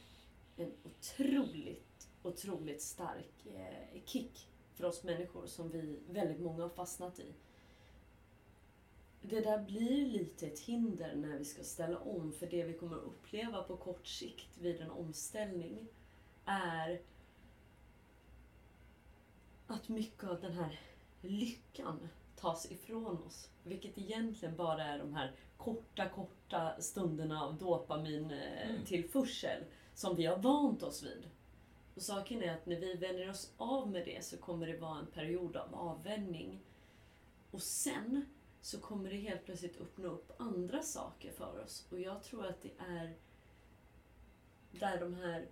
en 0.58 0.72
otroligt, 0.84 1.85
otroligt 2.26 2.82
stark 2.82 3.45
eh, 3.45 4.01
kick 4.05 4.47
för 4.73 4.86
oss 4.86 5.03
människor 5.03 5.47
som 5.47 5.69
vi, 5.69 5.99
väldigt 6.09 6.39
många 6.39 6.63
har 6.63 6.69
fastnat 6.69 7.19
i. 7.19 7.34
Det 9.21 9.41
där 9.41 9.63
blir 9.63 10.05
lite 10.05 10.47
ett 10.47 10.59
hinder 10.59 11.15
när 11.15 11.38
vi 11.38 11.45
ska 11.45 11.63
ställa 11.63 11.97
om 11.97 12.32
för 12.32 12.47
det 12.47 12.63
vi 12.63 12.73
kommer 12.73 12.95
att 12.95 13.03
uppleva 13.03 13.63
på 13.63 13.78
kort 13.78 14.07
sikt 14.07 14.57
vid 14.57 14.82
en 14.82 14.91
omställning 14.91 15.88
är 16.45 17.01
att 19.67 19.89
mycket 19.89 20.23
av 20.23 20.41
den 20.41 20.53
här 20.53 20.80
lyckan 21.21 22.09
tas 22.36 22.71
ifrån 22.71 23.23
oss. 23.28 23.49
Vilket 23.63 23.97
egentligen 23.97 24.55
bara 24.55 24.84
är 24.84 24.99
de 24.99 25.13
här 25.13 25.32
korta, 25.57 26.09
korta 26.09 26.82
stunderna 26.82 27.43
av 27.43 27.57
dopamintillförsel 27.57 29.57
mm. 29.57 29.69
som 29.93 30.15
vi 30.15 30.26
har 30.26 30.38
vant 30.38 30.84
oss 30.84 31.03
vid. 31.03 31.30
Och 31.96 32.02
saken 32.02 32.43
är 32.43 32.54
att 32.54 32.66
när 32.66 32.80
vi 32.80 32.93
vänjer 32.93 33.30
oss 33.30 33.54
av 33.58 33.91
med 33.91 34.06
det 34.06 34.26
så 34.26 34.38
kommer 34.38 34.68
det 34.68 34.78
vara 34.78 35.00
en 35.00 35.08
period 35.08 35.56
av 35.56 35.76
avvänjning. 35.76 36.60
Och 37.52 37.62
sen 37.62 38.26
så 38.62 38.80
kommer 38.80 39.10
det 39.10 39.16
helt 39.16 39.46
plötsligt 39.46 39.82
öppna 39.82 40.08
upp 40.08 40.32
andra 40.41 40.82
saker 40.84 41.32
för 41.32 41.64
oss. 41.64 41.88
Och 41.91 42.00
jag 42.00 42.24
tror 42.24 42.46
att 42.46 42.62
det 42.62 42.72
är 42.78 43.14
där 44.72 45.00
de 45.00 45.14
här 45.14 45.48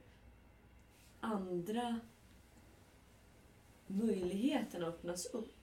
andra 1.20 2.00
möjligheterna 3.88 4.88
öppnas 4.88 5.26
upp 5.26 5.56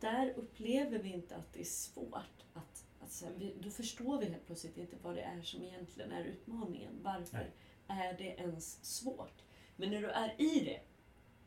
där 0.00 0.34
upplever 0.36 0.98
vi 0.98 1.12
inte 1.12 1.36
att 1.36 1.52
det 1.52 1.60
är 1.60 1.64
svårt. 1.64 2.44
Att, 2.54 2.84
att 3.00 3.24
vi, 3.36 3.54
då 3.60 3.70
förstår 3.70 4.18
vi 4.18 4.26
helt 4.26 4.46
plötsligt 4.46 4.76
inte 4.76 4.96
vad 5.02 5.14
det 5.14 5.22
är 5.22 5.42
som 5.42 5.62
egentligen 5.62 6.12
är 6.12 6.24
utmaningen. 6.24 6.98
Varför 7.02 7.36
Nej. 7.36 7.50
är 8.00 8.18
det 8.18 8.24
ens 8.24 8.84
svårt? 8.84 9.42
Men 9.80 9.90
när 9.90 10.00
du 10.00 10.08
är 10.08 10.40
i 10.40 10.60
det 10.64 10.80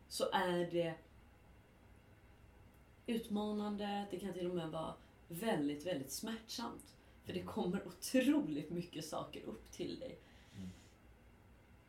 så 0.08 0.30
är 0.34 0.72
det 0.72 0.94
utmanande, 3.06 4.06
det 4.12 4.20
kan 4.20 4.34
till 4.34 4.50
och 4.50 4.56
med 4.56 4.70
vara 4.70 4.94
väldigt, 5.28 5.86
väldigt 5.86 6.12
smärtsamt. 6.12 6.96
För 7.26 7.34
det 7.34 7.40
mm. 7.40 7.54
kommer 7.54 7.88
otroligt 7.88 8.70
mycket 8.70 9.06
saker 9.06 9.44
upp 9.44 9.72
till 9.72 10.00
dig. 10.00 10.20
Mm. 10.58 10.70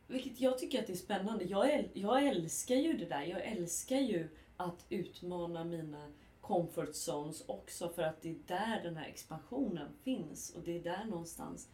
Vilket 0.06 0.40
jag 0.40 0.58
tycker 0.58 0.80
att 0.80 0.86
det 0.86 0.92
är 0.92 0.96
spännande. 0.96 1.44
Jag, 1.44 1.72
äl 1.72 1.88
jag 1.92 2.26
älskar 2.26 2.76
ju 2.76 2.92
det 2.92 3.06
där. 3.06 3.22
Jag 3.22 3.46
älskar 3.46 4.00
ju 4.00 4.28
att 4.56 4.86
utmana 4.88 5.64
mina 5.64 6.12
comfort 6.40 6.94
zones 6.94 7.44
också 7.46 7.88
för 7.88 8.02
att 8.02 8.22
det 8.22 8.30
är 8.30 8.38
där 8.46 8.82
den 8.82 8.96
här 8.96 9.08
expansionen 9.08 9.88
finns 10.02 10.50
och 10.50 10.62
det 10.62 10.78
är 10.78 10.82
där 10.82 11.04
någonstans 11.04 11.68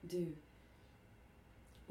du 0.00 0.36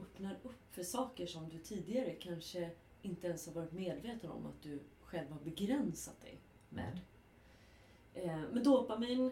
öppnar 0.01 0.37
upp 0.43 0.71
för 0.71 0.83
saker 0.83 1.25
som 1.25 1.49
du 1.49 1.57
tidigare 1.57 2.13
kanske 2.13 2.69
inte 3.01 3.27
ens 3.27 3.47
har 3.47 3.53
varit 3.53 3.71
medveten 3.71 4.31
om 4.31 4.45
att 4.45 4.61
du 4.61 4.79
själv 5.01 5.31
har 5.31 5.39
begränsat 5.39 6.21
dig 6.21 6.37
med. 6.69 6.99
Mm. 8.13 8.41
Men 8.41 8.63
dopamin, 8.63 9.31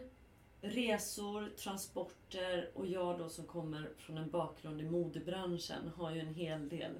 resor, 0.61 1.49
transporter 1.49 2.71
och 2.73 2.87
jag 2.87 3.19
då 3.19 3.29
som 3.29 3.45
kommer 3.45 3.89
från 3.97 4.17
en 4.17 4.29
bakgrund 4.29 4.81
i 4.81 4.89
modebranschen 4.89 5.87
har 5.95 6.11
ju 6.11 6.19
en 6.19 6.33
hel 6.33 6.69
del 6.69 6.91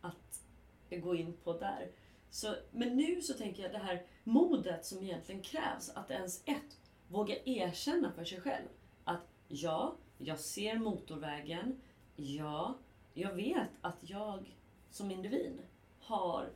att 0.00 0.42
gå 0.90 1.14
in 1.14 1.32
på 1.44 1.52
där. 1.58 1.90
Så, 2.30 2.54
men 2.70 2.96
nu 2.96 3.22
så 3.22 3.34
tänker 3.34 3.62
jag 3.62 3.72
det 3.72 3.78
här 3.78 4.06
modet 4.24 4.86
som 4.86 5.02
egentligen 5.02 5.42
krävs, 5.42 5.90
att 5.90 6.10
ens 6.10 6.42
ett, 6.44 6.80
våga 7.08 7.36
erkänna 7.44 8.12
för 8.12 8.24
sig 8.24 8.40
själv 8.40 8.68
att 9.04 9.26
ja, 9.48 9.94
jag 10.18 10.40
ser 10.40 10.78
motorvägen. 10.78 11.80
Ja, 12.16 12.74
jag 13.14 13.34
vet 13.34 13.70
att 13.80 14.10
jag 14.10 14.56
som 14.90 15.10
individ 15.10 15.58
har 16.00 16.52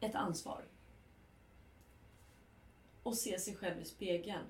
ett 0.00 0.14
ansvar. 0.14 0.64
Och 3.02 3.18
se 3.18 3.38
sig 3.38 3.56
själv 3.56 3.80
i 3.80 3.84
spegeln 3.84 4.44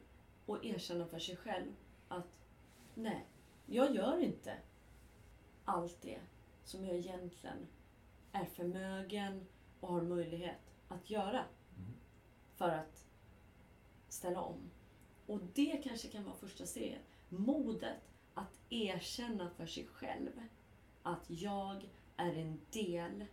och 0.47 0.65
erkänna 0.65 1.07
för 1.07 1.19
sig 1.19 1.37
själv 1.37 1.73
att 2.09 2.27
nej, 2.95 3.27
jag 3.67 3.95
gör 3.95 4.19
inte 4.19 4.57
allt 5.65 6.03
det 6.03 6.21
som 6.65 6.85
jag 6.85 6.97
egentligen 6.97 7.67
är 8.33 8.45
förmögen 8.45 9.47
och 9.81 9.93
har 9.93 10.03
möjlighet 10.03 10.75
att 10.89 11.11
göra 11.11 11.45
mm. 11.77 11.93
för 12.55 12.69
att 12.69 13.07
ställa 14.09 14.41
om. 14.41 14.71
Och 15.27 15.41
det 15.55 15.81
kanske 15.85 16.09
kan 16.09 16.25
vara 16.25 16.37
första 16.37 16.67
steget. 16.67 17.03
Modet 17.29 18.11
att 18.35 18.61
erkänna 18.71 19.51
för 19.51 19.67
sig 19.67 19.87
själv 19.87 20.31
att 21.03 21.25
jag 21.27 21.89
är 22.17 22.35
en 22.35 22.61
del 22.71 23.25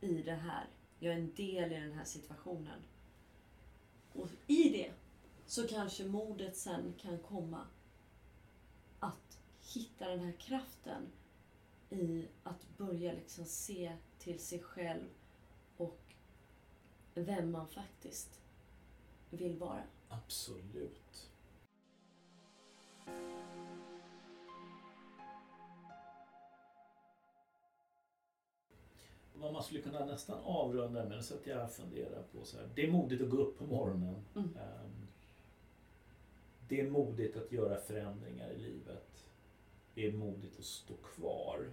i 0.00 0.22
det 0.22 0.34
här. 0.34 0.66
Jag 0.98 1.14
är 1.14 1.18
en 1.18 1.34
del 1.34 1.72
i 1.72 1.80
den 1.80 1.92
här 1.92 2.04
situationen. 2.04 2.82
Och 4.12 4.28
i 4.46 4.68
det 4.68 4.92
så 5.46 5.68
kanske 5.68 6.04
modet 6.04 6.56
sen 6.56 6.94
kan 6.98 7.18
komma 7.18 7.66
att 9.00 9.38
hitta 9.74 10.08
den 10.08 10.20
här 10.20 10.32
kraften 10.32 11.12
i 11.90 12.26
att 12.42 12.76
börja 12.76 13.12
liksom 13.12 13.44
se 13.44 13.96
till 14.18 14.38
sig 14.38 14.62
själv 14.62 15.08
och 15.76 16.00
vem 17.14 17.50
man 17.50 17.68
faktiskt 17.68 18.40
vill 19.30 19.56
vara. 19.56 19.82
Absolut. 20.08 21.30
Vad 29.40 29.52
man 29.52 29.62
skulle 29.62 29.80
kunna 29.80 30.04
nästan 30.04 30.40
avrunda 30.44 31.04
med, 31.04 31.24
så 31.24 31.34
att 31.34 31.46
jag 31.46 31.72
funderar 31.72 32.22
på 32.22 32.44
så 32.44 32.56
här. 32.56 32.68
Det 32.74 32.86
är 32.86 32.92
modigt 32.92 33.22
att 33.22 33.30
gå 33.30 33.36
upp 33.36 33.58
på 33.58 33.66
morgonen. 33.66 34.24
Mm. 34.34 34.48
Ehm, 34.48 35.06
det 36.68 36.80
är 36.80 36.90
modigt 36.90 37.36
att 37.36 37.52
göra 37.52 37.80
förändringar 37.80 38.50
i 38.50 38.58
livet. 38.58 39.04
det 39.94 40.06
är 40.06 40.12
modigt 40.12 40.58
att 40.58 40.64
stå 40.64 40.94
kvar. 40.94 41.70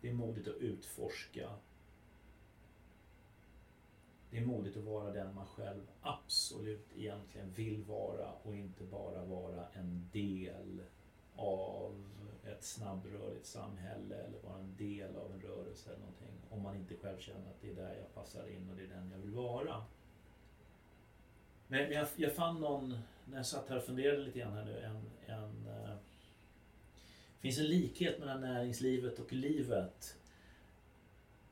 Det 0.00 0.08
är 0.08 0.12
modigt 0.12 0.48
att 0.48 0.56
utforska. 0.56 1.50
Det 4.30 4.38
är 4.38 4.46
modigt 4.46 4.76
att 4.76 4.84
vara 4.84 5.12
den 5.12 5.34
man 5.34 5.46
själv 5.46 5.82
absolut 6.00 6.88
egentligen 6.96 7.52
vill 7.52 7.82
vara 7.82 8.32
och 8.42 8.56
inte 8.56 8.84
bara 8.84 9.24
vara 9.24 9.68
en 9.72 10.08
del 10.12 10.82
av 11.36 12.04
ett 12.44 12.64
snabbrörligt 12.64 13.46
samhälle 13.46 14.14
eller 14.14 14.38
vara 14.38 14.58
en 14.58 14.76
del 14.76 15.16
av 15.16 15.32
en 15.32 15.40
rörelse 15.40 15.90
eller 15.90 16.00
någonting. 16.00 16.34
Om 16.50 16.62
man 16.62 16.76
inte 16.76 16.96
själv 16.96 17.18
känner 17.18 17.50
att 17.50 17.60
det 17.60 17.70
är 17.70 17.74
där 17.74 17.94
jag 17.94 18.14
passar 18.14 18.46
in 18.46 18.70
och 18.70 18.76
det 18.76 18.82
är 18.82 18.88
den 18.88 19.10
jag 19.10 19.18
vill 19.18 19.30
vara. 19.30 19.84
Men 21.66 21.92
jag, 21.92 22.08
jag 22.16 22.34
fann 22.34 22.60
någon, 22.60 22.98
när 23.24 23.36
jag 23.36 23.46
satt 23.46 23.68
här 23.68 23.76
och 23.76 23.84
funderade 23.84 24.22
lite 24.22 24.38
grann 24.38 24.52
här 24.52 24.64
nu, 24.64 24.78
en, 24.78 25.10
en 25.26 25.66
uh, 25.66 25.96
finns 27.40 27.58
en 27.58 27.66
likhet 27.66 28.18
mellan 28.18 28.40
näringslivet 28.40 29.18
och 29.18 29.32
livet. 29.32 30.16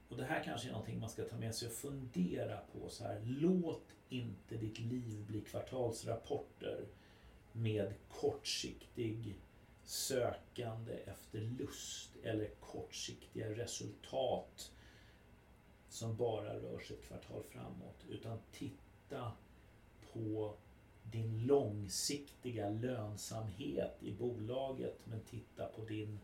Och 0.09 0.16
det 0.16 0.24
här 0.24 0.45
kanske 0.45 0.68
är 0.68 0.72
någonting 0.72 1.01
man 1.01 1.11
ska 1.11 1.22
ta 1.22 1.36
med 1.36 1.55
sig 1.55 1.68
och 1.68 1.74
fundera 1.74 2.59
på 2.72 2.89
så 2.89 3.05
här. 3.05 3.20
Låt 3.24 3.95
inte 4.09 4.57
ditt 4.57 4.78
liv 4.78 5.24
bli 5.26 5.41
kvartalsrapporter 5.41 6.86
med 7.53 7.95
kortsiktig 8.09 9.36
sökande 9.89 10.93
efter 10.93 11.41
lust 11.41 12.16
eller 12.22 12.49
kortsiktiga 12.61 13.51
resultat 13.51 14.72
som 15.89 16.16
bara 16.16 16.55
rör 16.55 16.78
sig 16.78 16.97
ett 16.97 17.05
kvartal 17.05 17.43
framåt. 17.49 18.05
Utan 18.09 18.39
titta 18.53 19.32
på 20.12 20.55
din 21.03 21.47
långsiktiga 21.47 22.70
lönsamhet 22.70 23.97
i 24.01 24.12
bolaget 24.12 24.99
men 25.05 25.20
titta 25.20 25.66
på 25.66 25.84
din 25.84 26.18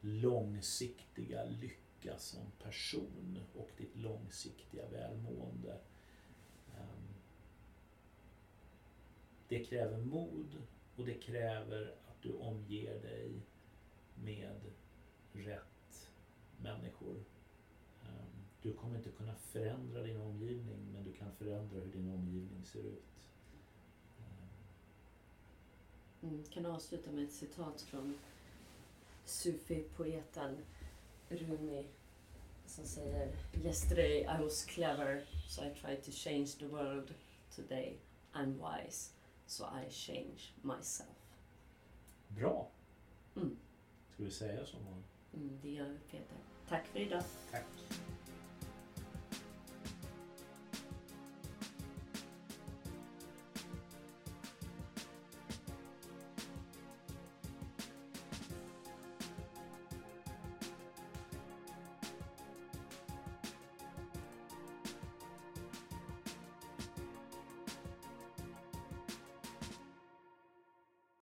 långsiktiga 0.00 1.44
lycka 1.44 2.18
som 2.18 2.52
person 2.62 3.40
och 3.54 3.70
ditt 3.76 3.96
långsiktiga 3.96 4.88
välmående. 4.88 5.78
Ehm, 6.76 7.14
det 9.48 9.64
kräver 9.64 9.98
mod 9.98 10.62
och 10.96 11.06
det 11.06 11.14
kräver 11.14 11.94
du 12.24 12.32
omger 12.32 13.00
dig 13.00 13.42
med 14.14 14.60
rätt 15.32 16.10
människor. 16.62 17.24
Ehm, 18.02 18.44
du 18.62 18.72
kommer 18.72 18.96
inte 18.96 19.10
kunna 19.10 19.34
förändra 19.34 20.02
din 20.02 20.20
omgivning 20.20 20.92
men 20.92 21.04
du 21.04 21.12
kan 21.12 21.32
förändra 21.32 21.80
hur 21.80 21.92
din 21.92 22.10
omgivning 22.10 22.64
ser 22.64 22.82
ut. 22.82 23.30
Ehm. 24.18 24.48
Mm, 26.22 26.44
kan 26.44 26.66
avsluta 26.66 27.12
med 27.12 27.24
ett 27.24 27.32
citat 27.32 27.80
från 27.80 28.14
sufi-poeten 29.24 30.56
Rumi 31.28 31.86
som 32.66 32.84
säger 32.84 33.36
Yesterday 33.64 34.20
I 34.20 34.42
was 34.42 34.64
clever 34.64 35.24
so 35.48 35.62
I 35.64 35.70
tried 35.80 36.04
to 36.04 36.10
change 36.10 36.46
the 36.58 36.66
world. 36.66 37.14
Today 37.56 37.98
I'm 38.32 38.58
wise 38.58 39.10
so 39.46 39.64
I 39.64 39.90
change 39.90 40.52
myself. 40.62 41.23
Bra! 42.36 42.68
Mm. 43.36 43.56
Ska 44.14 44.24
vi 44.24 44.30
säga 44.30 44.66
så? 44.66 44.76
Mm, 45.34 45.58
det 45.62 45.70
gör 45.70 45.88
vi 45.88 45.98
Peter. 46.10 46.36
Tack 46.68 46.86
för 46.86 46.98
idag. 46.98 47.22
Tack. 47.50 47.64